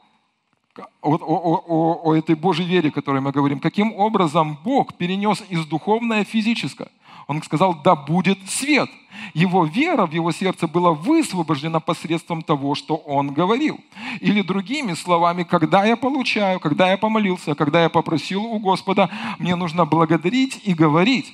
о, 1.01 1.15
о, 1.15 1.63
о, 1.67 2.01
о 2.03 2.15
этой 2.15 2.36
Божьей 2.36 2.65
вере, 2.65 2.89
о 2.89 2.91
которой 2.91 3.22
мы 3.22 3.32
говорим, 3.32 3.59
каким 3.59 3.93
образом 3.93 4.57
Бог 4.63 4.95
перенес 4.95 5.43
из 5.49 5.65
духовное 5.65 6.24
в 6.24 6.30
физическое? 6.30 6.89
Он 7.32 7.41
сказал, 7.43 7.75
да 7.75 7.95
будет 7.95 8.49
свет. 8.49 8.89
Его 9.34 9.63
вера 9.63 10.05
в 10.05 10.11
его 10.11 10.34
сердце 10.34 10.67
была 10.67 10.91
высвобождена 10.91 11.79
посредством 11.79 12.41
того, 12.41 12.75
что 12.75 12.97
он 12.97 13.34
говорил. 13.34 13.79
Или 14.19 14.41
другими 14.41 14.95
словами, 14.95 15.43
когда 15.43 15.86
я 15.86 15.95
получаю, 15.95 16.59
когда 16.59 16.91
я 16.91 16.97
помолился, 16.97 17.55
когда 17.55 17.84
я 17.84 17.89
попросил 17.89 18.43
у 18.43 18.59
Господа, 18.59 19.09
мне 19.39 19.55
нужно 19.55 19.86
благодарить 19.86 20.59
и 20.65 20.73
говорить. 20.73 21.34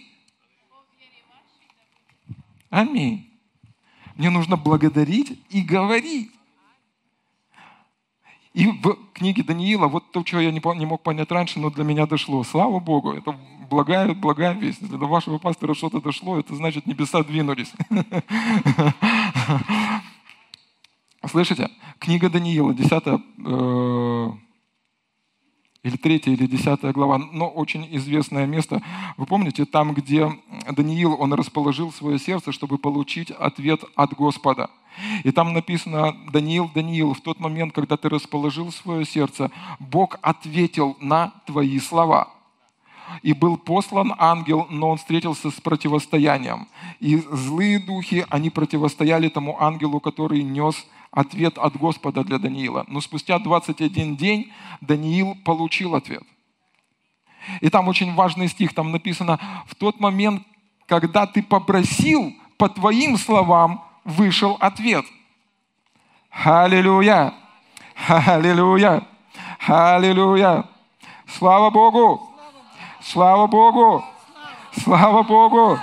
Аминь. 2.69 3.27
Мне 4.17 4.29
нужно 4.29 4.55
благодарить 4.55 5.39
и 5.49 5.61
говорить. 5.61 6.29
И 8.57 8.65
в 8.65 8.97
книге 9.13 9.43
Даниила, 9.43 9.87
вот 9.87 10.11
то, 10.11 10.23
чего 10.23 10.41
я 10.41 10.51
не 10.51 10.85
мог 10.87 11.03
понять 11.03 11.31
раньше, 11.31 11.59
но 11.59 11.69
для 11.69 11.83
меня 11.83 12.07
дошло. 12.07 12.43
Слава 12.43 12.79
Богу, 12.79 13.13
это 13.13 13.35
благая, 13.69 14.15
благая 14.15 14.53
весть. 14.53 14.81
До 14.89 15.05
вашего 15.05 15.37
пастора 15.37 15.75
что-то 15.75 16.01
дошло, 16.01 16.39
это 16.39 16.55
значит 16.55 16.87
небеса 16.87 17.23
двинулись. 17.23 17.71
Слышите? 21.23 21.69
Книга 21.99 22.31
Даниила, 22.31 22.73
10 22.73 22.91
э, 23.45 24.31
или 25.87 25.97
3 25.97 26.15
или 26.25 26.47
10 26.47 26.81
глава, 26.91 27.17
но 27.17 27.47
очень 27.47 27.87
известное 27.91 28.45
место. 28.45 28.81
Вы 29.17 29.25
помните, 29.25 29.65
там, 29.65 29.93
где 29.93 30.31
Даниил, 30.69 31.15
он 31.19 31.33
расположил 31.33 31.91
свое 31.91 32.19
сердце, 32.19 32.51
чтобы 32.51 32.77
получить 32.77 33.31
ответ 33.31 33.83
от 33.95 34.13
Господа– 34.13 34.69
и 35.23 35.31
там 35.31 35.53
написано, 35.53 36.15
Даниил, 36.31 36.69
Даниил, 36.73 37.13
в 37.13 37.21
тот 37.21 37.39
момент, 37.39 37.73
когда 37.73 37.97
ты 37.97 38.09
расположил 38.09 38.71
свое 38.71 39.05
сердце, 39.05 39.51
Бог 39.79 40.17
ответил 40.21 40.97
на 40.99 41.33
твои 41.45 41.79
слова. 41.79 42.29
И 43.21 43.33
был 43.33 43.57
послан 43.57 44.13
ангел, 44.17 44.67
но 44.69 44.89
он 44.89 44.97
встретился 44.97 45.49
с 45.49 45.61
противостоянием. 45.61 46.67
И 46.99 47.17
злые 47.17 47.79
духи, 47.79 48.25
они 48.29 48.49
противостояли 48.49 49.29
тому 49.29 49.57
ангелу, 49.61 49.99
который 49.99 50.43
нес 50.43 50.85
ответ 51.11 51.57
от 51.57 51.77
Господа 51.77 52.23
для 52.23 52.37
Даниила. 52.37 52.85
Но 52.87 53.01
спустя 53.01 53.39
21 53.39 54.15
день 54.15 54.51
Даниил 54.81 55.35
получил 55.43 55.95
ответ. 55.95 56.23
И 57.61 57.69
там 57.69 57.87
очень 57.87 58.13
важный 58.13 58.47
стих, 58.47 58.73
там 58.73 58.91
написано, 58.91 59.39
в 59.67 59.75
тот 59.75 59.99
момент, 59.99 60.43
когда 60.85 61.25
ты 61.25 61.41
попросил 61.41 62.33
по 62.57 62.69
твоим 62.69 63.17
словам, 63.17 63.83
вышел 64.03 64.57
ответ. 64.59 65.05
Аллилуйя! 66.31 67.33
Аллилуйя! 68.07 69.07
Аллилуйя! 69.67 70.65
Слава 71.27 71.69
Богу! 71.69 72.29
Слава 73.01 73.47
Богу! 73.47 74.03
Слава 74.71 75.23
Богу! 75.23 75.79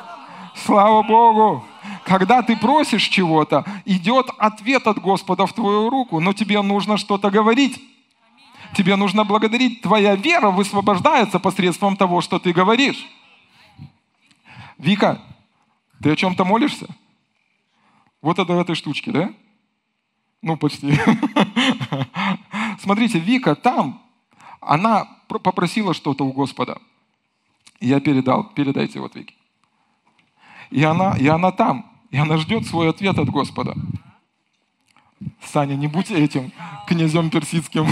Слава 0.55 1.03
Богу! 1.03 1.64
Когда 2.05 2.43
ты 2.43 2.57
просишь 2.57 3.05
чего-то, 3.05 3.65
идет 3.85 4.29
ответ 4.39 4.87
от 4.87 4.99
Господа 4.99 5.47
в 5.47 5.53
твою 5.53 5.89
руку, 5.89 6.21
но 6.21 6.33
тебе 6.33 6.61
нужно 6.61 6.97
что-то 6.97 7.31
говорить. 7.31 7.83
Тебе 8.75 8.97
нужно 8.97 9.25
благодарить. 9.25 9.81
Твоя 9.81 10.15
вера 10.15 10.51
высвобождается 10.51 11.39
посредством 11.39 11.97
того, 11.97 12.21
что 12.21 12.39
ты 12.39 12.53
говоришь. 12.53 13.07
Вика, 14.77 15.23
ты 16.03 16.11
о 16.11 16.17
чем-то 16.17 16.45
молишься? 16.45 16.89
Вот 18.21 18.39
это 18.39 18.53
этой 18.53 18.75
штучке, 18.75 19.11
да? 19.11 19.33
Ну, 20.43 20.57
почти. 20.57 20.99
Смотрите, 22.81 23.19
Вика 23.19 23.55
там, 23.55 24.03
она 24.61 25.07
попросила 25.29 25.95
что-то 25.95 26.25
у 26.25 26.33
Господа. 26.33 26.79
Я 27.81 28.01
передал, 28.01 28.45
передайте 28.45 29.01
вот 29.01 29.15
Вике. 29.15 29.35
И 30.71 30.83
она, 30.83 31.17
и 31.17 31.27
она 31.29 31.53
там, 31.53 31.94
и 32.15 32.17
она 32.17 32.37
ждет 32.37 32.65
свой 32.65 32.91
ответ 32.91 33.19
от 33.19 33.29
Господа. 33.29 33.75
Саня, 35.45 35.75
не 35.75 35.89
будь 35.89 36.12
этим 36.12 36.53
князем 36.87 37.29
персидским. 37.29 37.89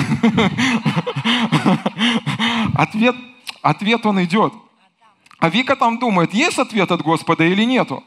Ответ, 2.75 3.17
ответ 3.63 4.07
он 4.07 4.23
идет. 4.23 4.53
А 5.41 5.49
Вика 5.49 5.75
там 5.75 5.99
думает, 5.99 6.35
есть 6.35 6.61
ответ 6.61 6.93
от 6.93 7.03
Господа 7.03 7.43
или 7.45 7.65
нету. 7.65 8.05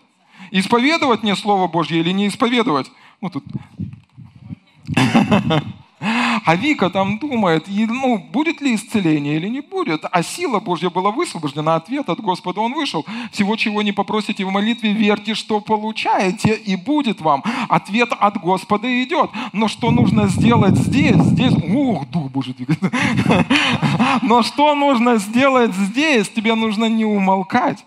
Исповедовать 0.51 1.21
мне 1.21 1.35
Слово 1.35 1.67
Божье 1.67 1.99
или 1.99 2.11
не 2.11 2.29
исповедовать? 2.29 2.89
Ну, 3.19 3.29
тут... 3.29 3.43
А 5.99 6.55
Вика 6.55 6.89
там 6.89 7.17
думает, 7.19 7.65
ну, 7.67 8.17
будет 8.17 8.61
ли 8.61 8.75
исцеление 8.75 9.37
или 9.37 9.47
не 9.47 9.61
будет. 9.61 10.03
А 10.11 10.23
сила 10.23 10.59
Божья 10.59 10.89
была 10.89 11.11
высвобождена, 11.11 11.75
ответ 11.75 12.09
от 12.09 12.19
Господа 12.19 12.61
он 12.61 12.73
вышел. 12.73 13.05
Всего, 13.31 13.55
чего 13.55 13.81
не 13.81 13.93
попросите 13.93 14.43
в 14.45 14.51
молитве, 14.51 14.91
верьте, 14.91 15.33
что 15.35 15.61
получаете, 15.61 16.53
и 16.53 16.75
будет 16.75 17.21
вам. 17.21 17.43
Ответ 17.69 18.11
от 18.11 18.37
Господа 18.37 19.03
идет. 19.03 19.31
Но 19.53 19.67
что 19.67 19.91
нужно 19.91 20.27
сделать 20.27 20.75
здесь? 20.75 21.15
Здесь, 21.15 21.53
ух, 21.53 22.07
Дух 22.09 22.29
Божий 22.29 22.53
двигается. 22.53 22.91
Но 24.21 24.43
что 24.43 24.75
нужно 24.75 25.17
сделать 25.17 25.73
здесь? 25.73 26.29
Тебе 26.29 26.55
нужно 26.55 26.85
не 26.85 27.05
умолкать. 27.05 27.85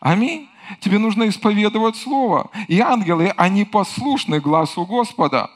Аминь. 0.00 0.48
Тебе 0.80 0.98
нужно 0.98 1.28
исповедовать 1.28 1.96
Слово. 1.96 2.50
И 2.68 2.78
ангелы, 2.80 3.32
они 3.36 3.64
послушны 3.64 4.40
глазу 4.40 4.84
Господа. 4.84 5.50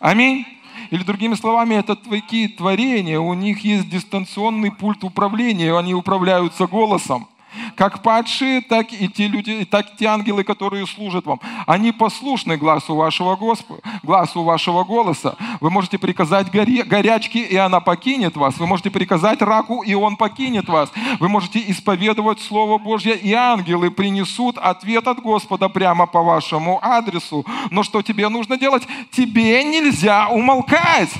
Аминь. 0.00 0.44
Или 0.90 1.02
другими 1.02 1.34
словами, 1.34 1.74
это 1.74 1.96
такие 1.96 2.48
творения, 2.48 3.18
у 3.20 3.34
них 3.34 3.64
есть 3.64 3.88
дистанционный 3.88 4.70
пульт 4.70 5.04
управления, 5.04 5.76
они 5.76 5.94
управляются 5.94 6.66
голосом. 6.66 7.28
Как 7.76 8.02
падшие, 8.02 8.60
так 8.60 8.92
и 8.92 9.08
те 9.08 9.28
люди, 9.28 9.64
так 9.64 9.86
и 9.92 9.96
те 9.98 10.06
ангелы, 10.06 10.44
которые 10.44 10.86
служат 10.86 11.26
вам. 11.26 11.40
Они 11.66 11.92
послушны 11.92 12.56
глазу 12.56 12.94
вашего 12.94 13.36
Господа, 13.36 13.80
глазу 14.02 14.42
вашего 14.42 14.84
голоса. 14.84 15.36
Вы 15.60 15.70
можете 15.70 15.98
приказать 15.98 16.50
горе, 16.50 16.82
горячке, 16.82 17.40
и 17.40 17.56
она 17.56 17.80
покинет 17.80 18.36
вас. 18.36 18.58
Вы 18.58 18.66
можете 18.66 18.90
приказать 18.90 19.42
раку, 19.42 19.82
и 19.82 19.94
он 19.94 20.16
покинет 20.16 20.68
вас. 20.68 20.90
Вы 21.20 21.28
можете 21.28 21.62
исповедовать 21.70 22.40
Слово 22.40 22.78
Божье, 22.78 23.16
и 23.16 23.32
ангелы 23.32 23.90
принесут 23.90 24.58
ответ 24.58 25.06
от 25.08 25.20
Господа 25.20 25.68
прямо 25.68 26.06
по 26.06 26.22
вашему 26.22 26.78
адресу. 26.82 27.44
Но 27.70 27.82
что 27.82 28.02
тебе 28.02 28.28
нужно 28.28 28.56
делать? 28.56 28.86
Тебе 29.10 29.64
нельзя 29.64 30.28
умолкать. 30.28 31.10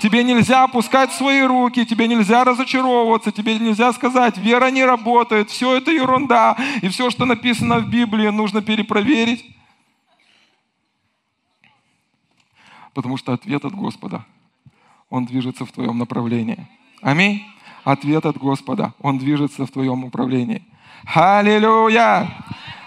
Тебе 0.00 0.22
нельзя 0.22 0.64
опускать 0.64 1.12
свои 1.12 1.42
руки, 1.42 1.84
тебе 1.84 2.08
нельзя 2.08 2.44
разочаровываться, 2.44 3.32
тебе 3.32 3.58
нельзя 3.58 3.92
сказать, 3.92 4.38
вера 4.38 4.70
не 4.70 4.84
работает, 4.84 5.50
все 5.50 5.76
это 5.76 5.90
ерунда, 5.90 6.56
и 6.82 6.88
все, 6.88 7.10
что 7.10 7.24
написано 7.24 7.80
в 7.80 7.88
Библии, 7.88 8.28
нужно 8.28 8.62
перепроверить. 8.62 9.44
Потому 12.94 13.16
что 13.16 13.32
ответ 13.32 13.64
от 13.64 13.74
Господа, 13.74 14.24
он 15.10 15.26
движется 15.26 15.66
в 15.66 15.72
твоем 15.72 15.98
направлении. 15.98 16.66
Аминь. 17.02 17.44
Ответ 17.82 18.24
от 18.24 18.38
Господа, 18.38 18.94
он 19.00 19.18
движется 19.18 19.66
в 19.66 19.70
твоем 19.70 20.04
управлении. 20.04 20.62
Аллилуйя! 21.04 22.30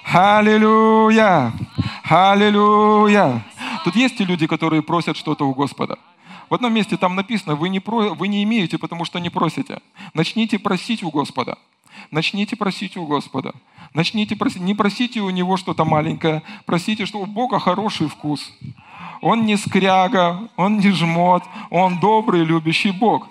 Аллилуйя! 0.03 1.53
Аллилуйя! 2.03 3.45
Тут 3.83 3.95
есть 3.95 4.17
те 4.17 4.23
люди, 4.23 4.47
которые 4.47 4.81
просят 4.81 5.17
что-то 5.17 5.47
у 5.47 5.53
Господа. 5.53 5.99
В 6.49 6.53
одном 6.53 6.73
месте 6.73 6.97
там 6.97 7.15
написано, 7.15 7.55
вы 7.55 7.69
не, 7.69 7.79
про, 7.79 8.13
вы 8.13 8.27
не 8.27 8.43
имеете, 8.43 8.77
потому 8.77 9.05
что 9.05 9.19
не 9.19 9.29
просите. 9.29 9.81
Начните 10.13 10.59
просить 10.59 11.03
у 11.03 11.11
Господа. 11.11 11.57
Начните 12.11 12.55
просить 12.55 12.95
у 12.95 13.05
Господа. 13.05 13.53
Начните 13.93 14.35
просить. 14.35 14.61
Не 14.61 14.75
просите 14.75 15.19
у 15.21 15.29
Него 15.29 15.57
что-то 15.57 15.83
маленькое. 15.83 16.43
Просите, 16.65 17.05
что 17.05 17.19
у 17.19 17.25
Бога 17.25 17.59
хороший 17.59 18.07
вкус. 18.07 18.53
Он 19.21 19.45
не 19.45 19.57
скряга, 19.57 20.49
Он 20.55 20.77
не 20.77 20.91
жмот, 20.91 21.43
Он 21.69 21.99
добрый, 21.99 22.45
любящий 22.45 22.91
Бог. 22.91 23.27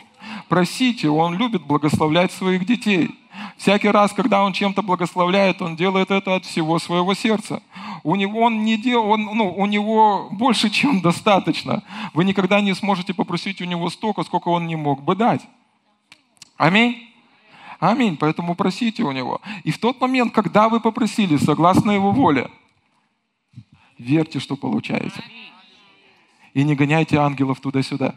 Просите, 0.48 1.08
Он 1.08 1.34
любит 1.34 1.62
благословлять 1.62 2.32
своих 2.32 2.66
детей. 2.66 3.10
Всякий 3.56 3.88
раз, 3.88 4.12
когда 4.12 4.42
он 4.42 4.52
чем-то 4.52 4.82
благословляет, 4.82 5.62
он 5.62 5.76
делает 5.76 6.10
это 6.10 6.36
от 6.36 6.44
всего 6.44 6.78
своего 6.78 7.14
сердца. 7.14 7.62
У 8.02 8.16
него, 8.16 8.42
он 8.42 8.64
не 8.64 8.76
дел, 8.76 9.04
он, 9.04 9.24
ну, 9.24 9.52
у 9.52 9.66
него 9.66 10.28
больше, 10.30 10.70
чем 10.70 11.00
достаточно. 11.02 11.82
Вы 12.14 12.24
никогда 12.24 12.60
не 12.60 12.74
сможете 12.74 13.14
попросить 13.14 13.60
у 13.60 13.64
него 13.64 13.90
столько, 13.90 14.22
сколько 14.22 14.48
он 14.48 14.66
не 14.66 14.76
мог 14.76 15.02
бы 15.02 15.16
дать. 15.16 15.42
Аминь. 16.56 17.08
Аминь. 17.80 18.16
Поэтому 18.16 18.54
просите 18.54 19.02
у 19.02 19.12
него. 19.12 19.40
И 19.64 19.70
в 19.70 19.78
тот 19.78 20.00
момент, 20.00 20.32
когда 20.32 20.68
вы 20.68 20.80
попросили, 20.80 21.36
согласно 21.36 21.90
его 21.90 22.12
воле, 22.12 22.50
верьте, 23.98 24.40
что 24.40 24.56
получаете. 24.56 25.22
И 26.54 26.62
не 26.62 26.74
гоняйте 26.74 27.18
ангелов 27.18 27.60
туда-сюда. 27.60 28.14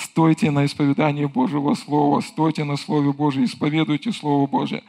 Стойте 0.00 0.52
на 0.52 0.64
исповедании 0.64 1.24
Божьего 1.24 1.74
Слова, 1.74 2.20
стойте 2.20 2.62
на 2.62 2.76
Слове 2.76 3.12
Божьем, 3.12 3.44
исповедуйте 3.44 4.12
Слово 4.12 4.46
Божие. 4.46 4.84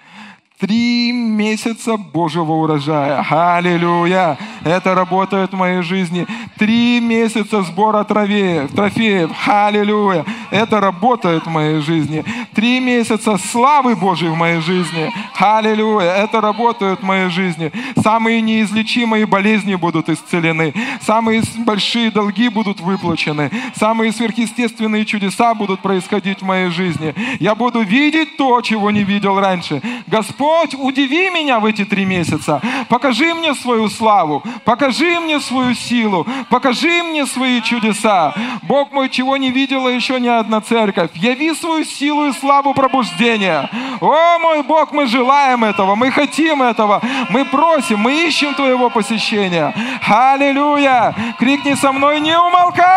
Три 0.59 1.13
месяца 1.13 1.95
Божьего 1.95 2.51
урожая. 2.51 3.25
Аллилуйя! 3.29 4.37
Это 4.65 4.93
работает 4.93 5.53
в 5.53 5.55
моей 5.55 5.81
жизни. 5.83 6.27
Три 6.57 6.99
месяца 6.99 7.61
сбора 7.61 8.03
трофеев. 8.03 8.69
трофеев. 8.73 9.31
Аллилуйя! 9.47 10.25
Это 10.51 10.81
работает 10.81 11.45
в 11.45 11.49
моей 11.49 11.79
жизни. 11.79 12.25
Три 12.53 12.81
месяца 12.81 13.37
славы 13.37 13.95
Божьей 13.95 14.27
в 14.27 14.35
моей 14.35 14.59
жизни. 14.59 15.13
Аллилуйя! 15.39 16.11
Это 16.11 16.41
работает 16.41 16.99
в 16.99 17.03
моей 17.03 17.29
жизни. 17.29 17.71
Самые 18.03 18.41
неизлечимые 18.41 19.25
болезни 19.25 19.75
будут 19.75 20.09
исцелены. 20.09 20.73
Самые 20.99 21.41
большие 21.59 22.11
долги 22.11 22.49
будут 22.49 22.81
выплачены. 22.81 23.49
Самые 23.77 24.11
сверхъестественные 24.11 25.05
чудеса 25.05 25.53
будут 25.53 25.79
происходить 25.79 26.41
в 26.41 26.45
моей 26.45 26.69
жизни. 26.69 27.15
Я 27.39 27.55
буду 27.55 27.79
видеть 27.79 28.35
то, 28.35 28.59
чего 28.59 28.91
не 28.91 29.05
видел 29.05 29.39
раньше. 29.39 29.81
Господь 30.07 30.48
Господь, 30.49 30.73
удиви 30.79 31.29
меня 31.29 31.59
в 31.59 31.65
эти 31.65 31.85
три 31.85 32.05
месяца. 32.05 32.59
Покажи 32.89 33.33
мне 33.35 33.53
свою 33.53 33.87
славу, 33.87 34.43
покажи 34.65 35.19
мне 35.19 35.39
свою 35.39 35.75
силу, 35.75 36.25
покажи 36.49 37.03
мне 37.03 37.27
свои 37.27 37.61
чудеса. 37.61 38.33
Бог 38.63 38.91
мой, 38.91 39.09
чего 39.09 39.37
не 39.37 39.51
видела 39.51 39.89
еще 39.89 40.19
ни 40.19 40.27
одна 40.27 40.59
церковь. 40.61 41.11
Яви 41.13 41.53
свою 41.53 41.85
силу 41.85 42.25
и 42.25 42.33
славу 42.33 42.73
пробуждения. 42.73 43.69
О, 44.01 44.39
мой 44.39 44.63
Бог, 44.63 44.91
мы 44.91 45.05
желаем 45.05 45.63
этого, 45.63 45.93
мы 45.95 46.09
хотим 46.11 46.63
этого, 46.63 46.99
мы 47.29 47.45
просим, 47.45 47.99
мы 47.99 48.27
ищем 48.27 48.55
Твоего 48.55 48.89
посещения. 48.89 49.73
Аллилуйя! 50.07 51.13
Крикни 51.37 51.75
со 51.75 51.91
мной, 51.91 52.19
не 52.19 52.35
умолкай! 52.35 52.89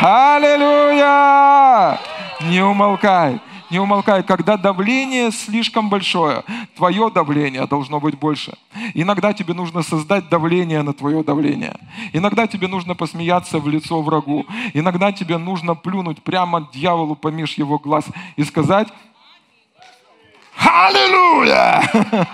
Аллилуйя! 0.00 1.98
Не 2.42 2.60
умолкай 2.62 3.40
не 3.70 3.78
умолкай. 3.78 4.22
Когда 4.22 4.56
давление 4.56 5.30
слишком 5.30 5.88
большое, 5.88 6.44
твое 6.76 7.10
давление 7.10 7.66
должно 7.66 8.00
быть 8.00 8.18
больше. 8.18 8.56
Иногда 8.94 9.32
тебе 9.32 9.54
нужно 9.54 9.82
создать 9.82 10.28
давление 10.28 10.82
на 10.82 10.92
твое 10.92 11.22
давление. 11.22 11.76
Иногда 12.12 12.46
тебе 12.46 12.68
нужно 12.68 12.94
посмеяться 12.94 13.58
в 13.58 13.68
лицо 13.68 14.02
врагу. 14.02 14.46
Иногда 14.74 15.12
тебе 15.12 15.38
нужно 15.38 15.74
плюнуть 15.74 16.22
прямо 16.22 16.68
дьяволу 16.72 17.16
помеж 17.16 17.54
его 17.54 17.78
глаз 17.78 18.04
и 18.36 18.44
сказать 18.44 18.88
«Аллилуйя!» 20.58 21.82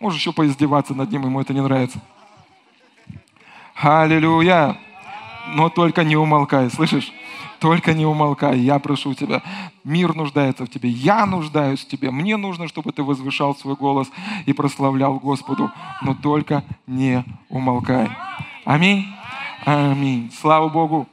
Можешь 0.00 0.20
еще 0.20 0.32
поиздеваться 0.32 0.94
над 0.94 1.10
ним, 1.10 1.22
ему 1.24 1.40
это 1.40 1.54
не 1.54 1.62
нравится. 1.62 2.00
Аллилуйя! 3.74 4.76
Но 5.48 5.68
только 5.68 6.04
не 6.04 6.16
умолкай, 6.16 6.70
слышишь? 6.70 7.12
Только 7.58 7.94
не 7.94 8.06
умолкай, 8.06 8.58
я 8.58 8.78
прошу 8.78 9.14
тебя. 9.14 9.42
Мир 9.84 10.14
нуждается 10.14 10.64
в 10.64 10.68
тебе, 10.68 10.88
я 10.88 11.26
нуждаюсь 11.26 11.84
в 11.84 11.88
тебе. 11.88 12.10
Мне 12.10 12.36
нужно, 12.36 12.68
чтобы 12.68 12.92
ты 12.92 13.02
возвышал 13.02 13.54
свой 13.54 13.76
голос 13.76 14.08
и 14.44 14.52
прославлял 14.52 15.18
Господу, 15.18 15.70
но 16.02 16.14
только 16.14 16.64
не 16.86 17.24
умолкай. 17.48 18.10
Аминь. 18.64 19.06
Аминь. 19.64 20.32
Слава 20.40 20.68
Богу. 20.68 21.08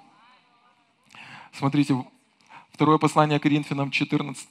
Смотрите, 1.53 1.95
Второе 2.73 2.97
послание 2.97 3.39
Коринфянам, 3.39 3.91
14, 3.91 4.47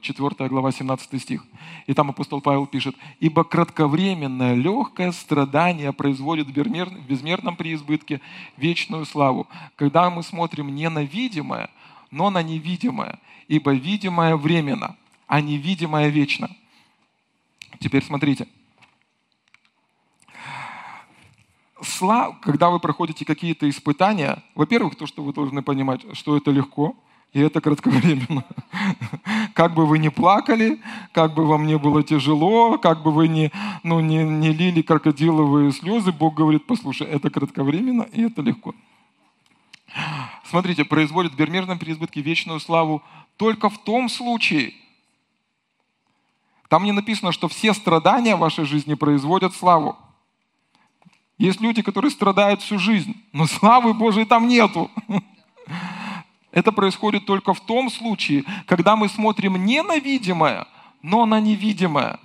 4 0.00 0.48
глава, 0.48 0.72
17 0.72 1.20
стих. 1.20 1.44
И 1.86 1.92
там 1.92 2.08
апостол 2.08 2.40
Павел 2.40 2.66
пишет, 2.66 2.96
«Ибо 3.20 3.44
кратковременное 3.44 4.54
легкое 4.54 5.12
страдание 5.12 5.92
производит 5.92 6.46
в 6.46 7.06
безмерном 7.06 7.56
преизбытке 7.56 8.22
вечную 8.56 9.04
славу, 9.04 9.46
когда 9.76 10.08
мы 10.08 10.22
смотрим 10.22 10.74
не 10.74 10.88
на 10.88 11.04
видимое, 11.04 11.68
но 12.10 12.30
на 12.30 12.42
невидимое, 12.42 13.20
ибо 13.46 13.74
видимое 13.74 14.36
временно, 14.36 14.96
а 15.26 15.42
невидимое 15.42 16.08
вечно». 16.08 16.48
Теперь 17.78 18.02
смотрите. 18.02 18.48
Слав, 21.82 22.40
когда 22.40 22.70
вы 22.70 22.80
проходите 22.80 23.26
какие-то 23.26 23.68
испытания, 23.68 24.42
во-первых, 24.54 24.96
то, 24.96 25.06
что 25.06 25.22
вы 25.22 25.34
должны 25.34 25.60
понимать, 25.60 26.00
что 26.16 26.38
это 26.38 26.50
легко– 26.50 26.96
и 27.34 27.40
это 27.40 27.60
кратковременно. 27.60 28.44
Как 29.54 29.74
бы 29.74 29.86
вы 29.86 29.98
ни 29.98 30.08
плакали, 30.08 30.80
как 31.12 31.34
бы 31.34 31.46
вам 31.46 31.66
не 31.66 31.76
было 31.78 32.02
тяжело, 32.02 32.78
как 32.78 33.02
бы 33.02 33.10
вы 33.10 33.28
не, 33.28 33.52
ну, 33.82 34.00
не, 34.00 34.24
не 34.24 34.52
лили 34.52 34.82
крокодиловые 34.82 35.72
слезы, 35.72 36.12
Бог 36.12 36.34
говорит, 36.34 36.66
послушай, 36.66 37.06
это 37.08 37.30
кратковременно 37.30 38.02
и 38.02 38.22
это 38.22 38.40
легко. 38.40 38.74
Смотрите, 40.44 40.84
производит 40.84 41.32
в 41.32 41.36
безмерном 41.36 41.78
переизбытке 41.78 42.20
вечную 42.20 42.60
славу 42.60 43.02
только 43.36 43.68
в 43.68 43.78
том 43.78 44.08
случае, 44.08 44.72
там 46.68 46.84
не 46.84 46.92
написано, 46.92 47.32
что 47.32 47.48
все 47.48 47.74
страдания 47.74 48.36
в 48.36 48.40
вашей 48.40 48.64
жизни 48.64 48.94
производят 48.94 49.54
славу. 49.54 49.96
Есть 51.38 51.60
люди, 51.60 51.82
которые 51.82 52.10
страдают 52.10 52.62
всю 52.62 52.78
жизнь, 52.78 53.16
но 53.32 53.46
славы 53.46 53.92
Божией 53.92 54.24
там 54.24 54.46
нету. 54.48 54.90
Это 56.54 56.70
происходит 56.70 57.26
только 57.26 57.52
в 57.52 57.60
том 57.60 57.90
случае, 57.90 58.44
когда 58.66 58.94
мы 58.94 59.08
смотрим 59.08 59.56
не 59.56 59.82
на 59.82 59.98
видимое, 59.98 60.68
но 61.02 61.26
на 61.26 61.40
невидимое. 61.40 62.20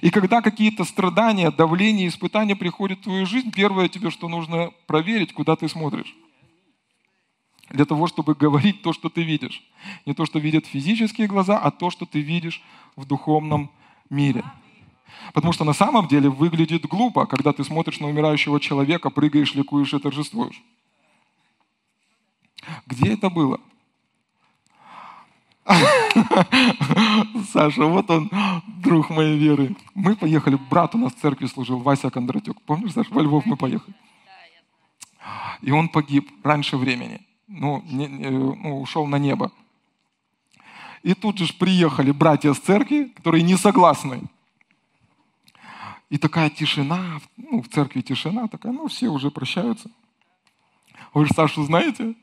И 0.00 0.10
когда 0.10 0.40
какие-то 0.40 0.84
страдания, 0.84 1.50
давление, 1.50 2.06
испытания 2.06 2.54
приходят 2.54 3.00
в 3.00 3.02
твою 3.02 3.26
жизнь, 3.26 3.50
первое 3.50 3.88
тебе, 3.88 4.10
что 4.10 4.28
нужно 4.28 4.70
проверить, 4.86 5.32
куда 5.32 5.56
ты 5.56 5.68
смотришь. 5.68 6.14
Для 7.68 7.84
того, 7.84 8.06
чтобы 8.06 8.36
говорить 8.36 8.82
то, 8.82 8.92
что 8.92 9.08
ты 9.08 9.22
видишь. 9.24 9.64
Не 10.06 10.14
то, 10.14 10.24
что 10.24 10.38
видят 10.38 10.64
физические 10.64 11.26
глаза, 11.26 11.58
а 11.58 11.72
то, 11.72 11.90
что 11.90 12.06
ты 12.06 12.20
видишь 12.20 12.62
в 12.94 13.06
духовном 13.06 13.72
мире. 14.08 14.44
Потому 15.32 15.52
что 15.52 15.64
на 15.64 15.72
самом 15.72 16.06
деле 16.06 16.28
выглядит 16.28 16.86
глупо, 16.86 17.26
когда 17.26 17.52
ты 17.52 17.64
смотришь 17.64 17.98
на 17.98 18.06
умирающего 18.06 18.60
человека, 18.60 19.10
прыгаешь, 19.10 19.54
ликуешь 19.54 19.94
и 19.94 19.98
торжествуешь. 19.98 20.62
Где 22.86 23.14
это 23.14 23.30
было? 23.30 23.60
Саша, 27.52 27.84
вот 27.84 28.10
он, 28.10 28.30
друг 28.66 29.10
моей 29.10 29.38
веры. 29.38 29.74
Мы 29.94 30.14
поехали, 30.14 30.58
брат 30.70 30.94
у 30.94 30.98
нас 30.98 31.14
в 31.14 31.20
церкви 31.20 31.46
служил, 31.46 31.78
Вася 31.78 32.10
Кондратюк. 32.10 32.60
Помнишь, 32.62 32.92
Саша, 32.92 33.12
во 33.12 33.22
Львов 33.22 33.46
мы 33.46 33.56
поехали? 33.56 33.94
И 35.62 35.70
он 35.70 35.88
погиб 35.88 36.30
раньше 36.42 36.76
времени. 36.76 37.20
Ну, 37.48 37.82
не, 37.86 38.06
не, 38.06 38.30
ну, 38.30 38.80
ушел 38.80 39.06
на 39.06 39.16
небо. 39.18 39.50
И 41.02 41.14
тут 41.14 41.38
же 41.38 41.52
приехали 41.54 42.10
братья 42.10 42.52
с 42.52 42.58
церкви, 42.58 43.12
которые 43.16 43.42
не 43.42 43.56
согласны. 43.56 44.22
И 46.10 46.18
такая 46.18 46.50
тишина, 46.50 47.20
ну, 47.36 47.62
в 47.62 47.68
церкви 47.68 48.02
тишина 48.02 48.48
такая, 48.48 48.72
ну, 48.72 48.88
все 48.88 49.08
уже 49.08 49.30
прощаются. 49.30 49.90
Вы 51.12 51.26
же 51.26 51.34
Сашу 51.34 51.64
знаете? 51.64 52.14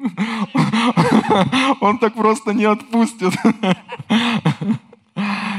Он 1.82 1.98
так 1.98 2.14
просто 2.14 2.54
не 2.54 2.66
отпустит. 2.66 3.34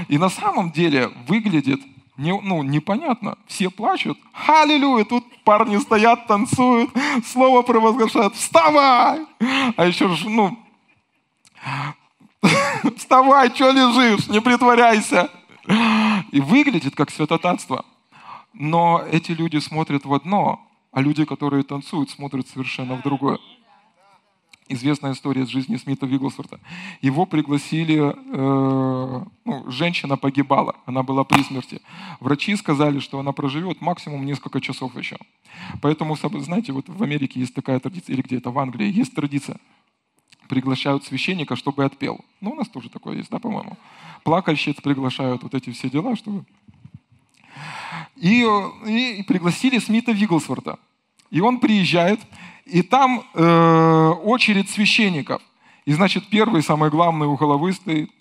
И 0.08 0.18
на 0.18 0.28
самом 0.28 0.72
деле 0.72 1.10
выглядит 1.26 1.80
не, 2.16 2.38
ну, 2.38 2.62
непонятно. 2.62 3.38
Все 3.46 3.70
плачут. 3.70 4.18
Аллилуйя! 4.46 5.04
Тут 5.04 5.24
парни 5.44 5.78
стоят, 5.78 6.26
танцуют, 6.26 6.90
слово 7.24 7.62
провозглашают. 7.62 8.34
Вставай! 8.34 9.26
А 9.76 9.86
еще 9.86 10.08
ну, 10.26 10.58
вставай, 12.96 13.48
что 13.54 13.70
лежишь? 13.70 14.28
Не 14.28 14.40
притворяйся. 14.40 15.30
И 16.30 16.40
выглядит 16.40 16.94
как 16.94 17.10
святотатство. 17.10 17.84
Но 18.52 19.02
эти 19.10 19.32
люди 19.32 19.58
смотрят 19.58 20.04
в 20.04 20.12
одно, 20.12 20.60
а 20.92 21.00
люди, 21.00 21.24
которые 21.24 21.64
танцуют, 21.64 22.10
смотрят 22.10 22.46
совершенно 22.46 22.96
в 22.96 23.02
другое. 23.02 23.38
Известная 24.68 25.12
история 25.12 25.42
из 25.42 25.48
жизни 25.48 25.76
Смита 25.76 26.06
Вигглсворта. 26.06 26.60
Его 27.00 27.26
пригласили, 27.26 28.14
э, 28.14 29.24
ну, 29.44 29.70
женщина 29.70 30.16
погибала, 30.16 30.76
она 30.86 31.02
была 31.02 31.24
при 31.24 31.42
смерти. 31.42 31.80
Врачи 32.20 32.54
сказали, 32.56 33.00
что 33.00 33.18
она 33.18 33.32
проживет 33.32 33.80
максимум 33.80 34.24
несколько 34.24 34.60
часов 34.60 34.96
еще. 34.96 35.18
Поэтому, 35.82 36.16
знаете, 36.16 36.72
вот 36.72 36.88
в 36.88 37.02
Америке 37.02 37.40
есть 37.40 37.54
такая 37.54 37.80
традиция, 37.80 38.14
или 38.14 38.22
где-то 38.22 38.50
в 38.50 38.58
Англии 38.58 38.90
есть 38.90 39.14
традиция. 39.14 39.58
Приглашают 40.48 41.04
священника, 41.04 41.56
чтобы 41.56 41.84
отпел. 41.84 42.20
Ну, 42.40 42.52
у 42.52 42.54
нас 42.54 42.68
тоже 42.68 42.88
такое 42.88 43.16
есть, 43.16 43.30
да, 43.30 43.38
по-моему. 43.38 43.76
Плакальщиц 44.22 44.76
приглашают, 44.80 45.42
вот 45.42 45.54
эти 45.54 45.70
все 45.70 45.90
дела, 45.90 46.14
чтобы 46.14 46.44
и, 48.22 48.46
и, 48.86 49.16
и 49.16 49.22
пригласили 49.24 49.80
Смита 49.80 50.12
Вигглсворта. 50.12 50.78
И 51.30 51.40
он 51.40 51.58
приезжает, 51.58 52.20
и 52.64 52.82
там 52.82 53.24
э, 53.34 54.08
очередь 54.22 54.70
священников. 54.70 55.42
И 55.86 55.92
значит, 55.92 56.28
первый, 56.28 56.62
самый 56.62 56.88
главный 56.88 57.26
у 57.26 57.36
головы 57.36 57.72
стоит. 57.72 58.12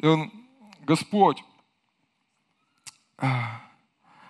И 0.00 0.06
он, 0.06 0.30
Господь, 0.82 1.42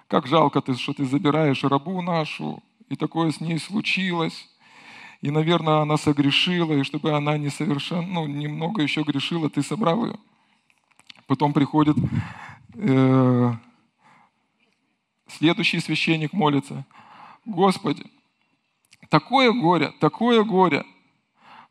как 0.07 0.29
жалко 0.29 0.61
ты, 0.61 0.75
что 0.77 0.93
ты 0.93 1.05
забираешь 1.05 1.65
рабу 1.65 2.01
нашу, 2.01 2.63
и 2.89 2.95
такое 2.95 3.33
с 3.33 3.41
ней 3.41 3.59
случилось. 3.59 4.49
И, 5.21 5.33
наверное, 5.33 5.81
она 5.81 5.97
согрешила, 5.97 6.75
и 6.75 6.85
чтобы 6.85 7.11
она 7.11 7.37
не 7.39 7.49
совершенно, 7.49 8.07
ну, 8.07 8.27
немного 8.29 8.83
еще 8.83 9.03
грешила, 9.03 9.51
ты 9.51 9.65
собрал 9.65 10.07
ее. 10.07 10.17
Потом 11.27 11.53
приходит 11.53 11.97
э, 12.75 13.53
Следующий 15.39 15.81
священник 15.81 16.33
молится. 16.33 16.85
Господи, 17.45 18.05
такое 19.09 19.53
горе, 19.53 19.93
такое 20.01 20.45
горе, 20.45 20.85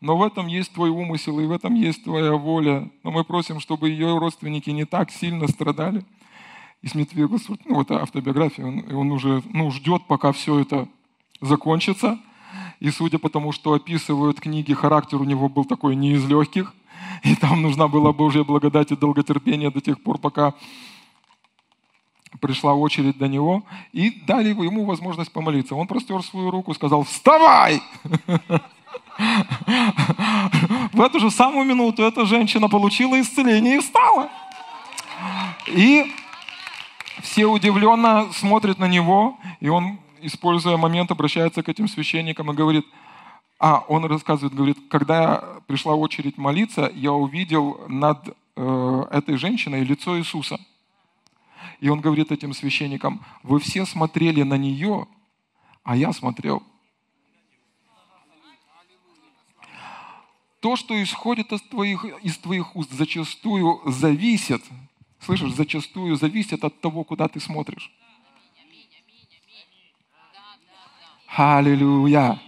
но 0.01 0.18
в 0.18 0.24
этом 0.24 0.47
есть 0.47 0.74
Твой 0.74 0.89
умысел, 0.89 1.39
и 1.39 1.45
в 1.45 1.51
этом 1.51 1.76
есть 1.76 2.03
Твоя 2.03 2.34
воля. 2.34 2.89
Но 3.03 3.12
мы 3.12 3.24
просим, 3.24 3.59
чтобы 3.59 3.89
ее 3.89 4.18
родственники 4.18 4.72
не 4.72 4.86
так 4.86 5.12
сильно 5.12 5.47
страдали. 5.47 6.03
И 6.82 6.88
Смит 6.88 7.14
Вигус, 7.14 7.47
ну, 7.47 7.76
вот 7.76 7.91
автобиография, 7.91 8.66
он, 8.66 8.84
он 8.91 9.12
уже 9.12 9.43
ну, 9.53 9.70
ждет, 9.70 10.07
пока 10.07 10.32
все 10.32 10.59
это 10.59 10.88
закончится. 11.39 12.20
И 12.80 12.89
судя 12.89 13.20
по 13.20 13.30
тому, 13.30 13.51
что 13.51 13.74
описывают 13.74 14.39
книги, 14.39 14.74
характер 14.74 15.22
у 15.22 15.24
него 15.24 15.47
был 15.47 15.66
такой 15.66 15.95
не 15.95 16.14
из 16.14 16.28
легких. 16.28 16.74
И 17.24 17.36
там 17.36 17.62
нужна 17.62 17.88
была 17.88 18.12
Божья 18.12 18.43
благодать 18.43 18.91
и 18.91 18.95
долготерпение 18.95 19.70
до 19.70 19.82
тех 19.82 20.01
пор, 20.01 20.18
пока 20.18 20.55
пришла 22.40 22.74
очередь 22.74 23.18
до 23.18 23.28
него, 23.28 23.64
и 23.92 24.12
дали 24.26 24.50
ему 24.50 24.86
возможность 24.86 25.32
помолиться. 25.32 25.76
Он 25.76 25.88
простер 25.88 26.24
свою 26.24 26.52
руку, 26.52 26.74
сказал, 26.74 27.04
вставай! 27.04 27.82
В 30.94 31.02
эту 31.02 31.20
же 31.20 31.30
самую 31.30 31.66
минуту 31.66 32.04
эта 32.04 32.26
женщина 32.26 32.70
получила 32.70 33.20
исцеление 33.20 33.76
и 33.76 33.80
встала. 33.80 34.30
И 35.68 36.12
все 37.22 37.46
удивленно 37.46 38.32
смотрят 38.34 38.80
на 38.80 38.88
него, 38.88 39.38
и 39.60 39.70
он, 39.70 40.00
используя 40.22 40.78
момент, 40.78 41.12
обращается 41.12 41.62
к 41.62 41.70
этим 41.70 41.88
священникам 41.88 42.52
и 42.52 42.56
говорит, 42.56 42.86
а, 43.60 43.84
он 43.88 44.06
рассказывает, 44.06 44.56
говорит, 44.56 44.78
когда 44.90 45.44
пришла 45.68 45.94
очередь 45.94 46.38
молиться, 46.38 46.92
я 46.96 47.12
увидел 47.12 47.82
над 47.88 48.36
э, 48.56 49.04
этой 49.12 49.38
женщиной 49.38 49.84
лицо 49.84 50.18
Иисуса– 50.18 50.60
и 51.82 51.90
он 51.90 52.00
говорит 52.00 52.32
этим 52.32 52.54
священникам, 52.54 53.26
вы 53.42 53.60
все 53.60 53.86
смотрели 53.86 54.44
на 54.44 54.56
нее, 54.56 55.08
а 55.84 55.98
я 55.98 56.14
смотрел. 56.14 56.64
То, 60.60 60.76
что 60.76 61.02
исходит 61.02 61.52
из 61.52 61.62
твоих, 61.64 62.06
из 62.22 62.38
твоих 62.38 62.76
уст, 62.76 62.92
зачастую 62.92 63.82
зависит, 63.88 64.64
слышишь, 65.20 65.54
зачастую 65.54 66.16
зависит 66.16 66.64
от 66.64 66.80
того, 66.80 67.04
куда 67.04 67.28
ты 67.28 67.40
смотришь. 67.40 67.92
Аллилуйя. 71.36 72.40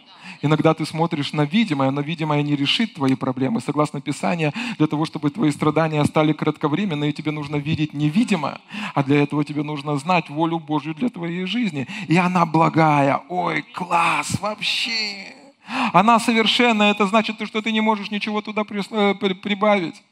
Иногда 0.43 0.73
ты 0.73 0.85
смотришь 0.85 1.31
на 1.31 1.45
видимое, 1.45 1.89
но 1.89 2.01
видимое 2.01 2.41
не 2.41 2.57
решит 2.57 2.95
твои 2.95 3.15
проблемы. 3.15 3.61
Согласно 3.61 4.01
Писанию, 4.01 4.51
для 4.77 4.87
того, 4.87 5.05
чтобы 5.05 5.29
твои 5.29 5.51
страдания 5.51 6.03
стали 6.03 6.33
кратковременными, 6.33 7.11
тебе 7.11 7.31
нужно 7.31 7.55
видеть 7.55 7.93
невидимое, 7.93 8.59
а 8.93 9.03
для 9.03 9.23
этого 9.23 9.45
тебе 9.45 9.63
нужно 9.63 9.95
знать 9.97 10.29
волю 10.29 10.59
Божью 10.59 10.95
для 10.95 11.07
твоей 11.07 11.45
жизни. 11.45 11.87
И 12.09 12.17
она 12.17 12.45
благая. 12.45 13.21
Ой, 13.29 13.61
класс 13.61 14.37
вообще! 14.41 15.33
Она 15.93 16.19
совершенная, 16.19 16.91
это 16.91 17.07
значит, 17.07 17.37
что 17.47 17.61
ты 17.61 17.71
не 17.71 17.79
можешь 17.79 18.11
ничего 18.11 18.41
туда 18.41 18.63
э, 18.63 19.15
прибавить 19.15 20.03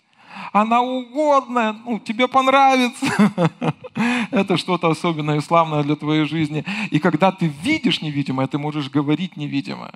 она 0.54 0.82
угодная, 0.82 1.74
ну, 1.86 2.00
тебе 2.00 2.28
понравится. 2.30 3.06
Это 4.32 4.56
что-то 4.56 4.90
особенное 4.90 5.38
и 5.38 5.42
славное 5.42 5.84
для 5.84 5.98
твоей 5.98 6.26
жизни. 6.26 6.64
И 6.90 7.00
когда 7.00 7.34
ты 7.34 7.48
видишь 7.48 8.02
невидимое, 8.02 8.48
ты 8.48 8.58
можешь 8.58 8.90
говорить 8.90 9.36
невидимое 9.36 9.92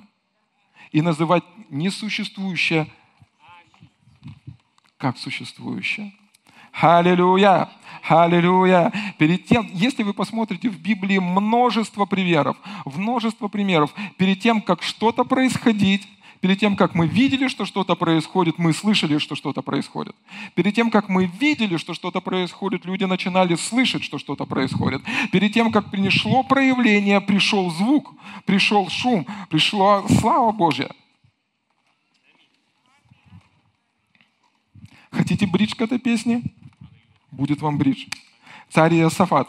и 0.96 1.02
называть 1.02 1.44
несуществующее 1.68 2.86
как 4.96 5.18
существующее. 5.18 6.14
Аллилуйя! 6.72 7.68
Аллилуйя! 8.08 8.90
Перед 9.18 9.44
тем, 9.44 9.68
если 9.74 10.02
вы 10.02 10.14
посмотрите 10.14 10.70
в 10.70 10.80
Библии 10.80 11.18
множество 11.18 12.06
примеров, 12.06 12.56
множество 12.86 13.48
примеров, 13.48 13.92
перед 14.16 14.40
тем, 14.40 14.62
как 14.62 14.82
что-то 14.82 15.24
происходить, 15.24 16.08
Перед 16.40 16.60
тем, 16.60 16.76
как 16.76 16.94
мы 16.94 17.06
видели, 17.06 17.48
что 17.48 17.64
что-то 17.64 17.94
происходит, 17.96 18.58
мы 18.58 18.72
слышали, 18.72 19.18
что 19.18 19.34
что-то 19.34 19.62
происходит. 19.62 20.14
Перед 20.54 20.74
тем, 20.74 20.90
как 20.90 21.08
мы 21.08 21.26
видели, 21.26 21.76
что 21.76 21.94
что-то 21.94 22.20
происходит, 22.20 22.84
люди 22.84 23.04
начинали 23.04 23.54
слышать, 23.54 24.04
что 24.04 24.18
что-то 24.18 24.44
происходит. 24.44 25.02
Перед 25.32 25.52
тем, 25.52 25.72
как 25.72 25.90
пришло 25.90 26.42
проявление, 26.42 27.20
пришел 27.20 27.70
звук, 27.70 28.14
пришел 28.44 28.88
шум, 28.88 29.26
пришла 29.48 30.06
слава 30.08 30.52
Божья. 30.52 30.90
Хотите 35.10 35.46
бридж 35.46 35.74
к 35.74 35.80
этой 35.80 35.98
песне? 35.98 36.42
Будет 37.30 37.62
вам 37.62 37.78
бридж. 37.78 38.06
Царь 38.70 38.94
Иосафат. 38.94 39.48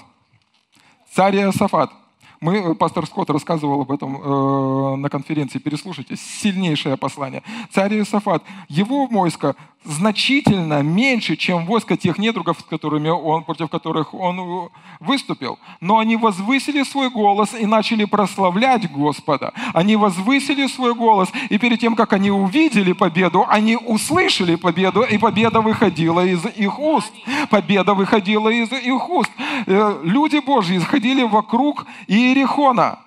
Царь 1.11 1.35
Иосафат– 1.38 1.91
мы, 2.39 2.57
э, 2.57 2.75
пастор 2.75 3.05
Скотт 3.05 3.29
рассказывал 3.29 3.81
об 3.81 3.91
этом 3.91 4.21
э, 4.21 4.95
на 4.97 5.09
конференции, 5.09 5.59
переслушайте, 5.59 6.15
сильнейшее 6.15 6.97
послание. 6.97 7.43
Царь 7.71 7.95
Иосафат, 7.95 8.43
его 8.69 9.07
войско 9.07 9.55
значительно 9.84 10.82
меньше, 10.82 11.36
чем 11.36 11.65
войско 11.65 11.97
тех 11.97 12.17
недругов, 12.17 12.59
с 12.59 12.63
которыми 12.63 13.09
он, 13.09 13.43
против 13.43 13.69
которых 13.69 14.13
он 14.13 14.39
э, 14.39 14.69
выступил. 14.99 15.59
Но 15.82 15.97
они 15.97 16.17
возвысили 16.17 16.84
свой 16.84 17.09
голос 17.09 17.53
и 17.53 17.65
начали 17.65 18.05
прославлять 18.05 18.91
Господа. 18.91 19.53
Они 19.73 19.95
возвысили 19.95 20.67
свой 20.67 20.93
голос, 20.93 21.30
и 21.49 21.57
перед 21.57 21.80
тем, 21.80 21.95
как 21.95 22.13
они 22.13 22.32
увидели 22.32 22.93
победу, 22.93 23.45
они 23.47 23.78
услышали 23.78 24.55
победу, 24.55 25.03
и 25.03 25.17
победа 25.17 25.61
выходила 25.61 26.25
из 26.25 26.45
их 26.45 26.80
уст. 26.80 27.13
Победа 27.49 27.93
выходила 27.93 28.49
из 28.49 28.71
их 28.71 29.09
уст. 29.09 29.32
Э, 29.65 29.99
люди 30.03 30.39
Божьи 30.39 30.80
ходили 30.80 31.23
вокруг 31.23 31.86
Иерихона. 32.07 32.99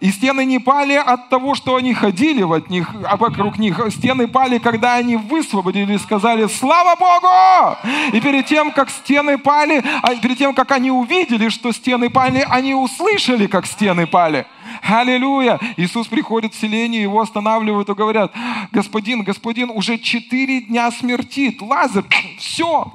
И 0.00 0.10
стены 0.12 0.46
не 0.46 0.58
пали 0.58 0.94
от 0.94 1.28
того, 1.28 1.54
что 1.54 1.76
они 1.76 1.92
ходили 1.92 2.42
от 2.42 2.70
них, 2.70 2.88
а 3.06 3.18
вокруг 3.18 3.58
них. 3.58 3.78
Стены 3.90 4.28
пали, 4.28 4.56
когда 4.56 4.94
они 4.94 5.16
высвободили 5.16 5.94
и 5.94 5.98
сказали 5.98 6.46
«Слава 6.46 6.96
Богу!» 6.96 7.76
И 8.14 8.20
перед 8.20 8.46
тем, 8.46 8.72
как 8.72 8.88
стены 8.88 9.36
пали, 9.36 9.84
а 10.02 10.14
перед 10.16 10.38
тем, 10.38 10.54
как 10.54 10.70
они 10.72 10.90
увидели, 10.90 11.50
что 11.50 11.70
стены 11.72 12.08
пали, 12.08 12.46
они 12.48 12.74
услышали, 12.74 13.46
как 13.46 13.66
стены 13.66 14.06
пали. 14.06 14.46
Аллилуйя! 14.82 15.60
Иисус 15.76 16.06
приходит 16.06 16.54
в 16.54 16.60
селение, 16.60 17.02
его 17.02 17.20
останавливают 17.20 17.90
и 17.90 17.94
говорят, 17.94 18.32
господин, 18.72 19.22
господин, 19.22 19.70
уже 19.70 19.98
четыре 19.98 20.62
дня 20.62 20.90
смертит, 20.92 21.60
Лазарь, 21.60 22.04
все, 22.38 22.90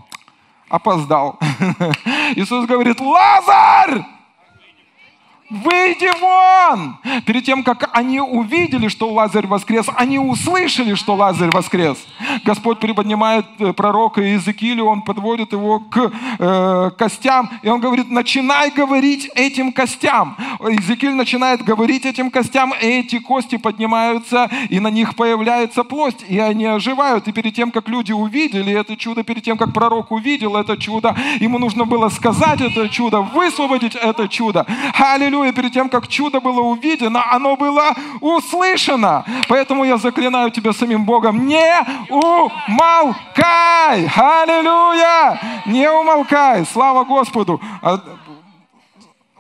опоздал. 0.70 1.38
Иисус 2.36 2.66
говорит, 2.66 3.00
Лазарь! 3.00 4.15
Выйди 5.48 6.10
вон! 6.20 6.98
Перед 7.28 7.46
тем, 7.46 7.64
как 7.64 7.92
они 7.94 8.20
увидели, 8.20 8.88
что 8.88 9.12
Лазарь 9.14 9.46
воскрес, 9.46 9.86
они 9.96 10.18
услышали, 10.18 10.96
что 10.96 11.14
Лазарь 11.14 11.52
воскрес. 11.52 12.00
Господь 12.44 12.80
приподнимает 12.80 13.46
э, 13.60 13.72
пророка 13.74 14.22
Иезекииля, 14.22 14.84
он 14.84 15.04
подводит 15.04 15.52
его 15.52 15.82
к 15.82 16.12
э, 16.40 16.92
костям, 16.98 17.52
и 17.62 17.70
он 17.70 17.80
говорит, 17.80 18.10
начинай 18.10 18.72
говорить 18.72 19.30
этим 19.36 19.72
костям. 19.72 20.36
Иезекииль 20.62 21.14
начинает 21.14 21.64
говорить 21.64 22.08
этим 22.08 22.32
костям, 22.32 22.74
и 22.74 22.86
эти 22.88 23.20
кости 23.20 23.58
поднимаются, 23.58 24.50
и 24.70 24.80
на 24.80 24.90
них 24.90 25.16
появляется 25.16 25.84
плоть, 25.84 26.26
и 26.28 26.40
они 26.40 26.66
оживают. 26.66 27.28
И 27.28 27.32
перед 27.32 27.54
тем, 27.54 27.70
как 27.70 27.88
люди 27.88 28.14
увидели 28.14 28.74
это 28.74 28.98
чудо, 28.98 29.22
перед 29.24 29.44
тем, 29.44 29.60
как 29.60 29.74
пророк 29.74 30.12
увидел 30.12 30.58
это 30.58 30.76
чудо, 30.76 31.16
ему 31.40 31.60
нужно 31.60 31.86
было 31.86 32.10
сказать 32.10 32.62
это 32.62 32.90
чудо, 32.90 33.22
высвободить 33.22 33.94
это 33.94 34.28
чудо. 34.28 34.66
Аллилуйя! 34.98 35.35
Аллилуйя, 35.36 35.52
перед 35.52 35.74
тем, 35.74 35.90
как 35.90 36.08
чудо 36.08 36.40
было 36.40 36.62
увидено, 36.62 37.30
оно 37.30 37.58
было 37.58 37.94
услышано. 38.22 39.26
Поэтому 39.50 39.84
я 39.84 39.98
заклинаю 39.98 40.50
тебя 40.50 40.72
самим 40.72 41.04
Богом, 41.04 41.46
не 41.46 41.70
умолкай! 42.10 44.08
Аллилуйя! 44.16 45.38
Не 45.66 45.92
умолкай! 45.92 46.66
Слава 46.66 47.04
Господу! 47.04 47.60
А, 47.82 48.00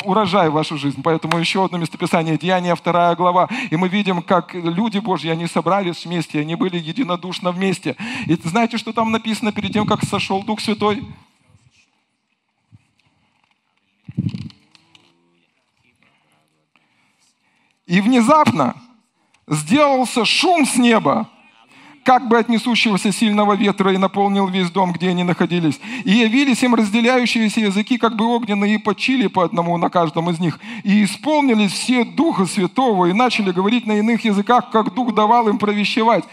урожай 0.03 0.49
в 0.49 0.53
вашу 0.53 0.77
жизнь. 0.77 1.01
Поэтому 1.01 1.37
еще 1.37 1.63
одно 1.63 1.77
местописание, 1.77 2.37
Деяния, 2.37 2.75
вторая 2.75 3.15
глава. 3.15 3.47
И 3.71 3.77
мы 3.77 3.87
видим, 3.87 4.21
как 4.21 4.53
люди 4.53 4.99
Божьи, 4.99 5.29
они 5.29 5.47
собрались 5.47 6.05
вместе, 6.05 6.41
они 6.41 6.55
были 6.55 6.77
единодушно 6.77 7.51
вместе. 7.51 7.95
И 8.25 8.35
знаете, 8.43 8.77
что 8.77 8.91
там 8.91 9.13
написано 9.13 9.53
перед 9.53 9.71
тем, 9.71 9.87
как 9.87 10.03
сошел 10.03 10.43
Дух 10.43 10.59
Святой? 10.59 11.05
И 17.87 18.01
внезапно 18.01 18.75
сделался 19.47 20.25
шум 20.25 20.65
с 20.65 20.75
неба, 20.75 21.29
как 22.03 22.27
бы 22.27 22.37
от 22.37 22.49
несущегося 22.49 23.11
сильного 23.11 23.53
ветра, 23.53 23.93
и 23.93 23.97
наполнил 23.97 24.47
весь 24.47 24.69
дом, 24.69 24.91
где 24.91 25.09
они 25.09 25.23
находились. 25.23 25.79
И 26.03 26.11
явились 26.11 26.63
им 26.63 26.75
разделяющиеся 26.75 27.61
языки, 27.61 27.97
как 27.97 28.15
бы 28.15 28.25
огненные, 28.25 28.75
и 28.75 28.79
почили 28.79 29.27
по 29.27 29.43
одному 29.43 29.77
на 29.77 29.89
каждом 29.89 30.29
из 30.29 30.39
них. 30.39 30.59
И 30.83 31.03
исполнились 31.03 31.71
все 31.71 32.03
Духа 32.03 32.45
Святого, 32.45 33.07
и 33.07 33.13
начали 33.13 33.51
говорить 33.51 33.87
на 33.87 33.93
иных 33.93 34.23
языках, 34.23 34.69
как 34.71 34.93
Дух 34.93 35.13
давал 35.13 35.47
им 35.49 35.57
провещевать. 35.57 36.25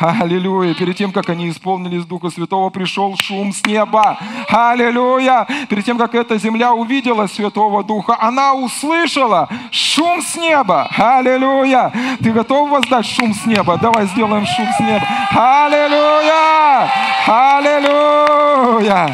Аллилуйя. 0.00 0.74
Перед 0.74 0.96
тем, 0.96 1.12
как 1.12 1.28
они 1.28 1.50
исполнились 1.50 2.04
Духа 2.04 2.30
Святого, 2.30 2.70
пришел 2.70 3.16
шум 3.16 3.52
с 3.52 3.64
неба. 3.66 4.18
Аллилуйя. 4.48 5.46
Перед 5.68 5.84
тем, 5.84 5.98
как 5.98 6.14
эта 6.14 6.38
земля 6.38 6.72
увидела 6.72 7.26
Святого 7.26 7.84
Духа, 7.84 8.16
она 8.20 8.54
услышала 8.54 9.48
шум 9.70 10.22
с 10.22 10.36
неба. 10.36 10.88
Аллилуйя. 10.96 11.92
Ты 12.22 12.32
готов 12.32 12.70
воздать 12.70 13.06
шум 13.06 13.34
с 13.34 13.46
неба? 13.46 13.76
Давай 13.78 14.06
сделаем 14.06 14.46
шум 14.46 14.66
с 14.76 14.80
неба. 14.80 15.06
Аллилуйя. 15.30 16.90
Аллилуйя. 17.26 19.08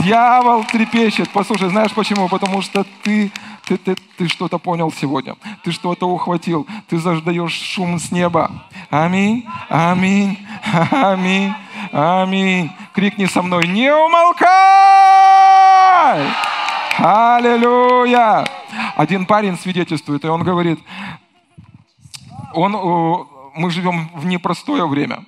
Дьявол 0.00 0.64
трепещет. 0.64 1.28
Послушай, 1.30 1.68
знаешь 1.68 1.92
почему? 1.92 2.28
Потому 2.28 2.62
что 2.62 2.84
ты 3.02 3.30
ты, 3.68 3.76
ты, 3.76 3.94
ты 4.16 4.28
что-то 4.28 4.58
понял 4.58 4.90
сегодня, 4.90 5.36
ты 5.62 5.72
что-то 5.72 6.08
ухватил, 6.08 6.66
ты 6.88 6.98
заждаешь 6.98 7.52
шум 7.52 7.98
с 7.98 8.10
неба. 8.10 8.50
Аминь, 8.88 9.46
аминь, 9.68 10.38
аминь, 10.90 11.52
аминь. 11.92 12.72
Крикни 12.94 13.26
со 13.26 13.42
мной, 13.42 13.68
не 13.68 13.94
умолкай! 13.94 14.48
Аллилуйя! 16.98 18.46
Один 18.96 19.26
парень 19.26 19.58
свидетельствует, 19.58 20.24
и 20.24 20.28
он 20.28 20.42
говорит, 20.42 20.80
он, 22.54 22.72
мы 23.54 23.70
живем 23.70 24.08
в 24.14 24.24
непростое 24.24 24.88
время. 24.88 25.26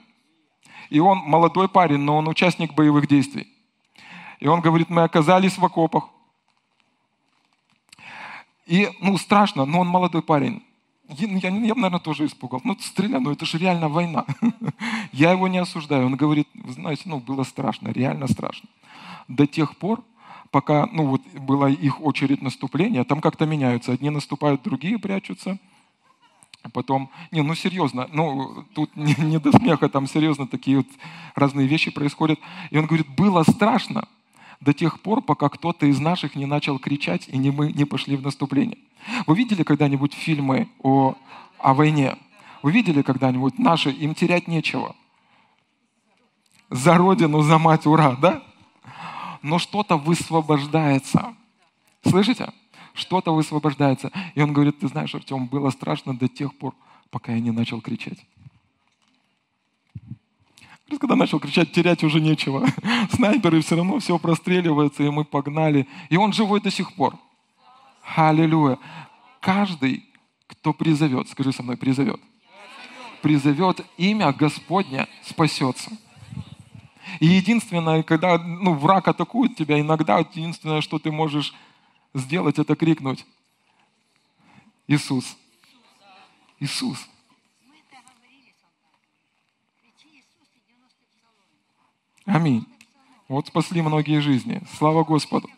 И 0.89 0.99
он 0.99 1.19
молодой 1.19 1.69
парень, 1.69 1.99
но 1.99 2.17
он 2.17 2.27
участник 2.27 2.73
боевых 2.73 3.07
действий. 3.07 3.49
И 4.41 4.49
он 4.49 4.63
говорит, 4.63 4.89
мы 4.89 5.03
оказались 5.03 5.59
в 5.59 5.65
окопах, 5.65 6.05
и, 8.71 8.89
ну, 9.01 9.19
страшно, 9.19 9.65
но 9.65 9.81
он 9.81 9.89
молодой 9.89 10.23
парень. 10.23 10.63
Я, 11.09 11.27
я, 11.27 11.49
я 11.49 11.75
наверное, 11.75 11.99
тоже 11.99 12.27
испугал. 12.27 12.61
Ну, 12.63 12.77
стреляй, 12.79 13.19
ну 13.21 13.33
это 13.33 13.45
же 13.45 13.59
реально 13.59 13.89
война. 13.89 14.25
я 15.13 15.33
его 15.33 15.49
не 15.49 15.59
осуждаю. 15.59 16.07
Он 16.07 16.15
говорит, 16.15 16.47
вы 16.55 16.73
знаете, 16.73 17.03
ну, 17.07 17.19
было 17.19 17.43
страшно, 17.43 17.89
реально 17.89 18.29
страшно. 18.29 18.69
До 19.27 19.49
тех 19.49 19.77
пор, 19.77 20.05
пока, 20.53 20.87
ну, 20.93 21.05
вот 21.07 21.21
была 21.35 21.69
их 21.69 22.01
очередь 22.01 22.43
наступления, 22.43 23.03
там 23.03 23.21
как-то 23.21 23.45
меняются. 23.45 23.91
Одни 23.91 24.09
наступают, 24.09 24.63
другие 24.63 25.01
прячутся. 25.01 25.59
Потом, 26.73 27.11
не, 27.33 27.43
ну 27.43 27.57
серьезно, 27.57 28.09
ну 28.13 28.65
тут 28.75 28.95
не, 28.95 29.17
не 29.19 29.41
до 29.41 29.51
смеха, 29.51 29.89
там 29.89 30.07
серьезно 30.07 30.47
такие 30.47 30.77
вот 30.77 30.87
разные 31.35 31.67
вещи 31.67 31.91
происходят. 31.91 32.39
И 32.71 32.79
он 32.79 32.87
говорит, 32.87 33.09
было 33.09 33.43
страшно, 33.43 34.07
до 34.61 34.75
тех 34.75 35.01
пор, 35.01 35.23
пока 35.23 35.49
кто-то 35.49 35.87
из 35.87 35.99
наших 35.99 36.37
не 36.37 36.47
начал 36.47 36.79
кричать 36.79 37.29
и 37.29 37.39
не 37.39 37.51
мы 37.51 37.73
не 37.73 37.85
пошли 37.85 38.17
в 38.17 38.23
наступление. 38.23 38.79
Вы 39.27 39.37
видели 39.37 39.63
когда-нибудь 39.63 40.13
фильмы 40.13 40.69
о, 40.83 41.15
о 41.59 41.75
войне? 41.75 42.17
Вы 42.63 42.73
видели 42.73 43.03
когда-нибудь 43.03 43.59
наши, 43.59 43.91
им 43.91 44.15
терять 44.15 44.49
нечего. 44.49 44.95
За 46.69 46.97
родину, 46.97 47.41
за 47.41 47.59
мать, 47.59 47.87
ура, 47.87 48.17
да? 48.17 48.43
Но 49.43 49.59
что-то 49.59 49.97
высвобождается. 49.97 51.35
Слышите? 52.07 52.53
Что-то 52.93 53.35
высвобождается. 53.35 54.13
И 54.35 54.43
он 54.43 54.53
говорит, 54.53 54.79
ты 54.79 54.89
знаешь, 54.89 55.15
Артем, 55.15 55.47
было 55.47 55.71
страшно 55.71 56.17
до 56.17 56.29
тех 56.29 56.55
пор, 56.55 56.75
пока 57.11 57.33
я 57.33 57.41
не 57.41 57.51
начал 57.51 57.81
кричать. 57.81 58.19
Когда 60.99 61.15
начал 61.17 61.39
кричать, 61.39 61.73
терять 61.73 62.03
уже 62.03 62.21
нечего. 62.21 62.67
Снайперы 63.13 63.61
все 63.61 63.77
равно 63.77 63.99
все 64.01 64.19
простреливаются, 64.19 65.03
и 65.03 65.11
мы 65.11 65.25
погнали. 65.25 65.87
И 66.09 66.17
он 66.17 66.33
живой 66.33 66.61
до 66.61 66.71
сих 66.71 66.93
пор. 66.95 67.15
Аллилуйя. 68.17 68.79
Каждый, 69.41 70.05
кто 70.47 70.73
призовет, 70.73 71.29
скажи 71.29 71.53
со 71.53 71.63
мной, 71.63 71.77
призовет. 71.77 72.21
Призовет 73.23 73.85
имя 73.97 74.33
Господня, 74.33 75.09
спасется. 75.23 75.91
И 77.19 77.27
единственное, 77.27 78.03
когда 78.03 78.39
ну, 78.39 78.75
враг 78.75 79.09
атакует 79.09 79.57
тебя, 79.57 79.81
иногда 79.81 80.19
единственное, 80.19 80.81
что 80.81 80.99
ты 80.99 81.11
можешь 81.11 81.55
сделать, 82.15 82.59
это 82.59 82.77
крикнуть. 82.77 83.27
Иисус. 84.87 85.37
Иисус. 86.59 87.10
Аминь. 92.31 92.65
Вот 93.27 93.49
спасли 93.49 93.83
многие 93.83 94.21
жизни. 94.21 94.63
Слава 94.79 95.03
Господу. 95.03 95.51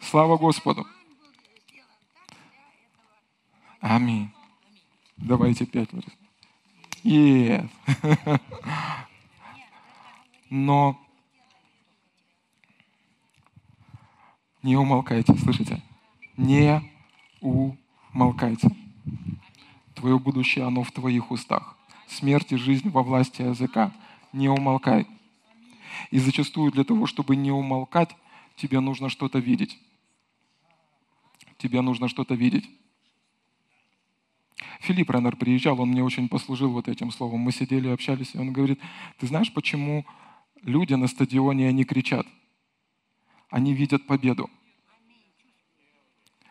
Слава 0.00 0.38
Господу. 0.38 0.86
Аминь. 3.80 4.30
Давайте 5.18 5.66
пять. 5.66 5.90
Yes. 7.02 7.68
Но 10.48 10.98
не 14.62 14.78
умолкайте, 14.78 15.34
слышите? 15.34 15.82
Не 16.38 16.90
умолкайте. 17.42 18.74
Твое 19.94 20.18
будущее, 20.18 20.64
оно 20.64 20.84
в 20.84 20.90
твоих 20.90 21.30
устах. 21.30 21.76
Смерть 22.06 22.52
и 22.52 22.56
жизнь 22.56 22.88
во 22.88 23.02
власти 23.02 23.42
языка. 23.42 23.92
Не 24.32 24.48
умолкай. 24.48 25.06
И 26.10 26.18
зачастую 26.18 26.72
для 26.72 26.84
того, 26.84 27.06
чтобы 27.06 27.36
не 27.36 27.50
умолкать, 27.50 28.14
тебе 28.56 28.80
нужно 28.80 29.08
что-то 29.08 29.38
видеть. 29.38 29.78
Тебе 31.58 31.80
нужно 31.80 32.08
что-то 32.08 32.34
видеть. 32.34 32.68
Филипп 34.80 35.10
Реннер 35.10 35.36
приезжал, 35.36 35.80
он 35.80 35.90
мне 35.90 36.04
очень 36.04 36.28
послужил 36.28 36.70
вот 36.70 36.88
этим 36.88 37.10
словом. 37.10 37.40
Мы 37.40 37.52
сидели, 37.52 37.88
общались, 37.88 38.34
и 38.34 38.38
он 38.38 38.52
говорит, 38.52 38.80
ты 39.18 39.26
знаешь, 39.26 39.52
почему 39.52 40.04
люди 40.62 40.94
на 40.94 41.06
стадионе, 41.06 41.68
они 41.68 41.84
кричат? 41.84 42.26
Они 43.50 43.72
видят 43.72 44.06
победу. 44.06 44.50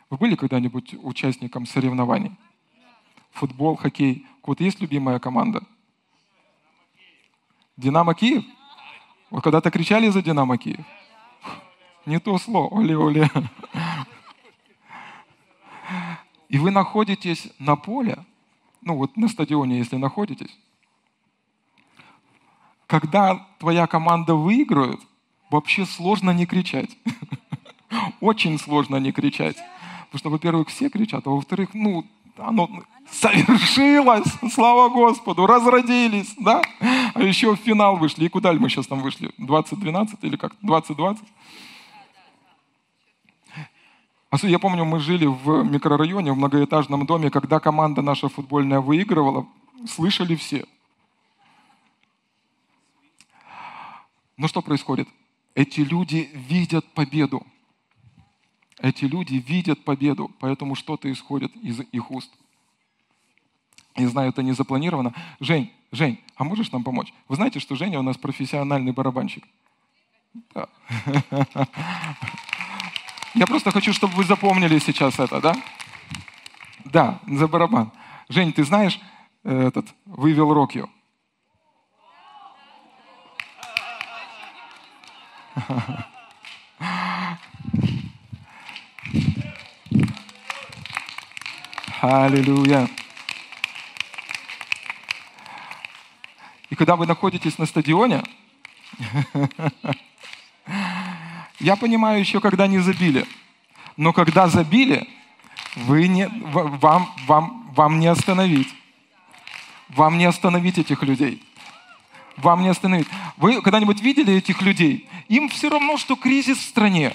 Вы 0.09 0.17
были 0.17 0.35
когда-нибудь 0.35 0.95
участником 1.01 1.65
соревнований? 1.65 2.31
футбол, 3.33 3.75
хоккей. 3.75 4.25
Кого-то 4.41 4.63
есть 4.63 4.79
любимая 4.79 5.19
команда? 5.19 5.63
Динамо 7.75 8.13
Киев? 8.13 8.45
Вы 9.33 9.41
когда-то 9.41 9.71
кричали 9.71 10.09
за 10.09 10.21
Динамо 10.21 10.59
Киев? 10.59 10.85
Не 12.05 12.19
то 12.19 12.37
слово. 12.37 12.67
Оле-оле. 12.67 13.31
И 16.49 16.59
вы 16.59 16.69
находитесь 16.69 17.49
на 17.57 17.75
поле, 17.75 18.23
ну 18.83 18.95
вот 18.95 19.17
на 19.17 19.27
стадионе, 19.27 19.79
если 19.79 19.95
находитесь, 19.95 20.55
когда 22.85 23.47
твоя 23.57 23.87
команда 23.87 24.35
выиграет, 24.35 24.99
вообще 25.49 25.87
сложно 25.87 26.29
не 26.29 26.45
кричать. 26.45 26.95
Очень 28.21 28.59
сложно 28.59 28.97
не 28.97 29.11
кричать. 29.11 29.57
Потому 30.11 30.19
что, 30.19 30.29
во-первых, 30.29 30.69
все 30.69 30.89
кричат, 30.89 31.25
а 31.25 31.31
во-вторых, 31.31 31.69
ну, 31.73 32.05
оно 32.37 32.69
совершилось, 33.09 34.31
слава 34.53 34.89
Господу, 34.89 35.47
разродились, 35.47 36.35
да? 36.37 36.61
А 37.13 37.21
еще 37.21 37.55
в 37.55 37.59
финал 37.59 37.97
вышли. 37.97 38.25
И 38.25 38.29
куда 38.29 38.53
мы 38.53 38.69
сейчас 38.69 38.87
там 38.87 39.01
вышли? 39.01 39.31
2012 39.37 40.23
или 40.23 40.35
как? 40.35 40.53
2020? 40.61 41.23
Я 44.43 44.57
помню, 44.57 44.83
мы 44.83 44.99
жили 44.99 45.27
в 45.27 45.63
микрорайоне, 45.63 46.31
в 46.31 46.37
многоэтажном 46.37 47.05
доме, 47.05 47.29
когда 47.29 47.59
команда 47.59 48.01
наша 48.01 48.29
футбольная 48.29 48.79
выигрывала, 48.79 49.47
слышали 49.87 50.35
все. 50.35 50.65
Но 54.35 54.47
что 54.47 54.63
происходит? 54.63 55.07
Эти 55.53 55.81
люди 55.81 56.31
видят 56.33 56.83
победу. 56.93 57.45
Эти 58.79 59.05
люди 59.05 59.35
видят 59.35 59.85
победу, 59.85 60.31
поэтому 60.39 60.73
что-то 60.73 61.11
исходит 61.11 61.55
из 61.57 61.81
их 61.91 62.09
уст. 62.09 62.31
Не 63.95 64.07
знаю, 64.07 64.29
это 64.29 64.41
не 64.41 64.53
запланировано. 64.53 65.13
Жень, 65.39 65.71
Жень, 65.91 66.19
а 66.35 66.43
можешь 66.43 66.71
нам 66.71 66.83
помочь? 66.83 67.13
Вы 67.27 67.35
знаете, 67.35 67.59
что 67.59 67.75
Женя 67.75 67.99
у 67.99 68.03
нас 68.03 68.17
профессиональный 68.17 68.91
барабанщик? 68.91 69.45
Да. 70.55 70.67
Я 73.35 73.47
просто 73.47 73.71
хочу, 73.71 73.93
чтобы 73.93 74.13
вы 74.15 74.23
запомнили 74.23 74.79
сейчас 74.79 75.19
это, 75.19 75.39
да? 75.39 75.55
Да, 76.85 77.19
за 77.27 77.47
барабан. 77.47 77.91
Жень, 78.29 78.53
ты 78.53 78.63
знаешь 78.63 78.99
э, 79.43 79.67
этот 79.67 79.93
«We 80.07 80.33
will 80.33 80.53
rock 80.53 80.71
you»? 80.73 80.89
Аллилуйя. 92.01 92.89
И 96.73 96.75
когда 96.75 96.95
вы 96.95 97.05
находитесь 97.05 97.59
на 97.59 97.67
стадионе, 97.67 98.23
я 101.59 101.75
понимаю 101.75 102.19
еще, 102.19 102.39
когда 102.39 102.65
не 102.65 102.79
забили. 102.79 103.27
Но 103.95 104.11
когда 104.11 104.47
забили, 104.47 105.07
вы 105.75 106.07
не, 106.07 106.27
вам, 106.27 107.13
вам, 107.27 107.71
вам 107.75 107.99
не 107.99 108.07
остановить. 108.07 108.73
Вам 109.89 110.17
не 110.17 110.25
остановить 110.25 110.79
этих 110.79 111.03
людей. 111.03 111.43
Вам 112.37 112.63
не 112.63 112.69
остановить. 112.69 113.07
Вы 113.37 113.61
когда-нибудь 113.61 114.01
видели 114.01 114.33
этих 114.33 114.63
людей? 114.63 115.07
Им 115.27 115.49
все 115.49 115.69
равно, 115.69 115.97
что 115.97 116.15
кризис 116.15 116.57
в 116.57 116.67
стране. 116.67 117.13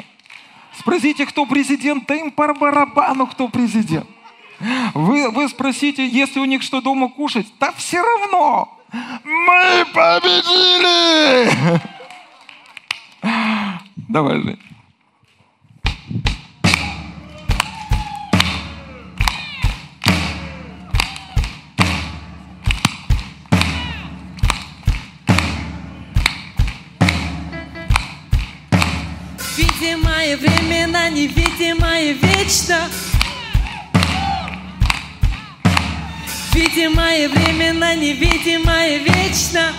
Спросите, 0.78 1.26
кто 1.26 1.46
президент, 1.46 2.06
да 2.06 2.14
им 2.14 2.30
по 2.30 2.54
барабану, 2.54 3.26
кто 3.26 3.48
президент. 3.48 4.06
Вы, 4.94 5.28
вы 5.30 5.48
спросите, 5.48 6.06
если 6.06 6.38
у 6.38 6.44
них 6.44 6.62
что 6.62 6.80
дома 6.80 7.08
кушать, 7.08 7.52
да 7.58 7.72
все 7.72 8.00
равно. 8.00 8.77
Мы 8.92 9.84
победили! 9.92 11.50
Давай, 14.08 14.40
Жень. 14.40 14.58
Видимое 29.56 30.36
времена, 30.36 31.10
невидимое 31.10 32.12
вечно. 32.12 32.88
Видимое 36.58 37.28
времена, 37.28 37.94
невидимое 37.94 38.98
вечно. 38.98 39.72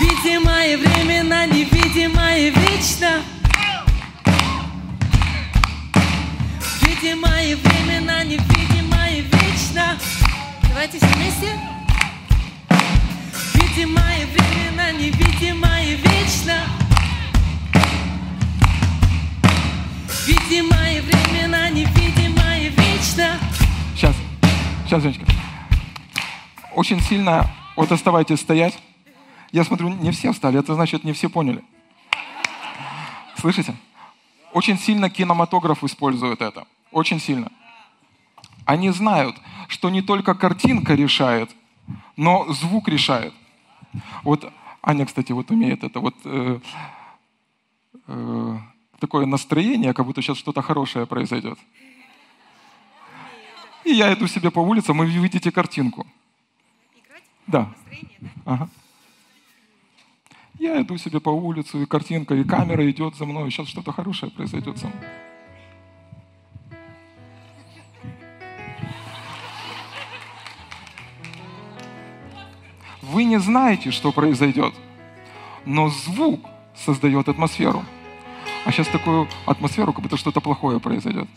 Видимое 0.00 0.76
времена, 0.76 1.46
невидимое 1.46 2.50
вечно. 2.50 3.22
Видимое 6.82 7.54
времена, 7.54 8.24
невидимое 8.24 9.20
вечно. 9.20 9.96
Давайте 10.68 10.98
все 10.98 11.06
вместе. 11.06 11.60
Видимое 13.54 14.26
времена, 14.34 14.90
невидимое 14.98 15.94
вечно. 15.94 16.56
Видимое 20.26 21.02
времена, 21.02 21.68
невидимое 21.68 22.01
вечно. 23.16 23.38
Сейчас, 23.94 24.16
сейчас, 24.86 25.02
Женечка. 25.02 25.26
Очень 26.74 27.00
сильно, 27.00 27.50
вот 27.76 27.92
оставайтесь 27.92 28.40
стоять. 28.40 28.78
Я 29.50 29.64
смотрю, 29.64 29.88
не 29.90 30.10
все 30.12 30.32
встали, 30.32 30.58
это 30.58 30.74
значит, 30.74 31.04
не 31.04 31.12
все 31.12 31.28
поняли. 31.28 31.62
Слышите? 33.36 33.74
Очень 34.52 34.78
сильно 34.78 35.10
кинематограф 35.10 35.84
использует 35.84 36.40
это. 36.40 36.66
Очень 36.90 37.20
сильно. 37.20 37.50
Они 38.64 38.90
знают, 38.90 39.36
что 39.68 39.90
не 39.90 40.02
только 40.02 40.34
картинка 40.34 40.94
решает, 40.94 41.50
но 42.16 42.50
звук 42.52 42.88
решает. 42.88 43.34
Вот 44.22 44.50
Аня, 44.82 45.04
кстати, 45.04 45.32
вот 45.32 45.50
умеет 45.50 45.84
это 45.84 46.00
вот 46.00 46.14
э, 46.24 46.60
э, 48.06 48.58
такое 49.00 49.26
настроение, 49.26 49.92
как 49.92 50.06
будто 50.06 50.22
сейчас 50.22 50.38
что-то 50.38 50.62
хорошее 50.62 51.06
произойдет. 51.06 51.58
И 53.84 53.92
я 53.92 54.12
иду 54.12 54.26
себе 54.26 54.50
по 54.50 54.60
улицам, 54.60 55.02
и 55.02 55.06
вы 55.06 55.12
видите 55.12 55.50
картинку. 55.50 56.06
Да. 57.46 57.72
Ага. 58.44 58.68
Я 60.58 60.80
иду 60.80 60.96
себе 60.96 61.20
по 61.20 61.30
улице, 61.30 61.82
и 61.82 61.86
картинка, 61.86 62.34
и 62.34 62.44
камера 62.44 62.88
идет 62.88 63.16
за 63.16 63.26
мной. 63.26 63.50
Сейчас 63.50 63.68
что-то 63.68 63.92
хорошее 63.92 64.30
произойдет 64.30 64.78
со 64.78 64.86
мной. 64.86 65.00
Вы 73.02 73.24
не 73.24 73.38
знаете, 73.38 73.90
что 73.90 74.12
произойдет, 74.12 74.72
но 75.66 75.88
звук 75.88 76.48
создает 76.74 77.28
атмосферу. 77.28 77.84
А 78.64 78.70
сейчас 78.70 78.86
такую 78.88 79.28
атмосферу, 79.44 79.92
как 79.92 80.02
будто 80.02 80.16
что-то 80.16 80.40
плохое 80.40 80.78
произойдет. 80.78 81.28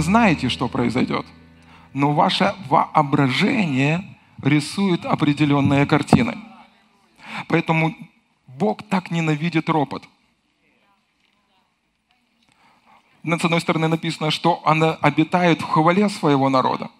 Знаете, 0.00 0.48
что 0.48 0.68
произойдет, 0.68 1.26
но 1.92 2.12
ваше 2.12 2.54
воображение 2.68 4.04
рисует 4.42 5.04
определенные 5.04 5.86
картины. 5.86 6.38
Поэтому 7.48 7.94
Бог 8.46 8.82
так 8.82 9.10
ненавидит 9.10 9.68
ропот. 9.68 10.04
С 13.22 13.44
одной 13.44 13.60
стороны 13.60 13.88
написано, 13.88 14.30
что 14.30 14.54
он 14.64 14.82
обитает 15.00 15.60
в 15.60 15.64
хвале 15.64 16.08
своего 16.08 16.48
народа. 16.48 16.90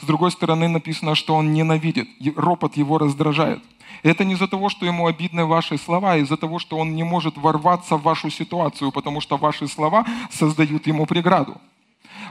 С 0.00 0.04
другой 0.04 0.30
стороны 0.30 0.68
написано, 0.68 1.14
что 1.14 1.34
он 1.34 1.52
ненавидит, 1.52 2.08
ропот 2.36 2.76
его 2.76 2.98
раздражает. 2.98 3.62
Это 4.02 4.24
не 4.24 4.34
из-за 4.34 4.46
того, 4.46 4.68
что 4.68 4.86
ему 4.86 5.06
обидны 5.06 5.44
ваши 5.44 5.76
слова, 5.76 6.12
а 6.12 6.16
из-за 6.18 6.36
того, 6.36 6.58
что 6.58 6.78
он 6.78 6.94
не 6.94 7.02
может 7.02 7.36
ворваться 7.36 7.96
в 7.96 8.02
вашу 8.02 8.30
ситуацию, 8.30 8.92
потому 8.92 9.20
что 9.20 9.36
ваши 9.36 9.66
слова 9.66 10.06
создают 10.30 10.86
ему 10.86 11.04
преграду. 11.06 11.60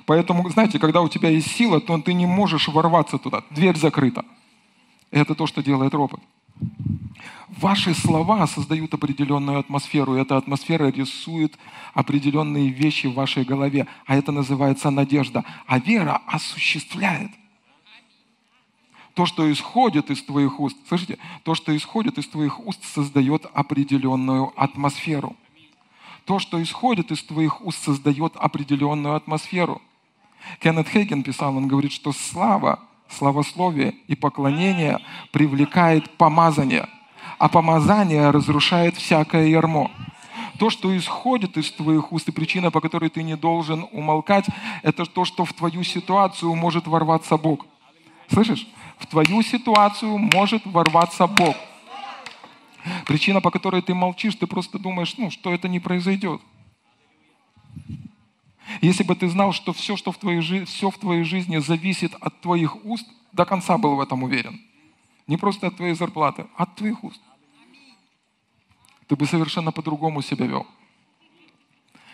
Поэтому, 0.05 0.49
знаете, 0.49 0.79
когда 0.79 1.01
у 1.01 1.09
тебя 1.09 1.29
есть 1.29 1.51
сила, 1.51 1.79
то 1.79 1.97
ты 1.99 2.13
не 2.13 2.25
можешь 2.25 2.67
ворваться 2.67 3.17
туда. 3.17 3.43
Дверь 3.49 3.77
закрыта. 3.77 4.25
Это 5.11 5.35
то, 5.35 5.47
что 5.47 5.63
делает 5.63 5.93
ропот. 5.93 6.21
Ваши 7.47 7.93
слова 7.93 8.45
создают 8.47 8.93
определенную 8.93 9.59
атмосферу, 9.59 10.15
и 10.15 10.21
эта 10.21 10.37
атмосфера 10.37 10.91
рисует 10.91 11.57
определенные 11.93 12.69
вещи 12.69 13.07
в 13.07 13.13
вашей 13.13 13.43
голове, 13.43 13.87
а 14.05 14.15
это 14.15 14.31
называется 14.31 14.89
надежда. 14.89 15.43
А 15.65 15.79
вера 15.79 16.21
осуществляет– 16.27 17.31
То, 19.17 19.25
что 19.25 19.51
исходит 19.51 20.11
из 20.11 20.21
твоих 20.21 20.59
уст, 20.59 20.77
слышите, 20.87 21.17
то, 21.41 21.55
что 21.55 21.75
исходит 21.75 22.19
из 22.19 22.27
твоих 22.27 22.59
уст, 22.59 22.83
создает 22.83 23.47
определенную 23.51 24.53
атмосферу. 24.55 25.35
То, 26.27 26.39
что 26.39 26.61
исходит 26.61 27.09
из 27.09 27.23
твоих 27.23 27.65
уст, 27.65 27.81
создает 27.81 28.35
определенную 28.35 29.15
атмосферу. 29.15 29.81
Кеннет 30.59 30.89
Хейген 30.89 31.23
писал, 31.23 31.55
он 31.55 31.69
говорит, 31.69 31.93
что 31.93 32.11
слава, 32.11 32.81
славословие 33.07 33.95
и 34.07 34.15
поклонение 34.15 34.99
привлекает 35.31 36.09
помазание, 36.17 36.89
а 37.39 37.47
помазание 37.47 38.29
разрушает 38.31 38.97
всякое 38.97 39.47
ярмо. 39.47 39.89
То, 40.59 40.69
что 40.69 40.95
исходит 40.97 41.55
из 41.55 41.71
твоих 41.71 42.11
уст, 42.11 42.27
и 42.27 42.33
причина, 42.33 42.71
по 42.71 42.81
которой 42.81 43.09
ты 43.09 43.23
не 43.23 43.37
должен 43.37 43.87
умолкать, 43.93 44.47
это 44.83 45.05
то, 45.05 45.23
что 45.23 45.45
в 45.45 45.53
твою 45.53 45.83
ситуацию 45.83 46.53
может 46.55 46.87
ворваться 46.87 47.37
Бог. 47.37 47.65
Слышишь? 48.29 48.67
В 48.97 49.05
твою 49.05 49.41
ситуацию 49.43 50.17
может 50.17 50.65
ворваться 50.65 51.25
Бог. 51.25 51.55
Причина, 53.05 53.41
по 53.41 53.51
которой 53.51 53.81
ты 53.81 53.93
молчишь, 53.93 54.35
ты 54.35 54.47
просто 54.47 54.79
думаешь, 54.79 55.17
ну, 55.17 55.29
что 55.31 55.53
это 55.53 55.67
не 55.67 55.79
произойдет. 55.79 56.41
Если 58.81 59.03
бы 59.03 59.15
ты 59.15 59.29
знал, 59.29 59.53
что 59.53 59.73
все, 59.73 59.95
что 59.95 60.11
в 60.11 60.17
твоей, 60.17 60.65
все 60.65 60.89
в 60.89 60.97
твоей 60.97 61.23
жизни 61.23 61.57
зависит 61.57 62.13
от 62.19 62.41
твоих 62.41 62.85
уст, 62.85 63.07
до 63.31 63.45
конца 63.45 63.77
был 63.77 63.95
в 63.95 64.01
этом 64.01 64.23
уверен. 64.23 64.61
Не 65.25 65.37
просто 65.37 65.67
от 65.67 65.77
твоей 65.77 65.93
зарплаты, 65.93 66.47
а 66.55 66.63
от 66.63 66.75
твоих 66.75 67.03
уст. 67.03 67.21
Ты 69.07 69.15
бы 69.15 69.25
совершенно 69.25 69.71
по-другому 69.71 70.21
себя 70.21 70.45
вел. 70.45 70.67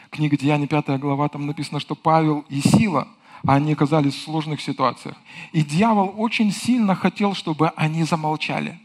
Книга 0.10 0.38
Деяний, 0.38 0.68
5 0.68 1.00
глава, 1.00 1.28
там 1.28 1.48
написано, 1.48 1.80
что 1.80 1.96
Павел 1.96 2.46
и 2.50 2.62
Сила, 2.62 3.08
они 3.46 3.74
оказались 3.74 4.14
в 4.14 4.22
сложных 4.22 4.62
ситуациях. 4.62 5.18
И 5.52 5.64
дьявол 5.64 6.14
очень 6.18 6.52
сильно 6.52 6.96
хотел, 6.96 7.34
чтобы 7.34 7.70
они 7.76 8.04
замолчали. 8.04 8.80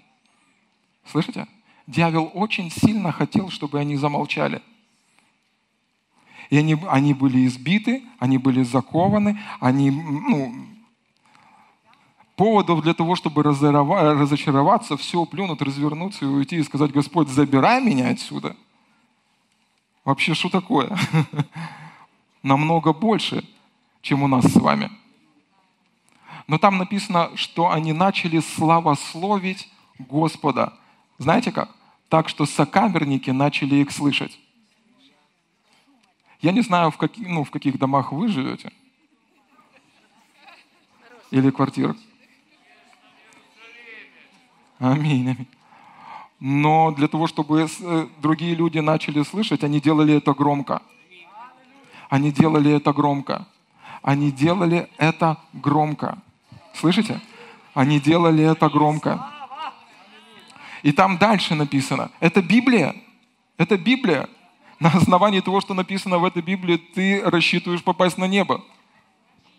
Слышите? 1.04 1.46
Дьявол 1.88 2.30
очень 2.34 2.70
сильно 2.70 3.12
хотел, 3.12 3.48
чтобы 3.48 3.78
они 3.78 3.96
замолчали. 3.96 4.60
И 6.50 6.58
они, 6.58 6.76
они 6.86 7.14
были 7.14 7.46
избиты, 7.46 8.02
они 8.18 8.36
были 8.36 8.62
закованы, 8.62 9.40
они, 9.58 9.90
ну, 9.90 10.66
поводов 12.36 12.82
для 12.82 12.92
того, 12.92 13.16
чтобы 13.16 13.42
разочароваться, 13.42 14.98
все 14.98 15.24
плюнуть, 15.24 15.62
развернуться 15.62 16.26
и 16.26 16.28
уйти 16.28 16.56
и 16.56 16.62
сказать, 16.62 16.90
Господь, 16.90 17.28
забирай 17.28 17.82
меня 17.82 18.10
отсюда. 18.10 18.54
Вообще, 20.04 20.34
что 20.34 20.50
такое? 20.50 20.94
Намного 22.42 22.92
больше, 22.92 23.48
чем 24.02 24.22
у 24.22 24.28
нас 24.28 24.44
с 24.44 24.56
вами. 24.56 24.90
Но 26.48 26.58
там 26.58 26.76
написано, 26.76 27.30
что 27.34 27.70
они 27.70 27.94
начали 27.94 28.40
славословить 28.40 29.70
Господа. 29.98 30.74
Знаете 31.16 31.50
как? 31.50 31.77
Так 32.08 32.28
что 32.28 32.46
сокамерники 32.46 33.30
начали 33.30 33.76
их 33.76 33.90
слышать. 33.90 34.38
Я 36.40 36.52
не 36.52 36.62
знаю, 36.62 36.90
в, 36.90 36.96
каких, 36.96 37.26
ну, 37.28 37.44
в 37.44 37.50
каких 37.50 37.78
домах 37.78 38.12
вы 38.12 38.28
живете. 38.28 38.72
Или 41.30 41.50
квартирах. 41.50 41.96
Аминь, 44.78 45.30
аминь. 45.30 45.48
Но 46.40 46.92
для 46.92 47.08
того, 47.08 47.26
чтобы 47.26 47.66
э, 47.68 48.08
другие 48.22 48.54
люди 48.54 48.78
начали 48.78 49.24
слышать, 49.24 49.64
они 49.64 49.80
делали 49.80 50.14
это 50.14 50.32
громко. 50.32 50.82
Они 52.08 52.30
делали 52.30 52.72
это 52.72 52.92
громко. 52.92 53.46
Они 54.02 54.30
делали 54.30 54.88
это 54.96 55.36
громко. 55.52 56.18
Слышите? 56.74 57.20
Они 57.74 58.00
делали 58.00 58.44
это 58.44 58.70
громко. 58.70 59.28
И 60.82 60.92
там 60.92 61.18
дальше 61.18 61.54
написано. 61.54 62.10
Это 62.20 62.42
Библия. 62.42 62.94
Это 63.56 63.76
Библия. 63.76 64.28
На 64.80 64.90
основании 64.90 65.40
того, 65.40 65.60
что 65.60 65.74
написано 65.74 66.18
в 66.18 66.24
этой 66.24 66.42
Библии, 66.42 66.76
ты 66.76 67.20
рассчитываешь 67.24 67.82
попасть 67.82 68.16
на 68.16 68.26
небо. 68.26 68.64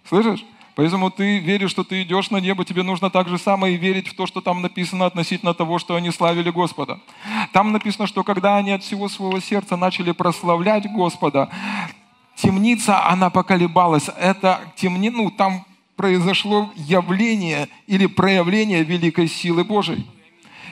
Слышишь? 0.07 0.45
Поэтому 0.76 1.11
ты 1.11 1.39
веришь, 1.39 1.72
что 1.72 1.84
ты 1.84 2.03
идешь 2.03 2.30
на 2.30 2.38
небо, 2.38 2.63
тебе 2.63 2.84
нужно 2.84 3.09
так 3.09 3.28
же 3.28 3.38
самое 3.38 3.76
и 3.76 3.78
верить 3.78 4.07
в 4.07 4.15
то, 4.15 4.26
что 4.26 4.39
там 4.39 4.61
написано 4.61 5.05
относительно 5.05 5.53
того, 5.53 5.78
что 5.78 5.95
они 5.95 6.09
славили 6.09 6.51
Господа. 6.51 7.01
Там 7.51 7.74
написано, 7.74 8.07
что 8.07 8.24
когда 8.24 8.55
они 8.55 8.72
от 8.72 8.82
всего 8.82 9.09
своего 9.09 9.41
сердца 9.41 9.76
начали 9.76 10.13
прославлять 10.13 10.89
Господа, 10.89 11.49
темница, 12.36 13.05
она 13.05 13.30
поколебалась. 13.30 14.09
Это 14.17 14.61
темни, 14.78 15.09
ну, 15.09 15.30
там 15.32 15.65
произошло 15.97 16.72
явление 16.78 17.67
или 17.86 18.05
проявление 18.05 18.84
великой 18.84 19.28
силы 19.28 19.65
Божией. 19.65 20.07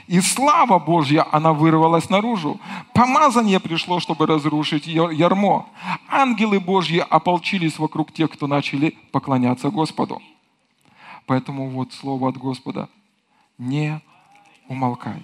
И 0.07 0.21
слава 0.21 0.79
Божья, 0.79 1.25
она 1.31 1.51
вырвалась 1.51 2.09
наружу. 2.09 2.59
Помазание 2.93 3.59
пришло, 3.59 3.99
чтобы 3.99 4.25
разрушить 4.25 4.87
яр- 4.87 5.11
ярмо. 5.11 5.67
Ангелы 6.09 6.59
Божьи 6.61 7.05
ополчились 7.09 7.77
вокруг 7.77 8.13
тех, 8.13 8.31
кто 8.31 8.47
начали 8.47 8.97
поклоняться 9.11 9.69
Господу. 9.69 10.21
Поэтому 11.25 11.69
вот 11.69 11.91
слово 11.93 12.29
от 12.29 12.37
Господа. 12.37 12.87
Не 13.57 14.01
умолкай. 14.69 15.23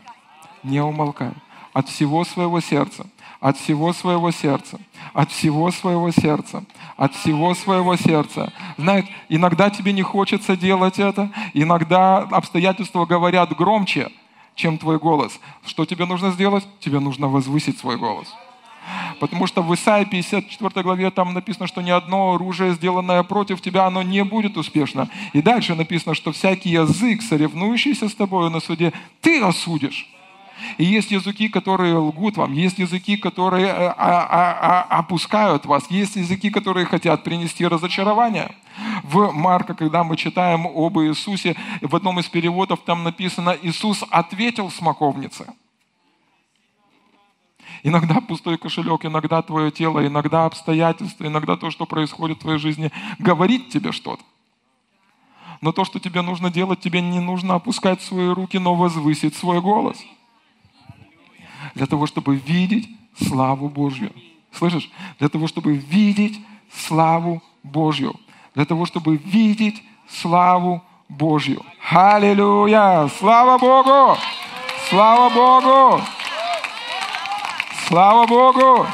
Не 0.63 0.81
умолкай. 0.81 1.31
От 1.71 1.87
всего 1.87 2.25
своего 2.25 2.59
сердца. 2.59 3.07
От 3.39 3.57
всего 3.57 3.93
своего 3.93 4.31
сердца. 4.31 4.79
От 5.13 5.31
всего 5.31 5.71
своего 5.71 6.11
сердца. 6.11 6.65
От 6.97 7.15
всего 7.15 7.55
своего 7.55 7.95
сердца. 7.95 8.51
Знаете, 8.77 9.09
иногда 9.29 9.69
тебе 9.69 9.93
не 9.93 10.01
хочется 10.01 10.57
делать 10.57 10.99
это. 10.99 11.31
Иногда 11.53 12.17
обстоятельства 12.17 13.05
говорят 13.05 13.55
громче, 13.55 14.11
чем 14.55 14.77
твой 14.77 14.99
голос. 14.99 15.39
Что 15.65 15.85
тебе 15.85 16.05
нужно 16.05 16.31
сделать? 16.31 16.65
Тебе 16.79 16.99
нужно 16.99 17.27
возвысить 17.27 17.77
свой 17.77 17.97
голос. 17.97 18.27
Потому 19.19 19.47
что 19.47 19.61
в 19.61 19.73
Исаии 19.73 20.05
54 20.05 20.83
главе 20.83 21.09
там 21.11 21.33
написано, 21.33 21.67
что 21.67 21.81
ни 21.81 21.89
одно 21.89 22.33
оружие, 22.33 22.73
сделанное 22.73 23.23
против 23.23 23.61
тебя, 23.61 23.85
оно 23.85 24.01
не 24.03 24.23
будет 24.23 24.57
успешно. 24.57 25.09
И 25.31 25.41
дальше 25.41 25.75
написано, 25.75 26.15
что 26.15 26.31
всякий 26.31 26.69
язык, 26.69 27.21
соревнующийся 27.21 28.09
с 28.09 28.15
тобой 28.15 28.49
на 28.49 28.59
суде, 28.59 28.91
ты 29.21 29.41
осудишь. 29.41 30.07
И 30.77 30.83
есть 30.83 31.11
языки, 31.11 31.49
которые 31.49 31.95
лгут 31.95 32.37
вам, 32.37 32.53
есть 32.53 32.79
языки, 32.79 33.17
которые 33.17 33.67
э, 33.67 33.71
а- 33.71 34.27
а- 34.29 34.85
а- 34.89 34.99
опускают 34.99 35.65
вас, 35.65 35.89
есть 35.89 36.15
языки, 36.15 36.49
которые 36.49 36.85
хотят 36.85 37.23
принести 37.23 37.67
разочарование. 37.67 38.55
В 39.03 39.31
Марка, 39.31 39.73
когда 39.73 40.03
мы 40.03 40.17
читаем 40.17 40.65
об 40.65 40.99
Иисусе, 40.99 41.55
в 41.81 41.95
одном 41.95 42.19
из 42.19 42.25
переводов 42.25 42.79
там 42.85 43.03
написано 43.03 43.55
«Иисус 43.61 44.03
ответил 44.09 44.71
смоковнице». 44.71 45.45
Иногда 47.83 48.21
пустой 48.21 48.57
кошелек, 48.57 49.05
иногда 49.05 49.41
твое 49.41 49.69
тело, 49.69 50.05
иногда 50.07 50.45
обстоятельства, 50.45 51.25
иногда 51.25 51.57
то, 51.57 51.69
что 51.69 51.85
происходит 51.85 52.37
в 52.37 52.41
твоей 52.41 52.57
жизни, 52.57 52.91
говорит 53.19 53.69
тебе 53.69 53.91
что-то. 53.91 54.23
Но 55.59 55.71
то, 55.71 55.83
что 55.83 55.99
тебе 55.99 56.21
нужно 56.21 56.49
делать, 56.49 56.79
тебе 56.79 57.01
не 57.01 57.19
нужно 57.19 57.55
опускать 57.55 58.01
свои 58.01 58.27
руки, 58.27 58.57
но 58.57 58.75
возвысить 58.75 59.35
свой 59.35 59.61
голос. 59.61 59.97
Для 61.75 61.85
того, 61.85 62.05
чтобы 62.05 62.35
видеть 62.35 62.89
славу 63.27 63.69
Божью. 63.69 64.11
Слышишь? 64.51 64.89
Для 65.19 65.29
того, 65.29 65.47
чтобы 65.47 65.75
видеть 65.75 66.39
славу 66.71 67.41
Божью. 67.63 68.15
Для 68.55 68.65
того, 68.65 68.85
чтобы 68.85 69.17
видеть 69.17 69.81
славу 70.07 70.83
Божью. 71.09 71.63
Аллилуйя! 71.89 73.09
Слава 73.19 73.57
Богу! 73.57 74.17
Слава 74.89 75.29
Богу! 75.29 76.01
Слава 77.87 78.27
Богу! 78.27 78.85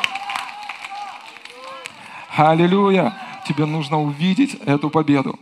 Аллилуйя! 2.36 3.13
Тебе 3.45 3.65
нужно 3.65 4.01
увидеть 4.01 4.55
эту 4.65 4.89
победу. 4.89 5.39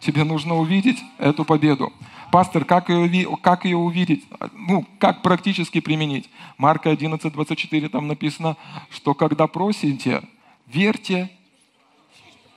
Тебе 0.00 0.24
нужно 0.24 0.56
увидеть 0.56 1.02
эту 1.18 1.44
победу. 1.44 1.92
Пастор, 2.30 2.64
как 2.64 2.90
ее, 2.90 3.36
как 3.40 3.64
ее 3.64 3.76
увидеть? 3.76 4.24
Ну, 4.52 4.84
как 4.98 5.22
практически 5.22 5.80
применить? 5.80 6.28
Марка 6.58 6.90
11, 6.90 7.32
24, 7.32 7.88
там 7.88 8.06
написано, 8.06 8.56
что 8.90 9.14
когда 9.14 9.46
просите, 9.46 10.22
верьте, 10.66 11.30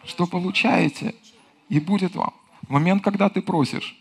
что 0.06 0.26
получаете, 0.28 1.16
и 1.70 1.80
будет 1.80 2.16
вам. 2.16 2.34
В 2.68 2.72
момент, 2.72 3.04
когда 3.04 3.30
ты 3.30 3.42
просишь, 3.42 3.98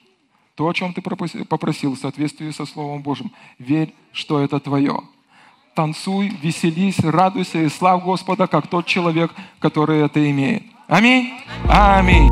то, 0.57 0.69
о 0.69 0.75
чем 0.75 0.93
ты 0.93 1.01
попросил 1.01 1.95
в 1.95 1.99
соответствии 1.99 2.51
со 2.51 2.67
Словом 2.67 3.03
Божьим, 3.03 3.31
верь, 3.59 3.95
что 4.13 4.41
это 4.41 4.59
твое. 4.59 5.01
Танцуй, 5.75 6.29
веселись, 6.43 6.99
радуйся 6.99 7.63
и 7.63 7.69
слав 7.69 8.05
Господа, 8.05 8.49
как 8.49 8.67
тот 8.67 8.87
человек, 8.87 9.33
который 9.61 10.01
это 10.01 10.29
имеет. 10.31 10.65
Аминь. 10.89 11.33
Аминь. 11.69 12.29